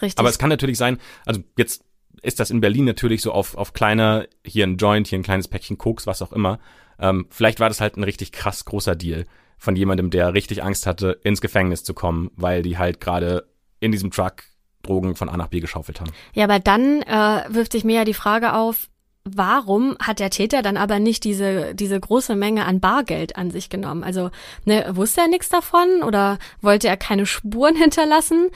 Richtig. 0.00 0.20
Aber 0.20 0.28
es 0.28 0.38
kann 0.38 0.48
natürlich 0.48 0.78
sein, 0.78 0.98
also 1.26 1.40
jetzt 1.58 1.82
ist 2.22 2.38
das 2.38 2.50
in 2.50 2.60
Berlin 2.60 2.84
natürlich 2.84 3.20
so 3.20 3.32
auf, 3.32 3.56
auf 3.56 3.72
kleiner, 3.72 4.26
hier 4.44 4.64
ein 4.64 4.76
Joint, 4.76 5.08
hier 5.08 5.18
ein 5.18 5.24
kleines 5.24 5.48
Päckchen 5.48 5.76
Koks, 5.76 6.06
was 6.06 6.22
auch 6.22 6.32
immer. 6.32 6.60
Ähm, 7.00 7.26
vielleicht 7.30 7.60
war 7.60 7.68
das 7.68 7.80
halt 7.80 7.96
ein 7.96 8.04
richtig 8.04 8.32
krass 8.32 8.64
großer 8.64 8.94
Deal 8.94 9.26
von 9.58 9.76
jemandem, 9.76 10.10
der 10.10 10.34
richtig 10.34 10.62
Angst 10.62 10.86
hatte, 10.86 11.20
ins 11.22 11.40
Gefängnis 11.40 11.84
zu 11.84 11.94
kommen, 11.94 12.30
weil 12.36 12.62
die 12.62 12.78
halt 12.78 13.00
gerade 13.00 13.46
in 13.78 13.92
diesem 13.92 14.10
Truck 14.10 14.44
Drogen 14.82 15.14
von 15.14 15.28
A 15.28 15.36
nach 15.36 15.48
B 15.48 15.60
geschaufelt 15.60 16.00
haben. 16.00 16.10
Ja, 16.32 16.44
aber 16.44 16.58
dann 16.58 17.02
äh, 17.02 17.44
wirft 17.48 17.72
sich 17.72 17.84
mir 17.84 17.96
ja 17.96 18.04
die 18.04 18.14
Frage 18.14 18.54
auf, 18.54 18.88
warum 19.24 19.96
hat 20.00 20.18
der 20.18 20.30
Täter 20.30 20.62
dann 20.62 20.76
aber 20.76 20.98
nicht 20.98 21.24
diese, 21.24 21.74
diese 21.74 22.00
große 22.00 22.34
Menge 22.36 22.64
an 22.64 22.80
Bargeld 22.80 23.36
an 23.36 23.50
sich 23.50 23.68
genommen? 23.68 24.02
Also, 24.02 24.30
ne, 24.64 24.86
wusste 24.92 25.22
er 25.22 25.28
nichts 25.28 25.50
davon 25.50 26.02
oder 26.02 26.38
wollte 26.60 26.88
er 26.88 26.96
keine 26.96 27.26
Spuren 27.26 27.76
hinterlassen? 27.76 28.48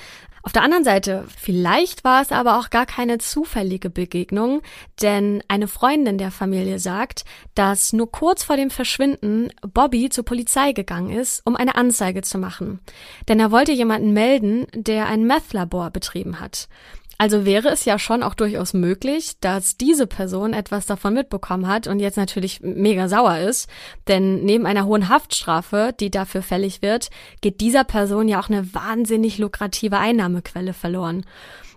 Auf 0.45 0.53
der 0.53 0.63
anderen 0.63 0.85
Seite, 0.85 1.25
vielleicht 1.39 2.05
war 2.05 2.21
es 2.21 2.31
aber 2.31 2.59
auch 2.59 2.69
gar 2.69 2.85
keine 2.85 3.17
zufällige 3.17 3.89
Begegnung, 3.89 4.61
denn 5.01 5.43
eine 5.49 5.69
Freundin 5.69 6.19
der 6.19 6.31
Familie 6.31 6.79
sagt, 6.79 7.25
dass 7.55 7.95
nur 7.95 8.13
kurz 8.13 8.45
vor 8.45 8.59
dem 8.59 8.69
Verschwinden 8.69 9.49
Bobby 9.63 10.11
zur 10.11 10.27
Polizei 10.27 10.73
gegangen 10.73 11.09
ist, 11.09 11.41
um 11.47 11.57
eine 11.57 11.77
Anzeige 11.77 12.21
zu 12.21 12.37
machen. 12.37 12.81
Denn 13.27 13.41
er 13.41 13.53
wollte 13.53 13.73
jemanden 13.73 14.13
melden, 14.13 14.67
der 14.75 15.07
ein 15.07 15.27
Meth-Labor 15.27 15.91
betrieben 15.91 16.41
hat. 16.41 16.69
Also 17.17 17.45
wäre 17.45 17.69
es 17.69 17.85
ja 17.85 17.99
schon 17.99 18.23
auch 18.23 18.35
durchaus 18.35 18.75
möglich, 18.75 19.39
dass 19.41 19.77
diese 19.77 20.07
Person 20.07 20.53
etwas 20.53 20.87
davon 20.87 21.15
mitbekommen 21.15 21.69
hat 21.69 21.87
und 21.87 22.01
jetzt 22.01 22.17
natürlich 22.17 22.61
mega 22.61 23.09
sauer 23.09 23.39
ist, 23.39 23.69
denn 24.09 24.45
neben 24.45 24.67
einer 24.67 24.85
hohen 24.85 25.09
Haftstrafe, 25.09 25.95
die 25.99 26.11
dafür 26.11 26.43
fällig 26.43 26.83
wird, 26.83 27.11
geht 27.41 27.61
dieser 27.61 27.85
Person 27.85 28.29
ja 28.29 28.41
auch 28.41 28.49
eine 28.49 28.75
wahnsinnig 28.75 29.39
lukrative 29.39 29.99
Einnahmequelle 29.99 30.73
verloren. 30.73 31.25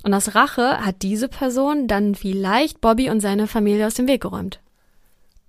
Und 0.04 0.14
aus 0.14 0.36
Rache 0.36 0.80
hat 0.86 1.02
diese 1.02 1.28
Person 1.28 1.88
dann 1.88 2.16
vielleicht 2.16 2.82
Bobby 2.82 3.10
und 3.10 3.20
seine 3.20 3.48
Familie 3.48 3.88
aus 3.88 3.96
dem 3.96 4.08
Weg 4.08 4.22
geräumt. 4.22 4.60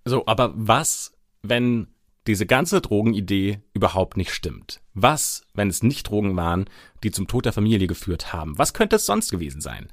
So, 0.05 0.27
aber 0.27 0.53
was, 0.55 1.13
wenn 1.43 1.89
diese 2.29 2.47
ganze 2.47 2.81
Drogenidee 2.81 3.61
überhaupt 3.75 4.17
nicht 4.17 4.33
stimmt? 4.33 4.81
Was, 4.95 5.43
wenn 5.55 5.69
es 5.69 5.83
nicht 5.83 6.09
Drogen 6.09 6.37
waren, 6.37 6.67
die 7.03 7.11
zum 7.11 7.27
Tod 7.27 7.47
der 7.47 7.53
Familie 7.53 7.87
geführt 7.87 8.33
haben? 8.33 8.57
Was 8.59 8.75
könnte 8.75 8.97
es 8.97 9.07
sonst 9.07 9.31
gewesen 9.31 9.61
sein? 9.61 9.89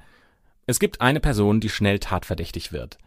Es 0.68 0.80
gibt 0.80 1.02
eine 1.02 1.20
Person, 1.20 1.60
die 1.60 1.70
schnell 1.70 2.00
tatverdächtig 2.00 2.72
wird. 2.72 2.98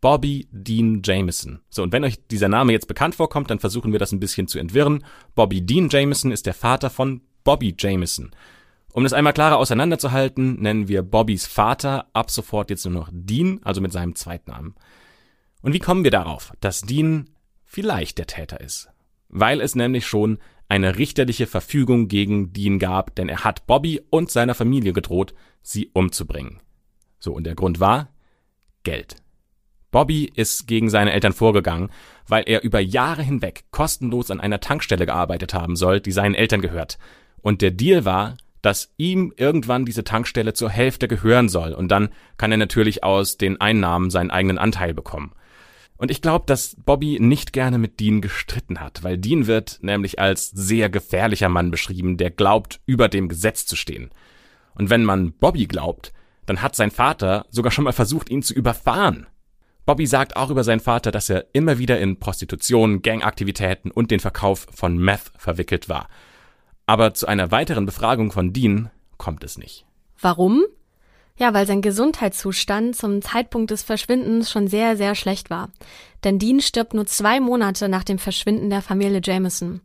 Bobby 0.00 0.46
Dean 0.52 1.00
Jameson. 1.04 1.60
So, 1.70 1.82
und 1.82 1.92
wenn 1.92 2.04
euch 2.04 2.26
dieser 2.28 2.48
Name 2.48 2.72
jetzt 2.72 2.88
bekannt 2.88 3.14
vorkommt, 3.14 3.50
dann 3.50 3.58
versuchen 3.58 3.92
wir 3.92 3.98
das 3.98 4.12
ein 4.12 4.20
bisschen 4.20 4.46
zu 4.46 4.58
entwirren. 4.58 5.04
Bobby 5.34 5.62
Dean 5.62 5.88
Jameson 5.88 6.30
ist 6.30 6.46
der 6.46 6.54
Vater 6.54 6.90
von 6.90 7.22
Bobby 7.44 7.74
Jameson. 7.78 8.30
Um 8.92 9.04
das 9.04 9.12
einmal 9.12 9.32
klarer 9.32 9.58
auseinanderzuhalten, 9.58 10.60
nennen 10.60 10.88
wir 10.88 11.02
Bobbys 11.02 11.46
Vater 11.46 12.06
ab 12.12 12.30
sofort 12.30 12.70
jetzt 12.70 12.84
nur 12.84 12.94
noch 12.94 13.10
Dean, 13.12 13.60
also 13.62 13.80
mit 13.80 13.92
seinem 13.92 14.14
Zweitnamen. 14.14 14.74
Und 15.62 15.72
wie 15.72 15.78
kommen 15.78 16.04
wir 16.04 16.10
darauf, 16.10 16.52
dass 16.60 16.82
Dean 16.82 17.28
vielleicht 17.66 18.18
der 18.18 18.26
Täter 18.26 18.60
ist. 18.60 18.88
Weil 19.28 19.60
es 19.60 19.74
nämlich 19.74 20.06
schon 20.06 20.38
eine 20.68 20.96
richterliche 20.96 21.46
Verfügung 21.46 22.08
gegen 22.08 22.52
Dean 22.52 22.78
gab, 22.78 23.14
denn 23.14 23.28
er 23.28 23.44
hat 23.44 23.66
Bobby 23.66 24.00
und 24.10 24.30
seiner 24.30 24.54
Familie 24.54 24.92
gedroht, 24.92 25.34
sie 25.62 25.90
umzubringen. 25.92 26.60
So, 27.18 27.32
und 27.32 27.44
der 27.44 27.54
Grund 27.54 27.80
war 27.80 28.08
Geld. 28.82 29.16
Bobby 29.90 30.30
ist 30.34 30.66
gegen 30.66 30.90
seine 30.90 31.12
Eltern 31.12 31.32
vorgegangen, 31.32 31.90
weil 32.26 32.44
er 32.46 32.62
über 32.62 32.80
Jahre 32.80 33.22
hinweg 33.22 33.64
kostenlos 33.70 34.30
an 34.30 34.40
einer 34.40 34.60
Tankstelle 34.60 35.06
gearbeitet 35.06 35.54
haben 35.54 35.76
soll, 35.76 36.00
die 36.00 36.12
seinen 36.12 36.34
Eltern 36.34 36.60
gehört. 36.60 36.98
Und 37.40 37.62
der 37.62 37.70
Deal 37.70 38.04
war, 38.04 38.36
dass 38.62 38.92
ihm 38.96 39.32
irgendwann 39.36 39.84
diese 39.84 40.02
Tankstelle 40.02 40.52
zur 40.52 40.70
Hälfte 40.70 41.06
gehören 41.06 41.48
soll, 41.48 41.72
und 41.72 41.88
dann 41.88 42.08
kann 42.36 42.50
er 42.50 42.58
natürlich 42.58 43.04
aus 43.04 43.36
den 43.36 43.60
Einnahmen 43.60 44.10
seinen 44.10 44.30
eigenen 44.30 44.58
Anteil 44.58 44.92
bekommen. 44.92 45.32
Und 45.98 46.10
ich 46.10 46.20
glaube, 46.20 46.44
dass 46.46 46.76
Bobby 46.84 47.18
nicht 47.20 47.52
gerne 47.52 47.78
mit 47.78 48.00
Dean 48.00 48.20
gestritten 48.20 48.80
hat, 48.80 49.02
weil 49.02 49.16
Dean 49.16 49.46
wird 49.46 49.78
nämlich 49.80 50.18
als 50.18 50.50
sehr 50.50 50.90
gefährlicher 50.90 51.48
Mann 51.48 51.70
beschrieben, 51.70 52.16
der 52.16 52.30
glaubt, 52.30 52.80
über 52.84 53.08
dem 53.08 53.28
Gesetz 53.28 53.64
zu 53.66 53.76
stehen. 53.76 54.10
Und 54.74 54.90
wenn 54.90 55.04
man 55.04 55.32
Bobby 55.32 55.66
glaubt, 55.66 56.12
dann 56.44 56.62
hat 56.62 56.76
sein 56.76 56.90
Vater 56.90 57.46
sogar 57.50 57.72
schon 57.72 57.84
mal 57.84 57.92
versucht, 57.92 58.30
ihn 58.30 58.42
zu 58.42 58.54
überfahren. 58.54 59.26
Bobby 59.86 60.06
sagt 60.06 60.36
auch 60.36 60.50
über 60.50 60.64
seinen 60.64 60.80
Vater, 60.80 61.12
dass 61.12 61.30
er 61.30 61.46
immer 61.52 61.78
wieder 61.78 61.98
in 62.00 62.18
Prostitution, 62.18 63.02
Gangaktivitäten 63.02 63.90
und 63.90 64.10
den 64.10 64.20
Verkauf 64.20 64.66
von 64.72 64.98
Meth 64.98 65.32
verwickelt 65.38 65.88
war. 65.88 66.08
Aber 66.86 67.14
zu 67.14 67.26
einer 67.26 67.50
weiteren 67.50 67.86
Befragung 67.86 68.32
von 68.32 68.52
Dean 68.52 68.90
kommt 69.16 69.44
es 69.44 69.58
nicht. 69.58 69.86
Warum? 70.20 70.64
Ja, 71.38 71.52
weil 71.52 71.66
sein 71.66 71.82
Gesundheitszustand 71.82 72.96
zum 72.96 73.20
Zeitpunkt 73.20 73.70
des 73.70 73.82
Verschwindens 73.82 74.50
schon 74.50 74.68
sehr, 74.68 74.96
sehr 74.96 75.14
schlecht 75.14 75.50
war. 75.50 75.70
Denn 76.24 76.38
Dean 76.38 76.60
stirbt 76.60 76.94
nur 76.94 77.06
zwei 77.06 77.40
Monate 77.40 77.88
nach 77.88 78.04
dem 78.04 78.18
Verschwinden 78.18 78.70
der 78.70 78.80
Familie 78.80 79.20
Jameson. 79.22 79.82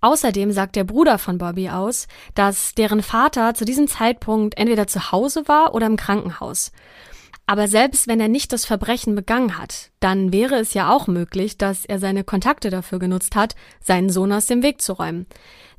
Außerdem 0.00 0.52
sagt 0.52 0.76
der 0.76 0.84
Bruder 0.84 1.18
von 1.18 1.38
Bobby 1.38 1.70
aus, 1.70 2.06
dass 2.34 2.74
deren 2.74 3.02
Vater 3.02 3.54
zu 3.54 3.64
diesem 3.64 3.88
Zeitpunkt 3.88 4.56
entweder 4.56 4.86
zu 4.86 5.10
Hause 5.10 5.48
war 5.48 5.74
oder 5.74 5.86
im 5.86 5.96
Krankenhaus. 5.96 6.70
Aber 7.46 7.68
selbst 7.68 8.06
wenn 8.06 8.20
er 8.20 8.28
nicht 8.28 8.52
das 8.52 8.64
Verbrechen 8.64 9.14
begangen 9.14 9.56
hat, 9.56 9.90
dann 10.00 10.32
wäre 10.32 10.56
es 10.56 10.74
ja 10.74 10.92
auch 10.92 11.06
möglich, 11.06 11.56
dass 11.58 11.84
er 11.84 11.98
seine 11.98 12.24
Kontakte 12.24 12.70
dafür 12.70 12.98
genutzt 12.98 13.36
hat, 13.36 13.54
seinen 13.80 14.10
Sohn 14.10 14.32
aus 14.32 14.46
dem 14.46 14.62
Weg 14.62 14.82
zu 14.82 14.92
räumen. 14.92 15.26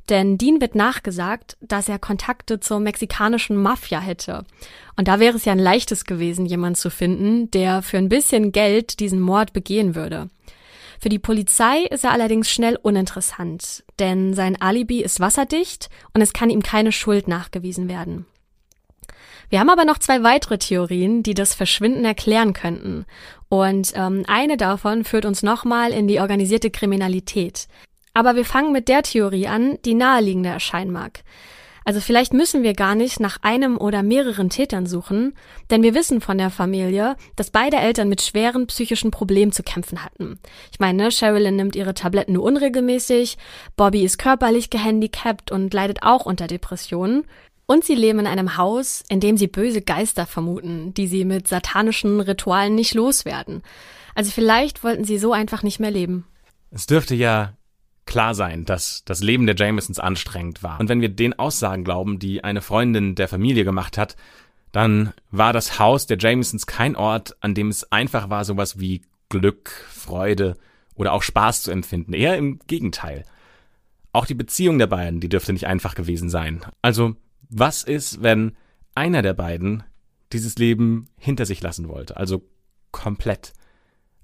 Denn 0.08 0.38
Dean 0.38 0.60
wird 0.60 0.74
nachgesagt, 0.74 1.56
dass 1.60 1.88
er 1.88 1.98
Kontakte 1.98 2.60
zur 2.60 2.80
mexikanischen 2.80 3.56
Mafia 3.56 4.00
hätte. 4.00 4.44
Und 4.96 5.08
da 5.08 5.20
wäre 5.20 5.36
es 5.36 5.44
ja 5.44 5.52
ein 5.52 5.58
leichtes 5.58 6.04
gewesen, 6.04 6.46
jemanden 6.46 6.76
zu 6.76 6.90
finden, 6.90 7.50
der 7.50 7.82
für 7.82 7.98
ein 7.98 8.08
bisschen 8.08 8.52
Geld 8.52 9.00
diesen 9.00 9.20
Mord 9.20 9.52
begehen 9.52 9.94
würde. 9.94 10.30
Für 11.00 11.10
die 11.10 11.18
Polizei 11.18 11.82
ist 11.82 12.04
er 12.04 12.12
allerdings 12.12 12.50
schnell 12.50 12.76
uninteressant, 12.80 13.84
denn 14.00 14.34
sein 14.34 14.60
Alibi 14.60 15.00
ist 15.00 15.20
wasserdicht 15.20 15.90
und 16.12 16.22
es 16.22 16.32
kann 16.32 16.50
ihm 16.50 16.62
keine 16.62 16.90
Schuld 16.90 17.28
nachgewiesen 17.28 17.88
werden. 17.88 18.26
Wir 19.50 19.60
haben 19.60 19.70
aber 19.70 19.84
noch 19.84 19.98
zwei 19.98 20.22
weitere 20.22 20.58
Theorien, 20.58 21.22
die 21.22 21.34
das 21.34 21.54
Verschwinden 21.54 22.04
erklären 22.04 22.52
könnten. 22.52 23.06
Und 23.48 23.92
ähm, 23.94 24.24
eine 24.26 24.56
davon 24.58 25.04
führt 25.04 25.24
uns 25.24 25.42
nochmal 25.42 25.92
in 25.92 26.06
die 26.06 26.20
organisierte 26.20 26.70
Kriminalität. 26.70 27.66
Aber 28.18 28.34
wir 28.34 28.44
fangen 28.44 28.72
mit 28.72 28.88
der 28.88 29.04
Theorie 29.04 29.46
an, 29.46 29.78
die 29.84 29.94
naheliegender 29.94 30.50
erscheinen 30.50 30.90
mag. 30.90 31.22
Also 31.84 32.00
vielleicht 32.00 32.32
müssen 32.32 32.64
wir 32.64 32.74
gar 32.74 32.96
nicht 32.96 33.20
nach 33.20 33.38
einem 33.42 33.78
oder 33.78 34.02
mehreren 34.02 34.50
Tätern 34.50 34.86
suchen, 34.86 35.36
denn 35.70 35.84
wir 35.84 35.94
wissen 35.94 36.20
von 36.20 36.36
der 36.36 36.50
Familie, 36.50 37.14
dass 37.36 37.52
beide 37.52 37.76
Eltern 37.76 38.08
mit 38.08 38.20
schweren 38.20 38.66
psychischen 38.66 39.12
Problemen 39.12 39.52
zu 39.52 39.62
kämpfen 39.62 40.04
hatten. 40.04 40.40
Ich 40.72 40.80
meine, 40.80 41.12
Sherilyn 41.12 41.54
nimmt 41.54 41.76
ihre 41.76 41.94
Tabletten 41.94 42.32
nur 42.32 42.42
unregelmäßig, 42.42 43.38
Bobby 43.76 44.02
ist 44.02 44.18
körperlich 44.18 44.68
gehandicapt 44.68 45.52
und 45.52 45.72
leidet 45.72 46.02
auch 46.02 46.26
unter 46.26 46.48
Depressionen. 46.48 47.22
Und 47.66 47.84
sie 47.84 47.94
leben 47.94 48.18
in 48.18 48.26
einem 48.26 48.56
Haus, 48.56 49.04
in 49.08 49.20
dem 49.20 49.36
sie 49.36 49.46
böse 49.46 49.80
Geister 49.80 50.26
vermuten, 50.26 50.92
die 50.92 51.06
sie 51.06 51.24
mit 51.24 51.46
satanischen 51.46 52.20
Ritualen 52.20 52.74
nicht 52.74 52.94
loswerden. 52.94 53.62
Also 54.16 54.32
vielleicht 54.32 54.82
wollten 54.82 55.04
sie 55.04 55.18
so 55.18 55.32
einfach 55.32 55.62
nicht 55.62 55.78
mehr 55.78 55.92
leben. 55.92 56.24
Es 56.72 56.86
dürfte 56.86 57.14
ja 57.14 57.52
klar 58.08 58.34
sein, 58.34 58.64
dass 58.64 59.04
das 59.04 59.22
Leben 59.22 59.46
der 59.46 59.54
Jamesons 59.54 60.00
anstrengend 60.00 60.62
war. 60.62 60.80
Und 60.80 60.88
wenn 60.88 61.00
wir 61.00 61.10
den 61.10 61.38
Aussagen 61.38 61.84
glauben, 61.84 62.18
die 62.18 62.42
eine 62.42 62.62
Freundin 62.62 63.14
der 63.14 63.28
Familie 63.28 63.64
gemacht 63.64 63.98
hat, 63.98 64.16
dann 64.72 65.12
war 65.30 65.52
das 65.52 65.78
Haus 65.78 66.06
der 66.06 66.18
Jamesons 66.18 66.66
kein 66.66 66.96
Ort, 66.96 67.36
an 67.40 67.54
dem 67.54 67.68
es 67.68 67.92
einfach 67.92 68.30
war, 68.30 68.44
sowas 68.44 68.80
wie 68.80 69.02
Glück, 69.28 69.70
Freude 69.90 70.56
oder 70.94 71.12
auch 71.12 71.22
Spaß 71.22 71.62
zu 71.62 71.70
empfinden. 71.70 72.14
Eher 72.14 72.36
im 72.36 72.58
Gegenteil. 72.66 73.24
Auch 74.12 74.26
die 74.26 74.34
Beziehung 74.34 74.78
der 74.78 74.86
beiden, 74.86 75.20
die 75.20 75.28
dürfte 75.28 75.52
nicht 75.52 75.66
einfach 75.66 75.94
gewesen 75.94 76.30
sein. 76.30 76.62
Also 76.82 77.14
was 77.50 77.84
ist, 77.84 78.22
wenn 78.22 78.56
einer 78.94 79.22
der 79.22 79.34
beiden 79.34 79.84
dieses 80.32 80.56
Leben 80.56 81.08
hinter 81.16 81.46
sich 81.46 81.62
lassen 81.62 81.88
wollte, 81.88 82.16
also 82.16 82.42
komplett. 82.90 83.52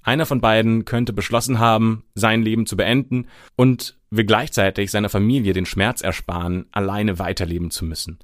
Einer 0.05 0.27
von 0.27 0.43
beiden 0.43 0.85
könnte 0.85 1.15
beschlossen 1.15 1.59
haben, 1.59 2.05
sein 2.15 2.43
Leben 2.43 2.67
zu 2.67 2.77
beenden 2.77 3.27
und 3.57 3.99
will 4.11 4.27
gleichzeitig 4.27 4.91
seiner 4.91 5.09
Familie 5.09 5.55
den 5.55 5.67
Schmerz 5.67 6.03
ersparen, 6.03 6.67
alleine 6.73 7.19
weiterleben 7.19 7.71
zu 7.71 7.87
müssen. 7.87 8.19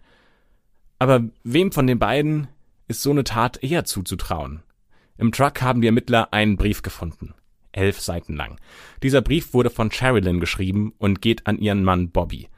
Aber 0.98 1.24
wem 1.42 1.72
von 1.72 1.86
den 1.86 1.98
beiden 1.98 2.48
ist 2.86 3.00
so 3.00 3.10
eine 3.10 3.24
Tat 3.24 3.62
eher 3.64 3.86
zuzutrauen? 3.86 4.62
Im 5.16 5.32
Truck 5.32 5.62
haben 5.62 5.80
die 5.80 5.86
Ermittler 5.86 6.32
einen 6.32 6.58
Brief 6.58 6.82
gefunden. 6.82 7.34
Elf 7.72 8.00
Seiten 8.00 8.36
lang. 8.36 8.58
Dieser 9.02 9.22
Brief 9.22 9.54
wurde 9.54 9.70
von 9.70 9.90
Sherilyn 9.90 10.38
geschrieben 10.38 10.92
und 10.98 11.22
geht 11.22 11.46
an 11.46 11.58
ihren 11.58 11.82
Mann 11.82 12.10
Bobby. 12.10 12.48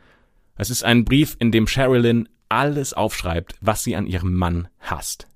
Es 0.57 0.71
ist 0.71 0.83
ein 0.83 1.05
Brief, 1.05 1.37
in 1.39 1.53
dem 1.53 1.69
Sherilyn 1.69 2.29
alles 2.49 2.93
aufschreibt, 2.93 3.55
was 3.61 3.85
sie 3.85 3.95
an 3.95 4.07
ihrem 4.07 4.35
Mann 4.35 4.69
hasst. 4.81 5.29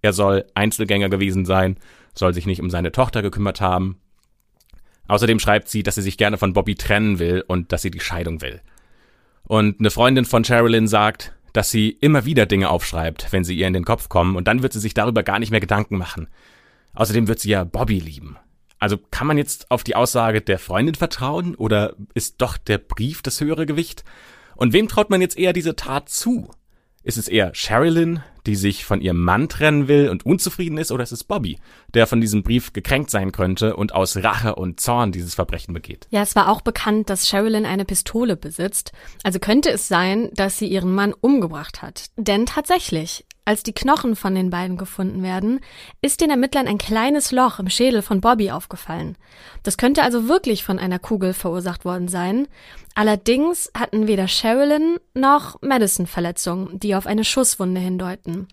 Er 0.00 0.12
soll 0.12 0.46
Einzelgänger 0.54 1.08
gewesen 1.08 1.44
sein, 1.44 1.76
soll 2.14 2.34
sich 2.34 2.46
nicht 2.46 2.60
um 2.60 2.70
seine 2.70 2.92
Tochter 2.92 3.22
gekümmert 3.22 3.60
haben. 3.60 4.00
Außerdem 5.06 5.38
schreibt 5.38 5.68
sie, 5.68 5.82
dass 5.82 5.96
sie 5.96 6.02
sich 6.02 6.16
gerne 6.16 6.38
von 6.38 6.52
Bobby 6.52 6.74
trennen 6.74 7.18
will 7.18 7.44
und 7.46 7.72
dass 7.72 7.82
sie 7.82 7.90
die 7.90 8.00
Scheidung 8.00 8.40
will. 8.40 8.60
Und 9.42 9.80
eine 9.80 9.90
Freundin 9.90 10.24
von 10.24 10.44
Sherilyn 10.44 10.88
sagt, 10.88 11.34
dass 11.52 11.70
sie 11.70 11.90
immer 11.90 12.24
wieder 12.24 12.46
Dinge 12.46 12.70
aufschreibt, 12.70 13.32
wenn 13.32 13.44
sie 13.44 13.56
ihr 13.56 13.66
in 13.66 13.74
den 13.74 13.84
Kopf 13.84 14.08
kommen, 14.08 14.36
und 14.36 14.48
dann 14.48 14.62
wird 14.62 14.72
sie 14.72 14.80
sich 14.80 14.94
darüber 14.94 15.22
gar 15.22 15.38
nicht 15.38 15.50
mehr 15.50 15.60
Gedanken 15.60 15.98
machen. 15.98 16.28
Außerdem 16.94 17.28
wird 17.28 17.40
sie 17.40 17.50
ja 17.50 17.64
Bobby 17.64 17.98
lieben. 17.98 18.36
Also 18.78 18.98
kann 19.10 19.26
man 19.26 19.38
jetzt 19.38 19.70
auf 19.70 19.84
die 19.84 19.96
Aussage 19.96 20.40
der 20.40 20.58
Freundin 20.58 20.94
vertrauen 20.94 21.54
oder 21.54 21.94
ist 22.14 22.36
doch 22.38 22.56
der 22.56 22.78
Brief 22.78 23.22
das 23.22 23.40
höhere 23.40 23.66
Gewicht? 23.66 24.04
Und 24.56 24.72
wem 24.72 24.88
traut 24.88 25.10
man 25.10 25.20
jetzt 25.20 25.38
eher 25.38 25.52
diese 25.52 25.76
Tat 25.76 26.08
zu? 26.08 26.50
Ist 27.02 27.18
es 27.18 27.28
eher 27.28 27.54
Sherilyn, 27.54 28.22
die 28.46 28.56
sich 28.56 28.84
von 28.84 29.00
ihrem 29.00 29.22
Mann 29.22 29.48
trennen 29.48 29.88
will 29.88 30.08
und 30.08 30.26
unzufrieden 30.26 30.78
ist, 30.78 30.92
oder 30.92 31.02
ist 31.02 31.12
es 31.12 31.24
Bobby, 31.24 31.58
der 31.94 32.06
von 32.06 32.20
diesem 32.20 32.42
Brief 32.42 32.72
gekränkt 32.72 33.10
sein 33.10 33.32
könnte 33.32 33.76
und 33.76 33.94
aus 33.94 34.16
Rache 34.16 34.54
und 34.54 34.80
Zorn 34.80 35.12
dieses 35.12 35.34
Verbrechen 35.34 35.74
begeht? 35.74 36.06
Ja, 36.10 36.22
es 36.22 36.36
war 36.36 36.48
auch 36.48 36.60
bekannt, 36.60 37.10
dass 37.10 37.28
Sherilyn 37.28 37.66
eine 37.66 37.84
Pistole 37.84 38.36
besitzt. 38.36 38.92
Also 39.22 39.38
könnte 39.38 39.70
es 39.70 39.88
sein, 39.88 40.30
dass 40.34 40.58
sie 40.58 40.66
ihren 40.66 40.92
Mann 40.92 41.14
umgebracht 41.20 41.82
hat. 41.82 42.06
Denn 42.16 42.46
tatsächlich, 42.46 43.24
als 43.44 43.62
die 43.62 43.74
Knochen 43.74 44.16
von 44.16 44.34
den 44.34 44.50
beiden 44.50 44.76
gefunden 44.76 45.22
werden, 45.22 45.60
ist 46.00 46.20
den 46.20 46.30
Ermittlern 46.30 46.66
ein 46.66 46.78
kleines 46.78 47.30
Loch 47.30 47.58
im 47.58 47.68
Schädel 47.68 48.02
von 48.02 48.20
Bobby 48.20 48.50
aufgefallen. 48.50 49.16
Das 49.62 49.76
könnte 49.76 50.02
also 50.02 50.28
wirklich 50.28 50.64
von 50.64 50.78
einer 50.78 50.98
Kugel 50.98 51.34
verursacht 51.34 51.84
worden 51.84 52.08
sein. 52.08 52.48
Allerdings 52.94 53.70
hatten 53.76 54.06
weder 54.06 54.28
Sherilyn 54.28 54.98
noch 55.14 55.60
Madison 55.60 56.06
Verletzungen, 56.06 56.78
die 56.80 56.94
auf 56.94 57.06
eine 57.06 57.24
Schusswunde 57.24 57.80
hindeuten. 57.80 58.48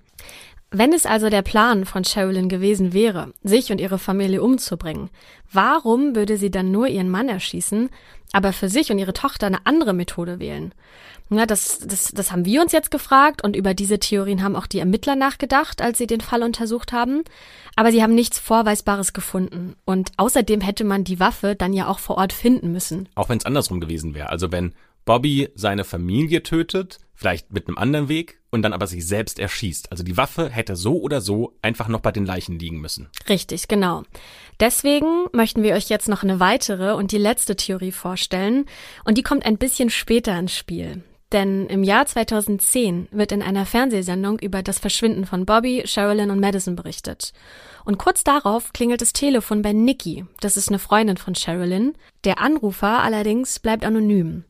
Wenn 0.73 0.93
es 0.93 1.05
also 1.05 1.29
der 1.29 1.41
Plan 1.41 1.83
von 1.83 2.05
Sherilyn 2.05 2.47
gewesen 2.47 2.93
wäre, 2.93 3.33
sich 3.43 3.73
und 3.73 3.81
ihre 3.81 3.99
Familie 3.99 4.41
umzubringen, 4.41 5.09
warum 5.51 6.15
würde 6.15 6.37
sie 6.37 6.49
dann 6.49 6.71
nur 6.71 6.87
ihren 6.87 7.09
Mann 7.09 7.27
erschießen, 7.27 7.89
aber 8.31 8.53
für 8.53 8.69
sich 8.69 8.89
und 8.89 8.97
ihre 8.97 9.11
Tochter 9.11 9.47
eine 9.47 9.65
andere 9.65 9.91
Methode 9.91 10.39
wählen? 10.39 10.73
Ja, 11.29 11.45
das, 11.45 11.79
das, 11.79 12.11
das 12.13 12.31
haben 12.31 12.45
wir 12.45 12.61
uns 12.61 12.71
jetzt 12.71 12.91
gefragt 12.91 13.43
und 13.43 13.55
über 13.55 13.73
diese 13.73 13.99
Theorien 13.99 14.43
haben 14.43 14.55
auch 14.55 14.67
die 14.67 14.79
Ermittler 14.79 15.15
nachgedacht, 15.15 15.81
als 15.81 15.97
sie 15.97 16.07
den 16.07 16.19
Fall 16.19 16.43
untersucht 16.43 16.91
haben. 16.91 17.23
Aber 17.77 17.91
sie 17.91 18.03
haben 18.03 18.15
nichts 18.15 18.37
Vorweisbares 18.37 19.13
gefunden. 19.13 19.75
Und 19.85 20.11
außerdem 20.17 20.59
hätte 20.59 20.83
man 20.83 21.05
die 21.05 21.21
Waffe 21.21 21.55
dann 21.55 21.71
ja 21.71 21.87
auch 21.87 21.99
vor 21.99 22.17
Ort 22.17 22.33
finden 22.33 22.73
müssen. 22.73 23.07
Auch 23.15 23.29
wenn 23.29 23.37
es 23.37 23.45
andersrum 23.45 23.79
gewesen 23.79 24.13
wäre. 24.13 24.29
Also 24.29 24.51
wenn 24.51 24.73
Bobby 25.05 25.49
seine 25.55 25.83
Familie 25.83 26.43
tötet, 26.43 26.99
vielleicht 27.13 27.51
mit 27.51 27.67
einem 27.67 27.77
anderen 27.77 28.09
Weg, 28.09 28.41
und 28.51 28.61
dann 28.61 28.73
aber 28.73 28.85
sich 28.85 29.07
selbst 29.07 29.39
erschießt. 29.39 29.91
Also 29.91 30.03
die 30.03 30.17
Waffe 30.17 30.49
hätte 30.49 30.75
so 30.75 30.99
oder 30.99 31.21
so 31.21 31.57
einfach 31.61 31.87
noch 31.87 32.01
bei 32.01 32.11
den 32.11 32.25
Leichen 32.25 32.59
liegen 32.59 32.81
müssen. 32.81 33.09
Richtig, 33.29 33.67
genau. 33.67 34.03
Deswegen 34.59 35.25
möchten 35.31 35.63
wir 35.63 35.73
euch 35.73 35.89
jetzt 35.89 36.09
noch 36.09 36.21
eine 36.21 36.39
weitere 36.39 36.93
und 36.93 37.11
die 37.11 37.17
letzte 37.17 37.55
Theorie 37.55 37.93
vorstellen. 37.93 38.65
Und 39.05 39.17
die 39.17 39.23
kommt 39.23 39.45
ein 39.45 39.57
bisschen 39.57 39.89
später 39.89 40.37
ins 40.37 40.55
Spiel. 40.55 41.03
Denn 41.31 41.67
im 41.67 41.83
Jahr 41.83 42.05
2010 42.05 43.07
wird 43.11 43.31
in 43.31 43.41
einer 43.41 43.65
Fernsehsendung 43.65 44.37
über 44.39 44.63
das 44.63 44.79
Verschwinden 44.79 45.25
von 45.25 45.45
Bobby, 45.45 45.83
Sherilyn 45.85 46.29
und 46.29 46.41
Madison 46.41 46.75
berichtet. 46.75 47.31
Und 47.85 47.97
kurz 47.97 48.25
darauf 48.25 48.73
klingelt 48.73 48.99
das 48.99 49.13
Telefon 49.13 49.61
bei 49.61 49.71
Nikki, 49.71 50.25
das 50.41 50.57
ist 50.57 50.67
eine 50.67 50.77
Freundin 50.77 51.17
von 51.17 51.33
Sherilyn. 51.33 51.93
Der 52.25 52.39
Anrufer 52.39 53.01
allerdings 53.01 53.59
bleibt 53.59 53.85
anonym. 53.85 54.43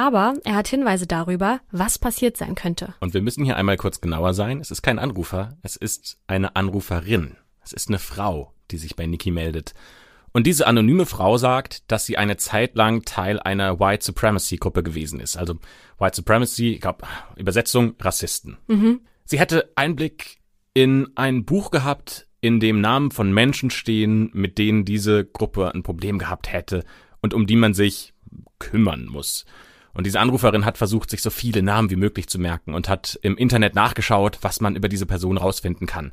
Aber 0.00 0.32
er 0.44 0.54
hat 0.54 0.66
Hinweise 0.66 1.06
darüber, 1.06 1.60
was 1.72 1.98
passiert 1.98 2.38
sein 2.38 2.54
könnte. 2.54 2.94
Und 3.00 3.12
wir 3.12 3.20
müssen 3.20 3.44
hier 3.44 3.58
einmal 3.58 3.76
kurz 3.76 4.00
genauer 4.00 4.32
sein. 4.32 4.58
Es 4.58 4.70
ist 4.70 4.80
kein 4.80 4.98
Anrufer, 4.98 5.58
es 5.60 5.76
ist 5.76 6.18
eine 6.26 6.56
Anruferin. 6.56 7.36
Es 7.62 7.74
ist 7.74 7.88
eine 7.88 7.98
Frau, 7.98 8.54
die 8.70 8.78
sich 8.78 8.96
bei 8.96 9.04
Nikki 9.04 9.30
meldet. 9.30 9.74
Und 10.32 10.46
diese 10.46 10.66
anonyme 10.66 11.04
Frau 11.04 11.36
sagt, 11.36 11.82
dass 11.92 12.06
sie 12.06 12.16
eine 12.16 12.38
Zeit 12.38 12.76
lang 12.76 13.02
Teil 13.02 13.38
einer 13.40 13.78
White 13.78 14.02
Supremacy 14.02 14.56
Gruppe 14.56 14.82
gewesen 14.82 15.20
ist. 15.20 15.36
Also 15.36 15.56
White 15.98 16.16
Supremacy, 16.16 16.70
ich 16.72 16.80
glaube, 16.80 17.06
Übersetzung, 17.36 17.94
Rassisten. 18.00 18.56
Mhm. 18.68 19.02
Sie 19.26 19.38
hätte 19.38 19.70
Einblick 19.76 20.38
in 20.72 21.08
ein 21.14 21.44
Buch 21.44 21.70
gehabt, 21.70 22.26
in 22.40 22.58
dem 22.58 22.80
Namen 22.80 23.10
von 23.10 23.34
Menschen 23.34 23.68
stehen, 23.68 24.30
mit 24.32 24.56
denen 24.56 24.86
diese 24.86 25.26
Gruppe 25.26 25.74
ein 25.74 25.82
Problem 25.82 26.18
gehabt 26.18 26.50
hätte 26.50 26.86
und 27.20 27.34
um 27.34 27.46
die 27.46 27.56
man 27.56 27.74
sich 27.74 28.14
kümmern 28.58 29.04
muss. 29.04 29.44
Und 29.92 30.06
diese 30.06 30.20
Anruferin 30.20 30.64
hat 30.64 30.78
versucht, 30.78 31.10
sich 31.10 31.22
so 31.22 31.30
viele 31.30 31.62
Namen 31.62 31.90
wie 31.90 31.96
möglich 31.96 32.28
zu 32.28 32.38
merken 32.38 32.74
und 32.74 32.88
hat 32.88 33.18
im 33.22 33.36
Internet 33.36 33.74
nachgeschaut, 33.74 34.38
was 34.42 34.60
man 34.60 34.76
über 34.76 34.88
diese 34.88 35.06
Person 35.06 35.36
rausfinden 35.36 35.86
kann. 35.86 36.12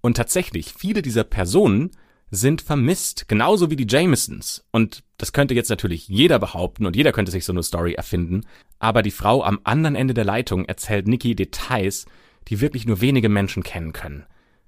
Und 0.00 0.16
tatsächlich, 0.16 0.74
viele 0.76 1.02
dieser 1.02 1.24
Personen 1.24 1.90
sind 2.30 2.60
vermisst, 2.60 3.28
genauso 3.28 3.70
wie 3.70 3.76
die 3.76 3.86
Jamesons. 3.88 4.64
Und 4.70 5.02
das 5.16 5.32
könnte 5.32 5.54
jetzt 5.54 5.70
natürlich 5.70 6.08
jeder 6.08 6.38
behaupten 6.38 6.86
und 6.86 6.96
jeder 6.96 7.12
könnte 7.12 7.32
sich 7.32 7.44
so 7.44 7.52
eine 7.52 7.62
Story 7.62 7.94
erfinden, 7.94 8.42
aber 8.78 9.02
die 9.02 9.10
Frau 9.10 9.42
am 9.42 9.60
anderen 9.64 9.96
Ende 9.96 10.14
der 10.14 10.24
Leitung 10.24 10.64
erzählt 10.66 11.08
Nikki 11.08 11.34
Details, 11.34 12.06
die 12.48 12.60
wirklich 12.60 12.86
nur 12.86 13.00
wenige 13.00 13.28
Menschen 13.28 13.62
kennen 13.62 13.92
können. 13.92 14.24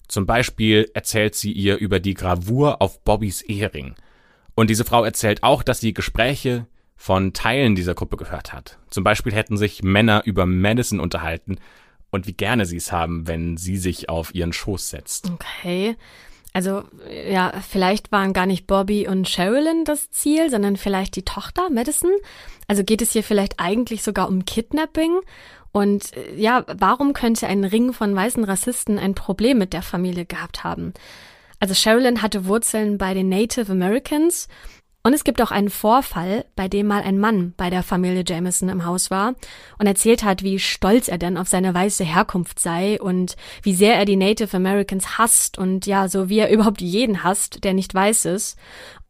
Zum 0.08 0.26
Beispiel 0.26 0.90
erzählt 0.94 1.34
sie 1.34 1.52
ihr 1.52 1.76
über 1.76 2.00
die 2.00 2.14
Gravur 2.14 2.82
auf 2.82 3.02
Bobbys 3.04 3.42
Ehering. 3.42 3.94
Und 4.54 4.68
diese 4.68 4.84
Frau 4.84 5.04
erzählt 5.04 5.42
auch, 5.42 5.62
dass 5.62 5.80
sie 5.80 5.94
Gespräche 5.94 6.66
von 7.01 7.32
Teilen 7.32 7.76
dieser 7.76 7.94
Gruppe 7.94 8.18
gehört 8.18 8.53
hat. 8.53 8.76
Zum 8.90 9.05
Beispiel 9.05 9.32
hätten 9.32 9.57
sich 9.57 9.82
Männer 9.82 10.20
über 10.26 10.44
Madison 10.44 11.01
unterhalten 11.01 11.57
und 12.11 12.26
wie 12.26 12.34
gerne 12.34 12.66
sie 12.66 12.76
es 12.76 12.92
haben, 12.92 13.26
wenn 13.26 13.57
sie 13.57 13.78
sich 13.78 14.11
auf 14.11 14.34
ihren 14.34 14.53
Schoß 14.53 14.90
setzt. 14.90 15.30
Okay. 15.30 15.96
Also 16.53 16.84
ja, 17.26 17.55
vielleicht 17.66 18.12
waren 18.12 18.34
gar 18.34 18.44
nicht 18.44 18.66
Bobby 18.66 19.09
und 19.09 19.26
Sherilyn 19.30 19.86
das 19.86 20.11
Ziel, 20.11 20.51
sondern 20.51 20.76
vielleicht 20.76 21.16
die 21.16 21.24
Tochter 21.24 21.70
Madison. 21.70 22.11
Also 22.68 22.84
geht 22.84 23.01
es 23.01 23.12
hier 23.12 23.22
vielleicht 23.22 23.55
eigentlich 23.59 24.03
sogar 24.03 24.28
um 24.28 24.44
Kidnapping? 24.44 25.20
Und 25.72 26.14
äh, 26.14 26.34
ja, 26.36 26.66
warum 26.66 27.14
könnte 27.14 27.46
ein 27.46 27.64
Ring 27.64 27.94
von 27.94 28.14
weißen 28.14 28.44
Rassisten 28.44 28.98
ein 28.98 29.14
Problem 29.14 29.57
mit 29.57 29.72
der 29.72 29.82
Familie 29.82 30.26
gehabt 30.26 30.64
haben? 30.64 30.92
Also 31.61 31.72
Sherilyn 31.72 32.20
hatte 32.20 32.44
Wurzeln 32.44 32.98
bei 32.98 33.14
den 33.14 33.30
Native 33.30 33.72
Americans 33.72 34.48
und 35.03 35.14
es 35.14 35.24
gibt 35.24 35.40
auch 35.40 35.51
einen 35.51 35.70
Vorfall, 35.70 36.44
bei 36.57 36.68
dem 36.68 36.86
mal 36.86 37.03
ein 37.03 37.18
Mann 37.18 37.55
bei 37.57 37.70
der 37.70 37.82
Familie 37.82 38.22
Jameson 38.26 38.68
im 38.68 38.84
Haus 38.84 39.11
war 39.11 39.34
und 39.78 39.86
erzählt 39.86 40.22
hat, 40.22 40.42
wie 40.42 40.59
stolz 40.59 41.09
er 41.09 41.16
denn 41.16 41.38
auf 41.38 41.48
seine 41.48 41.72
weiße 41.72 42.05
Herkunft 42.05 42.61
sei 42.61 43.01
und 43.01 43.36
wie 43.62 43.74
sehr 43.74 43.94
er 43.94 44.05
die 44.05 44.16
Native 44.16 44.55
Americans 44.55 45.16
hasst 45.16 45.57
und 45.57 45.86
ja, 45.86 46.09
so 46.09 46.28
wie 46.28 46.38
er 46.38 46.51
überhaupt 46.51 46.82
jeden 46.82 47.24
hasst, 47.24 47.64
der 47.64 47.72
nicht 47.72 47.94
weiß 47.94 48.26
ist. 48.26 48.59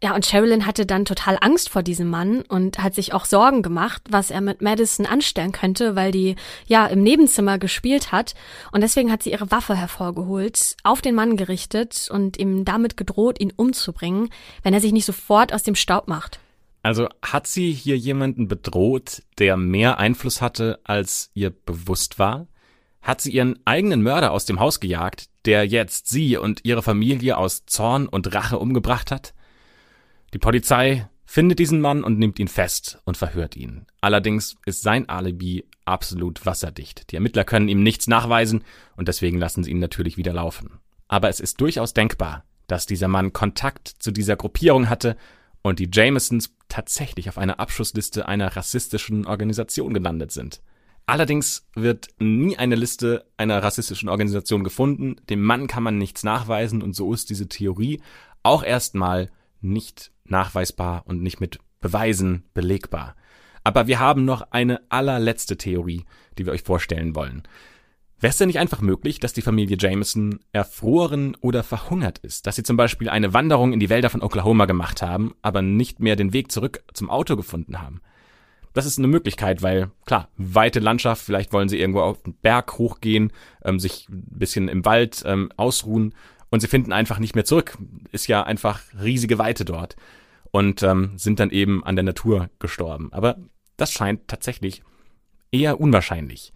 Ja, 0.02 0.14
und 0.14 0.24
Sherilyn 0.24 0.64
hatte 0.64 0.86
dann 0.86 1.04
total 1.04 1.36
Angst 1.42 1.68
vor 1.68 1.82
diesem 1.82 2.08
Mann 2.08 2.40
und 2.48 2.78
hat 2.78 2.94
sich 2.94 3.12
auch 3.12 3.26
Sorgen 3.26 3.60
gemacht, 3.60 4.02
was 4.08 4.30
er 4.30 4.40
mit 4.40 4.62
Madison 4.62 5.04
anstellen 5.04 5.52
könnte, 5.52 5.94
weil 5.94 6.10
die 6.10 6.36
ja 6.66 6.86
im 6.86 7.02
Nebenzimmer 7.02 7.58
gespielt 7.58 8.10
hat. 8.10 8.34
Und 8.72 8.80
deswegen 8.80 9.12
hat 9.12 9.22
sie 9.22 9.32
ihre 9.32 9.50
Waffe 9.50 9.74
hervorgeholt, 9.74 10.76
auf 10.84 11.02
den 11.02 11.14
Mann 11.14 11.36
gerichtet 11.36 12.08
und 12.10 12.38
ihm 12.38 12.64
damit 12.64 12.96
gedroht, 12.96 13.38
ihn 13.40 13.52
umzubringen, 13.54 14.30
wenn 14.62 14.72
er 14.72 14.80
sich 14.80 14.92
nicht 14.92 15.04
sofort 15.04 15.52
aus 15.52 15.64
dem 15.64 15.74
Staub 15.74 16.08
macht. 16.08 16.40
Also 16.82 17.08
hat 17.20 17.46
sie 17.46 17.70
hier 17.70 17.98
jemanden 17.98 18.48
bedroht, 18.48 19.22
der 19.38 19.58
mehr 19.58 19.98
Einfluss 19.98 20.40
hatte, 20.40 20.80
als 20.82 21.30
ihr 21.34 21.50
bewusst 21.50 22.18
war? 22.18 22.46
Hat 23.02 23.20
sie 23.20 23.32
ihren 23.32 23.58
eigenen 23.66 24.02
Mörder 24.02 24.32
aus 24.32 24.46
dem 24.46 24.60
Haus 24.60 24.80
gejagt, 24.80 25.26
der 25.44 25.66
jetzt 25.66 26.08
sie 26.08 26.38
und 26.38 26.64
ihre 26.64 26.82
Familie 26.82 27.36
aus 27.36 27.66
Zorn 27.66 28.08
und 28.08 28.34
Rache 28.34 28.58
umgebracht 28.58 29.10
hat? 29.10 29.34
Die 30.32 30.38
Polizei 30.38 31.08
findet 31.24 31.58
diesen 31.58 31.80
Mann 31.80 32.04
und 32.04 32.18
nimmt 32.18 32.38
ihn 32.38 32.48
fest 32.48 32.98
und 33.04 33.16
verhört 33.16 33.56
ihn. 33.56 33.86
Allerdings 34.00 34.56
ist 34.66 34.82
sein 34.82 35.08
Alibi 35.08 35.64
absolut 35.84 36.46
wasserdicht. 36.46 37.10
Die 37.10 37.16
Ermittler 37.16 37.44
können 37.44 37.68
ihm 37.68 37.82
nichts 37.82 38.06
nachweisen 38.06 38.64
und 38.96 39.08
deswegen 39.08 39.38
lassen 39.38 39.64
sie 39.64 39.70
ihn 39.70 39.78
natürlich 39.78 40.16
wieder 40.16 40.32
laufen. 40.32 40.80
Aber 41.08 41.28
es 41.28 41.40
ist 41.40 41.60
durchaus 41.60 41.94
denkbar, 41.94 42.44
dass 42.68 42.86
dieser 42.86 43.08
Mann 43.08 43.32
Kontakt 43.32 43.88
zu 43.88 44.12
dieser 44.12 44.36
Gruppierung 44.36 44.88
hatte 44.88 45.16
und 45.62 45.78
die 45.78 45.90
Jamesons 45.92 46.54
tatsächlich 46.68 47.28
auf 47.28 47.38
einer 47.38 47.58
Abschussliste 47.58 48.28
einer 48.28 48.56
rassistischen 48.56 49.26
Organisation 49.26 49.92
gelandet 49.92 50.30
sind. 50.30 50.62
Allerdings 51.06 51.66
wird 51.74 52.08
nie 52.20 52.56
eine 52.56 52.76
Liste 52.76 53.26
einer 53.36 53.60
rassistischen 53.62 54.08
Organisation 54.08 54.62
gefunden, 54.62 55.16
dem 55.28 55.42
Mann 55.42 55.66
kann 55.66 55.82
man 55.82 55.98
nichts 55.98 56.22
nachweisen 56.22 56.82
und 56.82 56.94
so 56.94 57.12
ist 57.12 57.30
diese 57.30 57.48
Theorie 57.48 58.00
auch 58.44 58.62
erstmal 58.62 59.30
nicht 59.60 60.12
nachweisbar 60.24 61.04
und 61.06 61.22
nicht 61.22 61.40
mit 61.40 61.58
Beweisen 61.80 62.44
belegbar. 62.54 63.16
Aber 63.64 63.86
wir 63.86 63.98
haben 63.98 64.24
noch 64.24 64.52
eine 64.52 64.80
allerletzte 64.88 65.56
Theorie, 65.56 66.04
die 66.38 66.46
wir 66.46 66.52
euch 66.52 66.62
vorstellen 66.62 67.14
wollen. 67.14 67.42
Wäre 68.18 68.30
es 68.30 68.36
denn 68.36 68.48
nicht 68.48 68.58
einfach 68.58 68.82
möglich, 68.82 69.18
dass 69.18 69.32
die 69.32 69.40
Familie 69.40 69.78
Jameson 69.80 70.40
erfroren 70.52 71.36
oder 71.40 71.62
verhungert 71.62 72.18
ist? 72.18 72.46
Dass 72.46 72.56
sie 72.56 72.62
zum 72.62 72.76
Beispiel 72.76 73.08
eine 73.08 73.32
Wanderung 73.32 73.72
in 73.72 73.80
die 73.80 73.88
Wälder 73.88 74.10
von 74.10 74.22
Oklahoma 74.22 74.66
gemacht 74.66 75.00
haben, 75.00 75.34
aber 75.40 75.62
nicht 75.62 76.00
mehr 76.00 76.16
den 76.16 76.34
Weg 76.34 76.52
zurück 76.52 76.84
zum 76.92 77.08
Auto 77.08 77.34
gefunden 77.34 77.80
haben? 77.80 78.02
Das 78.74 78.86
ist 78.86 78.98
eine 78.98 79.08
Möglichkeit, 79.08 79.62
weil 79.62 79.90
klar, 80.04 80.28
weite 80.36 80.80
Landschaft, 80.80 81.24
vielleicht 81.24 81.52
wollen 81.52 81.68
sie 81.68 81.80
irgendwo 81.80 82.02
auf 82.02 82.22
den 82.22 82.34
Berg 82.34 82.78
hochgehen, 82.78 83.32
ähm, 83.64 83.80
sich 83.80 84.06
ein 84.10 84.38
bisschen 84.38 84.68
im 84.68 84.84
Wald 84.84 85.22
ähm, 85.26 85.50
ausruhen 85.56 86.14
und 86.50 86.60
sie 86.60 86.68
finden 86.68 86.92
einfach 86.92 87.18
nicht 87.18 87.34
mehr 87.34 87.44
zurück. 87.44 87.78
Ist 88.12 88.26
ja 88.26 88.42
einfach 88.42 88.80
riesige 89.00 89.38
Weite 89.38 89.64
dort 89.64 89.96
und 90.50 90.82
ähm, 90.82 91.12
sind 91.16 91.40
dann 91.40 91.50
eben 91.50 91.84
an 91.84 91.96
der 91.96 92.02
Natur 92.02 92.50
gestorben. 92.58 93.12
Aber 93.12 93.38
das 93.76 93.92
scheint 93.92 94.28
tatsächlich 94.28 94.82
eher 95.52 95.80
unwahrscheinlich. 95.80 96.52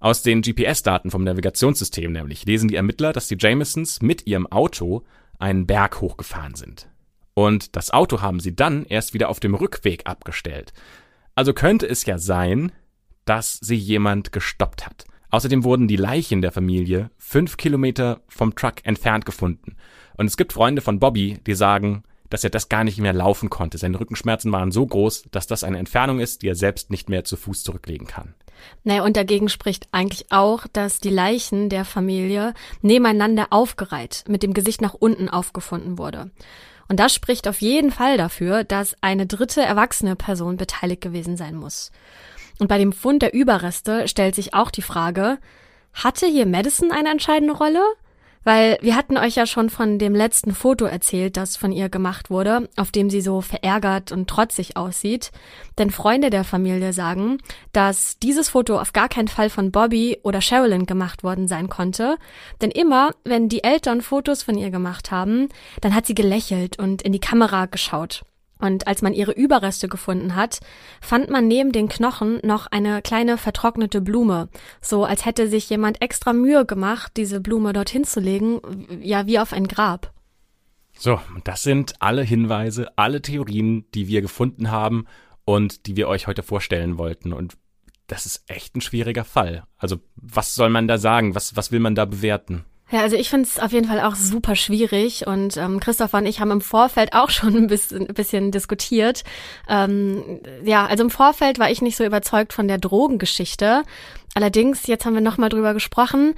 Aus 0.00 0.22
den 0.22 0.42
GPS-Daten 0.42 1.10
vom 1.10 1.24
Navigationssystem 1.24 2.12
nämlich 2.12 2.44
lesen 2.44 2.68
die 2.68 2.76
Ermittler, 2.76 3.12
dass 3.12 3.26
die 3.26 3.36
Jamesons 3.38 4.00
mit 4.00 4.26
ihrem 4.26 4.46
Auto 4.46 5.02
einen 5.38 5.66
Berg 5.66 6.00
hochgefahren 6.00 6.54
sind. 6.54 6.88
Und 7.34 7.76
das 7.76 7.90
Auto 7.90 8.20
haben 8.20 8.40
sie 8.40 8.54
dann 8.54 8.84
erst 8.84 9.14
wieder 9.14 9.28
auf 9.28 9.40
dem 9.40 9.54
Rückweg 9.54 10.06
abgestellt. 10.06 10.72
Also 11.34 11.52
könnte 11.52 11.86
es 11.86 12.04
ja 12.04 12.18
sein, 12.18 12.72
dass 13.24 13.58
sie 13.58 13.76
jemand 13.76 14.32
gestoppt 14.32 14.86
hat. 14.86 15.04
Außerdem 15.30 15.64
wurden 15.64 15.88
die 15.88 15.96
Leichen 15.96 16.42
der 16.42 16.52
Familie 16.52 17.10
fünf 17.18 17.56
Kilometer 17.56 18.20
vom 18.28 18.54
Truck 18.54 18.84
entfernt 18.84 19.26
gefunden. 19.26 19.76
Und 20.16 20.26
es 20.26 20.36
gibt 20.36 20.52
Freunde 20.52 20.82
von 20.82 20.98
Bobby, 20.98 21.38
die 21.46 21.54
sagen, 21.54 22.02
dass 22.30 22.44
er 22.44 22.50
das 22.50 22.68
gar 22.68 22.84
nicht 22.84 22.98
mehr 22.98 23.12
laufen 23.12 23.50
konnte. 23.50 23.78
Seine 23.78 24.00
Rückenschmerzen 24.00 24.52
waren 24.52 24.70
so 24.72 24.86
groß, 24.86 25.24
dass 25.30 25.46
das 25.46 25.64
eine 25.64 25.78
Entfernung 25.78 26.20
ist, 26.20 26.42
die 26.42 26.48
er 26.48 26.54
selbst 26.54 26.90
nicht 26.90 27.08
mehr 27.08 27.24
zu 27.24 27.36
Fuß 27.36 27.62
zurücklegen 27.62 28.06
kann. 28.06 28.34
Naja, 28.84 29.04
und 29.04 29.16
dagegen 29.16 29.48
spricht 29.48 29.86
eigentlich 29.92 30.26
auch, 30.30 30.66
dass 30.72 31.00
die 31.00 31.10
Leichen 31.10 31.68
der 31.68 31.84
Familie 31.84 32.54
nebeneinander 32.82 33.48
aufgereiht, 33.50 34.24
mit 34.28 34.42
dem 34.42 34.52
Gesicht 34.52 34.80
nach 34.80 34.94
unten 34.94 35.28
aufgefunden 35.28 35.96
wurde. 35.96 36.30
Und 36.88 36.98
das 36.98 37.14
spricht 37.14 37.46
auf 37.46 37.60
jeden 37.60 37.90
Fall 37.90 38.16
dafür, 38.16 38.64
dass 38.64 38.96
eine 39.02 39.26
dritte 39.26 39.60
erwachsene 39.60 40.16
Person 40.16 40.56
beteiligt 40.56 41.02
gewesen 41.02 41.36
sein 41.36 41.54
muss. 41.54 41.92
Und 42.58 42.68
bei 42.68 42.78
dem 42.78 42.92
Fund 42.92 43.22
der 43.22 43.34
Überreste 43.34 44.08
stellt 44.08 44.34
sich 44.34 44.54
auch 44.54 44.70
die 44.70 44.82
Frage, 44.82 45.38
hatte 45.92 46.26
hier 46.26 46.46
Madison 46.46 46.92
eine 46.92 47.10
entscheidende 47.10 47.54
Rolle? 47.54 47.82
Weil 48.44 48.78
wir 48.80 48.96
hatten 48.96 49.18
euch 49.18 49.34
ja 49.34 49.46
schon 49.46 49.68
von 49.68 49.98
dem 49.98 50.14
letzten 50.14 50.54
Foto 50.54 50.86
erzählt, 50.86 51.36
das 51.36 51.56
von 51.56 51.70
ihr 51.70 51.88
gemacht 51.88 52.30
wurde, 52.30 52.68
auf 52.76 52.90
dem 52.90 53.10
sie 53.10 53.20
so 53.20 53.40
verärgert 53.40 54.10
und 54.10 54.28
trotzig 54.30 54.76
aussieht. 54.76 55.32
Denn 55.76 55.90
Freunde 55.90 56.30
der 56.30 56.44
Familie 56.44 56.92
sagen, 56.92 57.38
dass 57.72 58.18
dieses 58.20 58.48
Foto 58.48 58.80
auf 58.80 58.92
gar 58.92 59.08
keinen 59.08 59.28
Fall 59.28 59.50
von 59.50 59.70
Bobby 59.70 60.18
oder 60.22 60.40
Sherilyn 60.40 60.86
gemacht 60.86 61.24
worden 61.24 61.46
sein 61.46 61.68
konnte. 61.68 62.16
Denn 62.62 62.70
immer, 62.70 63.10
wenn 63.24 63.50
die 63.50 63.64
Eltern 63.64 64.00
Fotos 64.00 64.42
von 64.44 64.56
ihr 64.56 64.70
gemacht 64.70 65.10
haben, 65.10 65.48
dann 65.82 65.94
hat 65.94 66.06
sie 66.06 66.14
gelächelt 66.14 66.78
und 66.78 67.02
in 67.02 67.12
die 67.12 67.20
Kamera 67.20 67.66
geschaut. 67.66 68.22
Und 68.58 68.86
als 68.86 69.02
man 69.02 69.14
ihre 69.14 69.32
Überreste 69.32 69.88
gefunden 69.88 70.34
hat, 70.34 70.60
fand 71.00 71.30
man 71.30 71.46
neben 71.46 71.72
den 71.72 71.88
Knochen 71.88 72.40
noch 72.42 72.66
eine 72.66 73.02
kleine 73.02 73.38
vertrocknete 73.38 74.00
Blume, 74.00 74.48
so 74.80 75.04
als 75.04 75.24
hätte 75.24 75.48
sich 75.48 75.70
jemand 75.70 76.02
extra 76.02 76.32
Mühe 76.32 76.66
gemacht, 76.66 77.12
diese 77.16 77.40
Blume 77.40 77.72
dorthin 77.72 78.04
zu 78.04 78.20
legen, 78.20 78.60
ja 79.00 79.26
wie 79.26 79.38
auf 79.38 79.52
ein 79.52 79.68
Grab. 79.68 80.12
So, 80.98 81.20
das 81.44 81.62
sind 81.62 81.94
alle 82.00 82.22
Hinweise, 82.22 82.90
alle 82.96 83.22
Theorien, 83.22 83.84
die 83.94 84.08
wir 84.08 84.20
gefunden 84.20 84.70
haben 84.72 85.06
und 85.44 85.86
die 85.86 85.96
wir 85.96 86.08
euch 86.08 86.26
heute 86.26 86.42
vorstellen 86.42 86.98
wollten. 86.98 87.32
Und 87.32 87.56
das 88.08 88.26
ist 88.26 88.42
echt 88.48 88.74
ein 88.74 88.80
schwieriger 88.80 89.24
Fall. 89.24 89.62
Also, 89.76 90.00
was 90.16 90.56
soll 90.56 90.70
man 90.70 90.88
da 90.88 90.98
sagen? 90.98 91.36
Was, 91.36 91.54
was 91.54 91.70
will 91.70 91.78
man 91.78 91.94
da 91.94 92.04
bewerten? 92.04 92.64
Ja, 92.90 93.02
also 93.02 93.16
ich 93.16 93.28
finde 93.28 93.46
es 93.46 93.58
auf 93.58 93.72
jeden 93.72 93.86
Fall 93.86 94.00
auch 94.00 94.14
super 94.14 94.56
schwierig 94.56 95.26
und 95.26 95.58
ähm, 95.58 95.78
Christopher 95.78 96.18
und 96.18 96.26
ich 96.26 96.40
haben 96.40 96.50
im 96.50 96.62
Vorfeld 96.62 97.12
auch 97.12 97.28
schon 97.30 97.54
ein 97.54 97.66
bisschen, 97.66 98.08
ein 98.08 98.14
bisschen 98.14 98.50
diskutiert. 98.50 99.24
Ähm, 99.68 100.40
ja, 100.64 100.86
also 100.86 101.04
im 101.04 101.10
Vorfeld 101.10 101.58
war 101.58 101.70
ich 101.70 101.82
nicht 101.82 101.96
so 101.96 102.04
überzeugt 102.04 102.52
von 102.52 102.66
der 102.66 102.78
Drogengeschichte. 102.78 103.82
Allerdings, 104.34 104.86
jetzt 104.86 105.04
haben 105.04 105.14
wir 105.14 105.20
nochmal 105.20 105.50
drüber 105.50 105.74
gesprochen. 105.74 106.34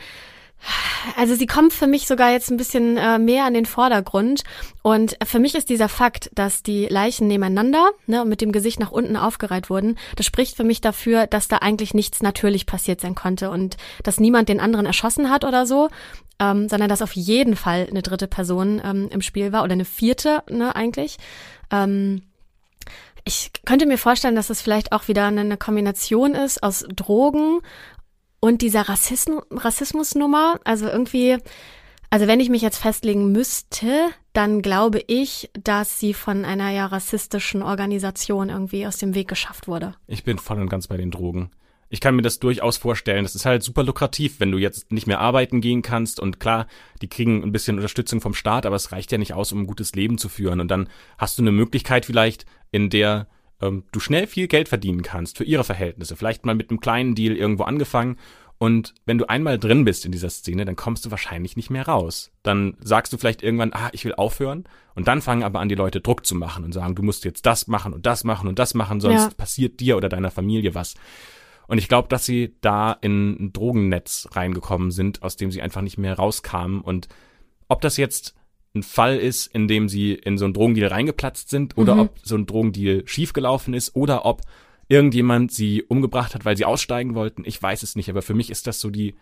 Also 1.17 1.35
sie 1.35 1.47
kommt 1.47 1.73
für 1.73 1.87
mich 1.87 2.07
sogar 2.07 2.33
jetzt 2.33 2.51
ein 2.51 2.57
bisschen 2.57 2.97
äh, 2.97 3.19
mehr 3.19 3.45
an 3.45 3.55
den 3.55 3.65
Vordergrund. 3.65 4.43
Und 4.83 5.17
für 5.25 5.39
mich 5.39 5.55
ist 5.55 5.71
dieser 5.71 5.89
Fakt, 5.89 6.31
dass 6.35 6.63
die 6.63 6.87
Leichen 6.87 7.29
nebeneinander 7.29 7.91
ne, 8.07 8.25
mit 8.25 8.41
dem 8.41 8.53
Gesicht 8.53 8.79
nach 8.81 8.91
unten 8.91 9.17
aufgereiht 9.17 9.71
wurden, 9.71 9.97
das 10.17 10.27
spricht 10.27 10.57
für 10.57 10.65
mich 10.65 10.81
dafür, 10.81 11.27
dass 11.27 11.49
da 11.49 11.59
eigentlich 11.59 11.95
nichts 11.95 12.23
natürlich 12.23 12.67
passiert 12.67 13.01
sein 13.01 13.15
konnte 13.15 13.51
und 13.51 13.77
dass 14.03 14.21
niemand 14.21 14.49
den 14.49 14.61
anderen 14.61 14.87
erschossen 14.87 15.31
hat 15.31 15.45
oder 15.45 15.65
so, 15.65 15.89
ähm, 16.41 16.69
sondern 16.69 16.89
dass 16.89 17.03
auf 17.03 17.13
jeden 17.13 17.55
Fall 17.55 17.87
eine 17.89 18.03
dritte 18.03 18.27
Person 18.27 18.81
ähm, 18.85 19.09
im 19.13 19.23
Spiel 19.23 19.53
war 19.53 19.63
oder 19.63 19.75
eine 19.75 19.85
vierte, 19.85 20.43
ne, 20.51 20.75
eigentlich. 20.75 21.19
Ähm, 21.71 22.23
ich 23.25 23.53
könnte 23.67 23.87
mir 23.87 23.99
vorstellen, 23.99 24.35
dass 24.35 24.51
es 24.51 24.63
vielleicht 24.63 24.93
auch 24.93 25.07
wieder 25.07 25.27
eine 25.27 25.57
Kombination 25.59 26.35
ist 26.35 26.63
aus 26.63 26.85
Drogen 26.97 27.61
und 28.41 28.63
dieser 28.63 28.89
Rassismus, 28.89 29.45
Rassismusnummer, 29.51 30.59
also 30.65 30.89
irgendwie, 30.89 31.37
Also 32.13 32.27
wenn 32.27 32.41
ich 32.41 32.49
mich 32.49 32.63
jetzt 32.63 32.79
festlegen 32.79 33.31
müsste, 33.31 34.09
dann 34.33 34.63
glaube 34.63 35.01
ich, 35.07 35.51
dass 35.53 36.01
sie 36.01 36.15
von 36.15 36.45
einer 36.45 36.71
ja 36.71 36.87
rassistischen 36.87 37.63
Organisation 37.63 38.49
irgendwie 38.49 38.87
aus 38.87 38.97
dem 38.97 39.15
Weg 39.15 39.29
geschafft 39.29 39.69
wurde. 39.69 39.95
Ich 40.07 40.25
bin 40.25 40.39
voll 40.39 40.61
und 40.61 40.69
ganz 40.69 40.89
bei 40.89 40.97
den 40.97 41.11
Drogen. 41.11 41.51
Ich 41.91 42.01
kann 42.01 42.17
mir 42.17 42.23
das 42.23 42.39
durchaus 42.39 42.77
vorstellen. 42.77 43.25
Das 43.25 43.35
ist 43.35 43.45
halt 43.45 43.63
super 43.63 43.83
lukrativ, 43.83 44.39
wenn 44.39 44.53
du 44.53 44.59
jetzt 44.59 44.93
nicht 44.93 45.07
mehr 45.07 45.21
arbeiten 45.21 45.61
gehen 45.61 45.83
kannst. 45.83 46.21
Und 46.21 46.41
klar, 46.41 46.67
die 47.03 47.09
kriegen 47.09 47.43
ein 47.43 47.53
bisschen 47.53 47.77
Unterstützung 47.77 48.21
vom 48.21 48.33
Staat, 48.33 48.65
aber 48.65 48.77
es 48.77 48.93
reicht 48.93 49.13
ja 49.13 49.19
nicht 49.19 49.35
aus, 49.35 49.53
um 49.53 49.61
ein 49.61 49.67
gutes 49.67 49.95
Leben 49.95 50.17
zu 50.17 50.29
führen. 50.29 50.61
Und 50.61 50.71
dann 50.71 50.89
hast 51.19 51.37
du 51.37 51.43
eine 51.43 51.53
Möglichkeit 51.53 52.07
vielleicht, 52.07 52.47
in 52.71 52.91
der 52.91 53.27
ähm, 53.61 53.85
du 53.93 54.01
schnell 54.01 54.27
viel 54.27 54.47
Geld 54.47 54.69
verdienen 54.69 55.03
kannst 55.03 55.37
für 55.37 55.45
ihre 55.45 55.65
Verhältnisse. 55.65 56.17
Vielleicht 56.17 56.47
mal 56.47 56.55
mit 56.55 56.71
einem 56.71 56.81
kleinen 56.81 57.15
Deal 57.15 57.37
irgendwo 57.37 57.65
angefangen 57.65 58.17
und 58.63 58.93
wenn 59.07 59.17
du 59.17 59.27
einmal 59.27 59.59
drin 59.59 59.87
bist 59.87 60.05
in 60.05 60.13
dieser 60.13 60.29
Szene, 60.29 60.67
dann 60.67 60.77
kommst 60.77 61.07
du 61.07 61.11
wahrscheinlich 61.11 61.57
nicht 61.57 61.71
mehr 61.71 61.87
raus. 61.87 62.31
Dann 62.43 62.77
sagst 62.83 63.11
du 63.11 63.17
vielleicht 63.17 63.43
irgendwann, 63.43 63.73
ah, 63.73 63.89
ich 63.93 64.05
will 64.05 64.15
aufhören. 64.15 64.65
Und 64.95 65.09
dann 65.09 65.23
fangen 65.23 65.45
aber 65.45 65.61
an, 65.61 65.71
die 65.71 65.77
Leute 65.77 66.03
Druck 66.03 66.27
zu 66.27 66.35
machen 66.35 66.67
und 66.67 66.73
sagen, 66.73 66.95
du 66.95 67.03
musst 67.03 67.25
jetzt 67.25 67.47
das 67.47 67.69
machen 67.69 67.95
und 67.95 68.05
das 68.05 68.23
machen 68.23 68.49
und 68.49 68.59
das 68.59 68.75
machen, 68.75 69.01
sonst 69.01 69.23
ja. 69.23 69.31
passiert 69.35 69.81
dir 69.81 69.97
oder 69.97 70.11
deiner 70.11 70.31
Familie 70.31 70.75
was. 70.75 70.95
Und 71.71 71.79
ich 71.79 71.87
glaube, 71.87 72.09
dass 72.09 72.27
sie 72.27 72.57
da 72.63 72.91
in 73.01 73.37
ein 73.39 73.53
Drogennetz 73.53 74.27
reingekommen 74.33 74.91
sind, 74.91 75.23
aus 75.23 75.37
dem 75.37 75.53
sie 75.53 75.63
einfach 75.63 75.83
nicht 75.83 75.99
mehr 75.99 76.15
rauskamen. 76.15 76.81
Und 76.81 77.07
ob 77.69 77.81
das 77.81 77.97
jetzt 77.97 78.35
ein 78.75 78.83
Fall 78.83 79.17
ist, 79.19 79.47
in 79.55 79.69
dem 79.69 79.89
sie 79.89 80.15
in 80.15 80.37
so 80.37 80.47
einen 80.47 80.55
Drogendeal 80.55 80.89
reingeplatzt 80.89 81.49
sind 81.49 81.79
oder 81.79 81.95
mhm. 81.95 82.01
ob 82.01 82.19
so 82.25 82.35
ein 82.35 82.47
Drogendeal 82.47 83.07
schiefgelaufen 83.07 83.73
ist 83.73 83.95
oder 83.95 84.27
ob 84.27 84.43
irgendjemand 84.89 85.53
sie 85.53 85.85
umgebracht 85.85 86.35
hat, 86.35 86.45
weil 86.45 86.57
sie 86.57 86.65
aussteigen 86.65 87.15
wollten. 87.15 87.45
Ich 87.47 87.63
weiß 87.63 87.85
es 87.85 87.95
nicht, 87.95 88.11
aber 88.11 88.23
für 88.23 88.35
mich 88.35 88.51
ist 88.51 88.67
das 88.67 88.81
so 88.81 88.91
die 88.91 89.15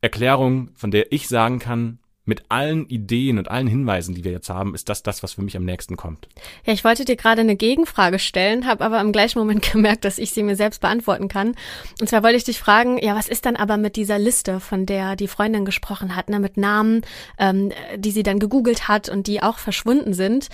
Erklärung, 0.00 0.70
von 0.74 0.92
der 0.92 1.10
ich 1.10 1.26
sagen 1.26 1.58
kann, 1.58 1.98
mit 2.32 2.44
allen 2.48 2.86
Ideen 2.88 3.36
und 3.36 3.50
allen 3.50 3.66
Hinweisen, 3.66 4.14
die 4.14 4.24
wir 4.24 4.32
jetzt 4.32 4.48
haben, 4.48 4.74
ist 4.74 4.88
das 4.88 5.02
das, 5.02 5.22
was 5.22 5.34
für 5.34 5.42
mich 5.42 5.54
am 5.54 5.66
nächsten 5.66 5.98
kommt. 5.98 6.28
Ja, 6.64 6.72
ich 6.72 6.82
wollte 6.82 7.04
dir 7.04 7.16
gerade 7.16 7.42
eine 7.42 7.56
Gegenfrage 7.56 8.18
stellen, 8.18 8.66
habe 8.66 8.86
aber 8.86 9.02
im 9.02 9.12
gleichen 9.12 9.38
Moment 9.38 9.60
gemerkt, 9.72 10.06
dass 10.06 10.16
ich 10.16 10.30
sie 10.30 10.42
mir 10.42 10.56
selbst 10.56 10.80
beantworten 10.80 11.28
kann. 11.28 11.54
Und 12.00 12.08
zwar 12.08 12.22
wollte 12.22 12.38
ich 12.38 12.44
dich 12.44 12.58
fragen, 12.58 12.96
ja, 12.96 13.14
was 13.14 13.28
ist 13.28 13.44
dann 13.44 13.56
aber 13.56 13.76
mit 13.76 13.96
dieser 13.96 14.18
Liste, 14.18 14.60
von 14.60 14.86
der 14.86 15.14
die 15.14 15.28
Freundin 15.28 15.66
gesprochen 15.66 16.16
hat, 16.16 16.30
ne, 16.30 16.40
mit 16.40 16.56
Namen, 16.56 17.02
ähm, 17.38 17.70
die 17.96 18.12
sie 18.12 18.22
dann 18.22 18.38
gegoogelt 18.38 18.88
hat 18.88 19.10
und 19.10 19.26
die 19.26 19.42
auch 19.42 19.58
verschwunden 19.58 20.14
sind, 20.14 20.48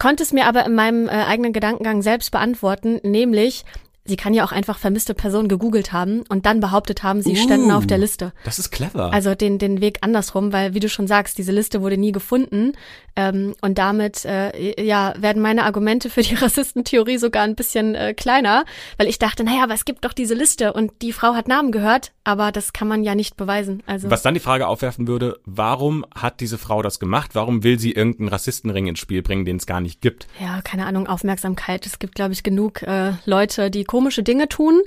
konnte 0.00 0.24
es 0.24 0.32
mir 0.32 0.46
aber 0.46 0.66
in 0.66 0.74
meinem 0.74 1.06
äh, 1.06 1.12
eigenen 1.12 1.52
Gedankengang 1.52 2.02
selbst 2.02 2.32
beantworten, 2.32 2.98
nämlich 3.04 3.64
Sie 4.04 4.16
kann 4.16 4.34
ja 4.34 4.44
auch 4.44 4.50
einfach 4.50 4.78
vermisste 4.78 5.14
Personen 5.14 5.48
gegoogelt 5.48 5.92
haben 5.92 6.24
und 6.28 6.44
dann 6.44 6.58
behauptet 6.58 7.04
haben, 7.04 7.22
sie 7.22 7.32
uh, 7.32 7.36
ständen 7.36 7.70
auf 7.70 7.86
der 7.86 7.98
Liste. 7.98 8.32
Das 8.44 8.58
ist 8.58 8.70
clever. 8.70 9.12
Also 9.12 9.36
den, 9.36 9.58
den 9.58 9.80
Weg 9.80 9.98
andersrum, 10.00 10.52
weil 10.52 10.74
wie 10.74 10.80
du 10.80 10.88
schon 10.88 11.06
sagst, 11.06 11.38
diese 11.38 11.52
Liste 11.52 11.82
wurde 11.82 11.96
nie 11.96 12.10
gefunden. 12.10 12.72
Ähm, 13.14 13.54
und 13.60 13.78
damit 13.78 14.24
äh, 14.24 14.82
ja, 14.82 15.14
werden 15.18 15.42
meine 15.42 15.64
Argumente 15.64 16.10
für 16.10 16.22
die 16.22 16.34
Rassistentheorie 16.42 17.18
sogar 17.18 17.44
ein 17.44 17.54
bisschen 17.54 17.94
äh, 17.94 18.14
kleiner, 18.14 18.64
weil 18.96 19.06
ich 19.06 19.18
dachte, 19.18 19.44
naja, 19.44 19.64
aber 19.64 19.74
es 19.74 19.84
gibt 19.84 20.04
doch 20.04 20.12
diese 20.12 20.34
Liste 20.34 20.72
und 20.72 20.90
die 21.02 21.12
Frau 21.12 21.34
hat 21.34 21.46
Namen 21.46 21.72
gehört, 21.72 22.12
aber 22.24 22.52
das 22.52 22.72
kann 22.72 22.88
man 22.88 23.04
ja 23.04 23.14
nicht 23.14 23.36
beweisen. 23.36 23.82
Also 23.86 24.10
Was 24.10 24.22
dann 24.22 24.34
die 24.34 24.40
Frage 24.40 24.66
aufwerfen 24.66 25.06
würde, 25.06 25.38
warum 25.44 26.04
hat 26.14 26.40
diese 26.40 26.58
Frau 26.58 26.82
das 26.82 26.98
gemacht? 26.98 27.34
Warum 27.34 27.62
will 27.62 27.78
sie 27.78 27.92
irgendeinen 27.92 28.28
Rassistenring 28.28 28.86
ins 28.86 28.98
Spiel 28.98 29.22
bringen, 29.22 29.44
den 29.44 29.56
es 29.56 29.66
gar 29.66 29.80
nicht 29.80 30.00
gibt? 30.00 30.26
Ja, 30.40 30.60
keine 30.62 30.86
Ahnung, 30.86 31.06
Aufmerksamkeit. 31.06 31.86
Es 31.86 31.98
gibt, 31.98 32.14
glaube 32.14 32.32
ich, 32.32 32.42
genug 32.42 32.82
äh, 32.82 33.12
Leute, 33.26 33.70
die 33.70 33.84
komische 33.92 34.22
Dinge 34.22 34.48
tun. 34.48 34.80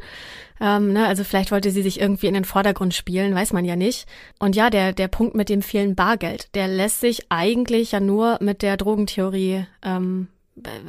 Ähm, 0.60 0.94
ne, 0.94 1.06
also 1.06 1.24
vielleicht 1.24 1.52
wollte 1.52 1.70
sie 1.70 1.84
sich 1.84 2.02
irgendwie 2.02 2.26
in 2.26 2.34
den 2.34 2.44
Vordergrund 2.44 2.96
spielen, 2.96 3.36
weiß 3.36 3.54
man 3.54 3.64
ja 3.64 3.76
nicht. 3.76 4.08
Und 4.40 4.56
ja, 4.56 4.72
der, 4.72 4.94
der 4.94 5.08
Punkt 5.08 5.36
mit 5.36 5.48
dem 5.48 5.62
vielen 5.62 5.94
Bargeld, 5.94 6.48
der 6.56 6.68
lässt 6.68 7.02
sich 7.02 7.28
eigentlich 7.30 7.92
ja 7.92 8.00
nur 8.00 8.40
mit 8.42 8.64
der 8.64 8.78
Drogentheorie 8.78 9.68
ähm, 9.84 10.28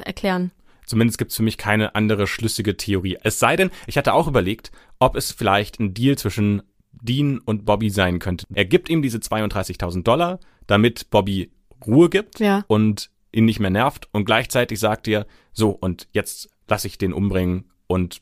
erklären. 0.03 0.49
Zumindest 0.87 1.19
gibt 1.19 1.29
es 1.29 1.37
für 1.37 1.43
mich 1.43 1.59
keine 1.59 1.93
andere 1.93 2.25
schlüssige 2.25 2.75
Theorie. 2.75 3.19
Es 3.21 3.37
sei 3.37 3.55
denn, 3.55 3.69
ich 3.85 3.99
hatte 3.99 4.13
auch 4.13 4.27
überlegt, 4.27 4.71
ob 4.97 5.15
es 5.15 5.31
vielleicht 5.31 5.79
ein 5.79 5.93
Deal 5.93 6.17
zwischen 6.17 6.63
Dean 6.91 7.37
und 7.37 7.65
Bobby 7.65 7.91
sein 7.91 8.17
könnte. 8.17 8.47
Er 8.51 8.65
gibt 8.65 8.89
ihm 8.89 9.03
diese 9.03 9.19
32.000 9.19 10.01
Dollar, 10.01 10.39
damit 10.65 11.11
Bobby 11.11 11.51
Ruhe 11.85 12.09
gibt 12.09 12.39
ja. 12.39 12.63
und 12.67 13.11
ihn 13.31 13.45
nicht 13.45 13.59
mehr 13.59 13.69
nervt 13.69 14.09
und 14.11 14.25
gleichzeitig 14.25 14.79
sagt 14.79 15.07
er, 15.07 15.27
so 15.53 15.69
und 15.69 16.07
jetzt 16.13 16.49
lass 16.67 16.83
ich 16.85 16.97
den 16.97 17.13
umbringen 17.13 17.65
und 17.87 18.21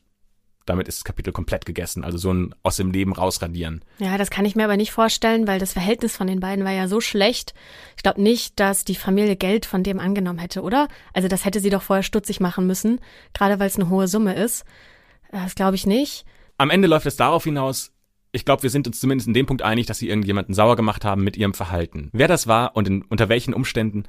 damit 0.66 0.88
ist 0.88 0.98
das 0.98 1.04
Kapitel 1.04 1.32
komplett 1.32 1.64
gegessen. 1.64 2.04
Also 2.04 2.18
so 2.18 2.32
ein 2.32 2.54
aus 2.64 2.76
dem 2.76 2.90
Leben 2.90 3.12
rausradieren. 3.12 3.84
Ja, 3.98 4.18
das 4.18 4.30
kann 4.30 4.44
ich 4.44 4.56
mir 4.56 4.64
aber 4.64 4.76
nicht 4.76 4.90
vorstellen, 4.90 5.46
weil 5.46 5.60
das 5.60 5.72
Verhältnis 5.72 6.16
von 6.16 6.26
den 6.26 6.40
beiden 6.40 6.64
war 6.64 6.72
ja 6.72 6.88
so 6.88 7.00
schlecht. 7.00 7.54
Ich 7.96 8.02
glaube 8.02 8.20
nicht, 8.20 8.58
dass 8.58 8.84
die 8.84 8.96
Familie 8.96 9.36
Geld 9.36 9.64
von 9.64 9.84
dem 9.84 10.00
angenommen 10.00 10.40
hätte, 10.40 10.62
oder? 10.62 10.88
Also 11.14 11.28
das 11.28 11.44
hätte 11.44 11.60
sie 11.60 11.70
doch 11.70 11.82
vorher 11.82 12.02
stutzig 12.02 12.40
machen 12.40 12.66
müssen, 12.66 13.00
gerade 13.32 13.60
weil 13.60 13.68
es 13.68 13.76
eine 13.76 13.88
hohe 13.88 14.08
Summe 14.08 14.34
ist. 14.34 14.64
Das 15.30 15.54
glaube 15.54 15.76
ich 15.76 15.86
nicht. 15.86 16.24
Am 16.58 16.70
Ende 16.70 16.88
läuft 16.88 17.06
es 17.06 17.16
darauf 17.16 17.44
hinaus, 17.44 17.92
ich 18.32 18.44
glaube, 18.44 18.62
wir 18.62 18.70
sind 18.70 18.86
uns 18.86 19.00
zumindest 19.00 19.28
in 19.28 19.34
dem 19.34 19.46
Punkt 19.46 19.62
einig, 19.62 19.86
dass 19.86 19.98
sie 19.98 20.08
irgendjemanden 20.08 20.54
sauer 20.54 20.76
gemacht 20.76 21.04
haben 21.04 21.24
mit 21.24 21.36
ihrem 21.36 21.54
Verhalten. 21.54 22.10
Wer 22.12 22.28
das 22.28 22.46
war 22.46 22.76
und 22.76 22.86
in, 22.86 23.02
unter 23.02 23.30
welchen 23.30 23.54
Umständen, 23.54 24.04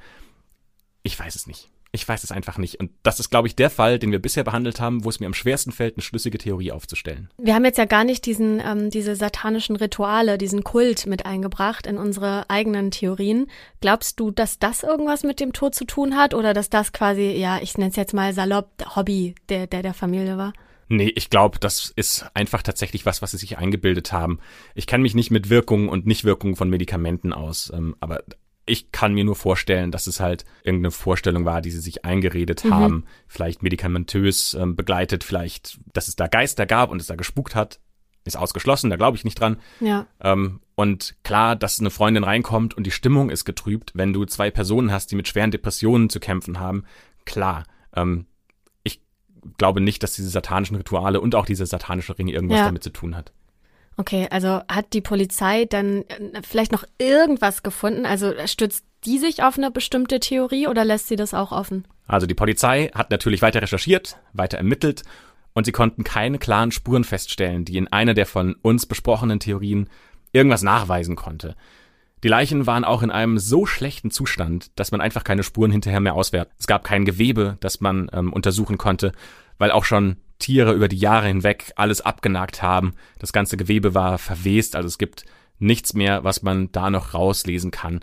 ich 1.02 1.18
weiß 1.18 1.34
es 1.34 1.46
nicht. 1.46 1.70
Ich 1.90 2.06
weiß 2.06 2.22
es 2.22 2.32
einfach 2.32 2.58
nicht. 2.58 2.78
Und 2.80 2.90
das 3.02 3.18
ist, 3.18 3.30
glaube 3.30 3.48
ich, 3.48 3.56
der 3.56 3.70
Fall, 3.70 3.98
den 3.98 4.12
wir 4.12 4.18
bisher 4.18 4.44
behandelt 4.44 4.78
haben, 4.80 5.04
wo 5.04 5.08
es 5.08 5.20
mir 5.20 5.26
am 5.26 5.34
schwersten 5.34 5.72
fällt, 5.72 5.96
eine 5.96 6.02
schlüssige 6.02 6.36
Theorie 6.36 6.70
aufzustellen. 6.70 7.30
Wir 7.38 7.54
haben 7.54 7.64
jetzt 7.64 7.78
ja 7.78 7.86
gar 7.86 8.04
nicht 8.04 8.26
diesen, 8.26 8.60
ähm, 8.60 8.90
diese 8.90 9.16
satanischen 9.16 9.76
Rituale, 9.76 10.36
diesen 10.36 10.64
Kult 10.64 11.06
mit 11.06 11.24
eingebracht 11.24 11.86
in 11.86 11.96
unsere 11.96 12.48
eigenen 12.50 12.90
Theorien. 12.90 13.46
Glaubst 13.80 14.20
du, 14.20 14.30
dass 14.30 14.58
das 14.58 14.82
irgendwas 14.82 15.22
mit 15.22 15.40
dem 15.40 15.54
Tod 15.54 15.74
zu 15.74 15.86
tun 15.86 16.16
hat 16.16 16.34
oder 16.34 16.52
dass 16.52 16.68
das 16.68 16.92
quasi, 16.92 17.30
ja, 17.30 17.58
ich 17.62 17.78
nenne 17.78 17.90
es 17.90 17.96
jetzt 17.96 18.12
mal 18.12 18.34
salopp, 18.34 18.70
Hobby 18.94 19.34
der, 19.48 19.66
der, 19.66 19.82
der 19.82 19.94
Familie 19.94 20.36
war? 20.36 20.52
Nee, 20.88 21.12
ich 21.14 21.28
glaube, 21.28 21.58
das 21.58 21.92
ist 21.94 22.26
einfach 22.32 22.62
tatsächlich 22.62 23.04
was, 23.04 23.20
was 23.20 23.32
sie 23.32 23.36
sich 23.36 23.58
eingebildet 23.58 24.12
haben. 24.12 24.38
Ich 24.74 24.86
kenne 24.86 25.02
mich 25.02 25.14
nicht 25.14 25.30
mit 25.30 25.50
Wirkungen 25.50 25.88
und 25.88 26.06
Nichtwirkungen 26.06 26.56
von 26.56 26.70
Medikamenten 26.70 27.34
aus, 27.34 27.70
ähm, 27.74 27.94
aber 28.00 28.24
ich 28.68 28.92
kann 28.92 29.14
mir 29.14 29.24
nur 29.24 29.36
vorstellen, 29.36 29.90
dass 29.90 30.06
es 30.06 30.20
halt 30.20 30.44
irgendeine 30.62 30.90
Vorstellung 30.90 31.44
war, 31.44 31.60
die 31.60 31.70
sie 31.70 31.80
sich 31.80 32.04
eingeredet 32.04 32.64
mhm. 32.64 32.74
haben, 32.74 33.04
vielleicht 33.26 33.62
medikamentös 33.62 34.54
ähm, 34.54 34.76
begleitet, 34.76 35.24
vielleicht, 35.24 35.78
dass 35.92 36.08
es 36.08 36.16
da 36.16 36.26
Geister 36.26 36.66
gab 36.66 36.90
und 36.90 37.00
es 37.00 37.06
da 37.06 37.14
gespukt 37.14 37.54
hat, 37.54 37.80
ist 38.24 38.36
ausgeschlossen, 38.36 38.90
da 38.90 38.96
glaube 38.96 39.16
ich 39.16 39.24
nicht 39.24 39.40
dran. 39.40 39.58
Ja. 39.80 40.06
Ähm, 40.20 40.60
und 40.74 41.16
klar, 41.24 41.56
dass 41.56 41.80
eine 41.80 41.90
Freundin 41.90 42.24
reinkommt 42.24 42.74
und 42.74 42.84
die 42.86 42.90
Stimmung 42.90 43.30
ist 43.30 43.44
getrübt, 43.44 43.92
wenn 43.94 44.12
du 44.12 44.24
zwei 44.24 44.50
Personen 44.50 44.92
hast, 44.92 45.10
die 45.10 45.16
mit 45.16 45.26
schweren 45.26 45.50
Depressionen 45.50 46.10
zu 46.10 46.20
kämpfen 46.20 46.60
haben, 46.60 46.84
klar. 47.24 47.64
Ähm, 47.94 48.26
ich 48.84 49.02
glaube 49.56 49.80
nicht, 49.80 50.02
dass 50.02 50.12
diese 50.14 50.28
satanischen 50.28 50.76
Rituale 50.76 51.20
und 51.20 51.34
auch 51.34 51.46
diese 51.46 51.66
satanische 51.66 52.18
Ringe 52.18 52.32
irgendwas 52.32 52.58
ja. 52.58 52.66
damit 52.66 52.84
zu 52.84 52.90
tun 52.90 53.16
hat. 53.16 53.32
Okay, 53.98 54.28
also 54.30 54.62
hat 54.68 54.92
die 54.92 55.00
Polizei 55.00 55.64
dann 55.64 56.02
äh, 56.02 56.40
vielleicht 56.48 56.70
noch 56.70 56.84
irgendwas 56.98 57.64
gefunden? 57.64 58.06
Also 58.06 58.32
stützt 58.46 58.84
die 59.04 59.18
sich 59.18 59.42
auf 59.42 59.58
eine 59.58 59.70
bestimmte 59.70 60.20
Theorie 60.20 60.68
oder 60.68 60.84
lässt 60.84 61.08
sie 61.08 61.16
das 61.16 61.34
auch 61.34 61.50
offen? 61.50 61.86
Also 62.06 62.26
die 62.26 62.34
Polizei 62.34 62.90
hat 62.94 63.10
natürlich 63.10 63.42
weiter 63.42 63.60
recherchiert, 63.60 64.16
weiter 64.32 64.56
ermittelt 64.56 65.02
und 65.52 65.64
sie 65.64 65.72
konnten 65.72 66.04
keine 66.04 66.38
klaren 66.38 66.70
Spuren 66.70 67.02
feststellen, 67.02 67.64
die 67.64 67.76
in 67.76 67.88
einer 67.88 68.14
der 68.14 68.26
von 68.26 68.54
uns 68.62 68.86
besprochenen 68.86 69.40
Theorien 69.40 69.90
irgendwas 70.32 70.62
nachweisen 70.62 71.16
konnte. 71.16 71.56
Die 72.22 72.28
Leichen 72.28 72.66
waren 72.66 72.84
auch 72.84 73.02
in 73.02 73.10
einem 73.10 73.38
so 73.38 73.66
schlechten 73.66 74.12
Zustand, 74.12 74.70
dass 74.78 74.92
man 74.92 75.00
einfach 75.00 75.24
keine 75.24 75.42
Spuren 75.42 75.72
hinterher 75.72 76.00
mehr 76.00 76.14
auswertet. 76.14 76.54
Es 76.58 76.66
gab 76.68 76.84
kein 76.84 77.04
Gewebe, 77.04 77.56
das 77.60 77.80
man 77.80 78.08
ähm, 78.12 78.32
untersuchen 78.32 78.78
konnte, 78.78 79.12
weil 79.58 79.72
auch 79.72 79.84
schon 79.84 80.16
Tiere 80.38 80.72
über 80.72 80.88
die 80.88 80.98
Jahre 80.98 81.26
hinweg 81.26 81.72
alles 81.76 82.00
abgenagt 82.00 82.62
haben. 82.62 82.94
Das 83.18 83.32
ganze 83.32 83.56
Gewebe 83.56 83.94
war 83.94 84.18
verwest, 84.18 84.76
also 84.76 84.86
es 84.86 84.98
gibt 84.98 85.24
nichts 85.58 85.94
mehr, 85.94 86.24
was 86.24 86.42
man 86.42 86.70
da 86.72 86.90
noch 86.90 87.14
rauslesen 87.14 87.70
kann. 87.70 88.00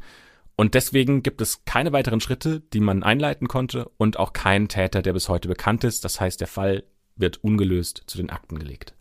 Und 0.56 0.74
deswegen 0.74 1.22
gibt 1.22 1.42
es 1.42 1.66
keine 1.66 1.92
weiteren 1.92 2.22
Schritte, 2.22 2.62
die 2.74 2.80
man 2.80 3.04
einleiten 3.04 3.48
konnte 3.48 3.90
und 3.98 4.20
auch 4.20 4.34
keinen 4.34 4.68
Täter, 4.70 5.02
der 5.02 5.14
bis 5.14 5.28
heute 5.28 5.48
bekannt 5.48 5.84
ist. 5.84 6.06
Das 6.06 6.22
heißt, 6.22 6.40
der 6.40 6.48
Fall 6.48 6.84
wird 7.16 7.44
ungelöst 7.44 8.04
zu 8.08 8.18
den 8.18 8.30
Akten 8.30 8.60
gelegt. 8.60 8.94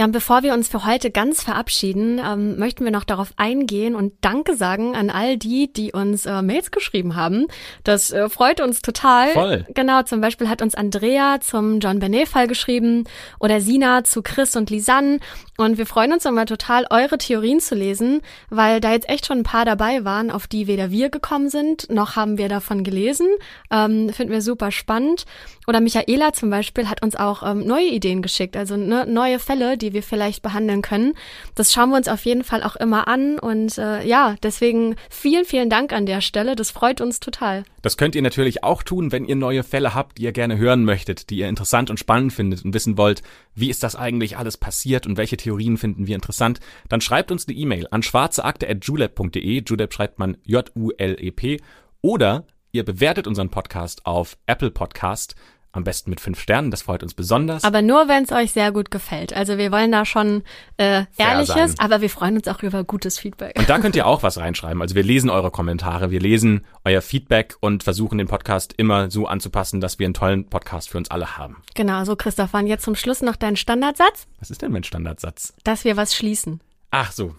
Ja, 0.00 0.06
und 0.06 0.12
bevor 0.12 0.42
wir 0.42 0.54
uns 0.54 0.66
für 0.66 0.86
heute 0.86 1.10
ganz 1.10 1.42
verabschieden, 1.42 2.22
ähm, 2.26 2.58
möchten 2.58 2.86
wir 2.86 2.90
noch 2.90 3.04
darauf 3.04 3.34
eingehen 3.36 3.94
und 3.94 4.14
Danke 4.22 4.56
sagen 4.56 4.96
an 4.96 5.10
all 5.10 5.36
die, 5.36 5.70
die 5.70 5.92
uns 5.92 6.24
äh, 6.24 6.40
Mails 6.40 6.70
geschrieben 6.70 7.16
haben. 7.16 7.48
Das 7.84 8.10
äh, 8.10 8.30
freut 8.30 8.62
uns 8.62 8.80
total. 8.80 9.28
Voll. 9.32 9.66
Genau, 9.74 10.02
zum 10.04 10.22
Beispiel 10.22 10.48
hat 10.48 10.62
uns 10.62 10.74
Andrea 10.74 11.40
zum 11.42 11.80
John 11.80 11.98
Benet-Fall 11.98 12.46
geschrieben 12.46 13.04
oder 13.40 13.60
Sina 13.60 14.02
zu 14.02 14.22
Chris 14.22 14.56
und 14.56 14.70
Lisanne. 14.70 15.18
Und 15.58 15.76
wir 15.76 15.84
freuen 15.84 16.14
uns 16.14 16.24
immer 16.24 16.46
total, 16.46 16.86
eure 16.88 17.18
Theorien 17.18 17.60
zu 17.60 17.74
lesen, 17.74 18.22
weil 18.48 18.80
da 18.80 18.92
jetzt 18.92 19.10
echt 19.10 19.26
schon 19.26 19.40
ein 19.40 19.42
paar 19.42 19.66
dabei 19.66 20.06
waren, 20.06 20.30
auf 20.30 20.46
die 20.46 20.66
weder 20.66 20.90
wir 20.90 21.10
gekommen 21.10 21.50
sind, 21.50 21.90
noch 21.90 22.16
haben 22.16 22.38
wir 22.38 22.48
davon 22.48 22.84
gelesen. 22.84 23.26
Ähm, 23.70 24.08
finden 24.08 24.32
wir 24.32 24.40
super 24.40 24.70
spannend. 24.70 25.26
Oder 25.70 25.80
Michaela 25.80 26.32
zum 26.32 26.50
Beispiel 26.50 26.88
hat 26.88 27.00
uns 27.00 27.14
auch 27.14 27.48
ähm, 27.48 27.64
neue 27.64 27.86
Ideen 27.86 28.22
geschickt, 28.22 28.56
also 28.56 28.76
ne, 28.76 29.06
neue 29.06 29.38
Fälle, 29.38 29.78
die 29.78 29.92
wir 29.92 30.02
vielleicht 30.02 30.42
behandeln 30.42 30.82
können. 30.82 31.14
Das 31.54 31.72
schauen 31.72 31.90
wir 31.90 31.96
uns 31.96 32.08
auf 32.08 32.24
jeden 32.24 32.42
Fall 32.42 32.64
auch 32.64 32.74
immer 32.74 33.06
an. 33.06 33.38
Und 33.38 33.78
äh, 33.78 34.04
ja, 34.04 34.34
deswegen 34.42 34.96
vielen, 35.08 35.44
vielen 35.44 35.70
Dank 35.70 35.92
an 35.92 36.06
der 36.06 36.22
Stelle. 36.22 36.56
Das 36.56 36.72
freut 36.72 37.00
uns 37.00 37.20
total. 37.20 37.62
Das 37.82 37.96
könnt 37.96 38.16
ihr 38.16 38.22
natürlich 38.22 38.64
auch 38.64 38.82
tun, 38.82 39.12
wenn 39.12 39.24
ihr 39.24 39.36
neue 39.36 39.62
Fälle 39.62 39.94
habt, 39.94 40.18
die 40.18 40.24
ihr 40.24 40.32
gerne 40.32 40.58
hören 40.58 40.84
möchtet, 40.84 41.30
die 41.30 41.36
ihr 41.36 41.48
interessant 41.48 41.88
und 41.88 42.00
spannend 42.00 42.32
findet 42.32 42.64
und 42.64 42.74
wissen 42.74 42.98
wollt, 42.98 43.22
wie 43.54 43.70
ist 43.70 43.84
das 43.84 43.94
eigentlich 43.94 44.38
alles 44.38 44.56
passiert 44.56 45.06
und 45.06 45.18
welche 45.18 45.36
Theorien 45.36 45.76
finden 45.76 46.08
wir 46.08 46.16
interessant. 46.16 46.58
Dann 46.88 47.00
schreibt 47.00 47.30
uns 47.30 47.46
eine 47.46 47.56
E-Mail 47.56 47.86
an 47.92 48.02
schwarzeakte.julep.de. 48.02 49.62
Julep 49.64 49.94
schreibt 49.94 50.18
man 50.18 50.36
J-U-L-E-P. 50.42 51.60
Oder 52.02 52.44
ihr 52.72 52.84
bewertet 52.84 53.28
unseren 53.28 53.50
Podcast 53.50 54.04
auf 54.04 54.36
Apple 54.46 54.72
Podcast 54.72 55.36
am 55.72 55.84
besten 55.84 56.10
mit 56.10 56.20
fünf 56.20 56.40
Sternen, 56.40 56.70
das 56.70 56.82
freut 56.82 57.02
uns 57.02 57.14
besonders. 57.14 57.64
Aber 57.64 57.80
nur, 57.82 58.08
wenn 58.08 58.24
es 58.24 58.32
euch 58.32 58.52
sehr 58.52 58.72
gut 58.72 58.90
gefällt. 58.90 59.32
Also 59.32 59.56
wir 59.56 59.70
wollen 59.70 59.92
da 59.92 60.04
schon 60.04 60.42
äh, 60.76 61.04
Ehrliches, 61.16 61.78
aber 61.78 62.00
wir 62.00 62.10
freuen 62.10 62.36
uns 62.36 62.48
auch 62.48 62.62
über 62.62 62.82
gutes 62.82 63.18
Feedback. 63.18 63.58
Und 63.58 63.68
da 63.68 63.78
könnt 63.78 63.94
ihr 63.94 64.06
auch 64.08 64.22
was 64.22 64.38
reinschreiben. 64.38 64.82
Also 64.82 64.94
wir 64.94 65.04
lesen 65.04 65.30
eure 65.30 65.50
Kommentare, 65.50 66.10
wir 66.10 66.20
lesen 66.20 66.64
euer 66.84 67.02
Feedback 67.02 67.56
und 67.60 67.82
versuchen 67.82 68.18
den 68.18 68.26
Podcast 68.26 68.72
immer 68.76 69.10
so 69.10 69.26
anzupassen, 69.26 69.80
dass 69.80 69.98
wir 69.98 70.06
einen 70.06 70.14
tollen 70.14 70.46
Podcast 70.46 70.90
für 70.90 70.98
uns 70.98 71.10
alle 71.10 71.36
haben. 71.36 71.62
Genau, 71.74 72.04
so 72.04 72.16
Christoph, 72.16 72.52
und 72.54 72.66
jetzt 72.66 72.84
zum 72.84 72.96
Schluss 72.96 73.22
noch 73.22 73.36
dein 73.36 73.56
Standardsatz. 73.56 74.26
Was 74.40 74.50
ist 74.50 74.62
denn 74.62 74.72
mein 74.72 74.84
Standardsatz? 74.84 75.54
Dass 75.62 75.84
wir 75.84 75.96
was 75.96 76.14
schließen. 76.14 76.60
Ach 76.90 77.12
so. 77.12 77.34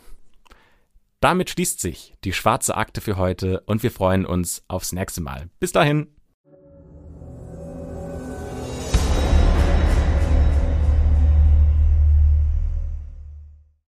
Damit 1.19 1.51
schließt 1.51 1.79
sich 1.79 2.15
die 2.23 2.33
schwarze 2.33 2.75
Akte 2.75 3.01
für 3.01 3.17
heute 3.17 3.61
und 3.67 3.83
wir 3.83 3.91
freuen 3.91 4.25
uns 4.25 4.63
aufs 4.67 4.91
nächste 4.91 5.21
Mal. 5.21 5.49
Bis 5.59 5.71
dahin. 5.71 6.07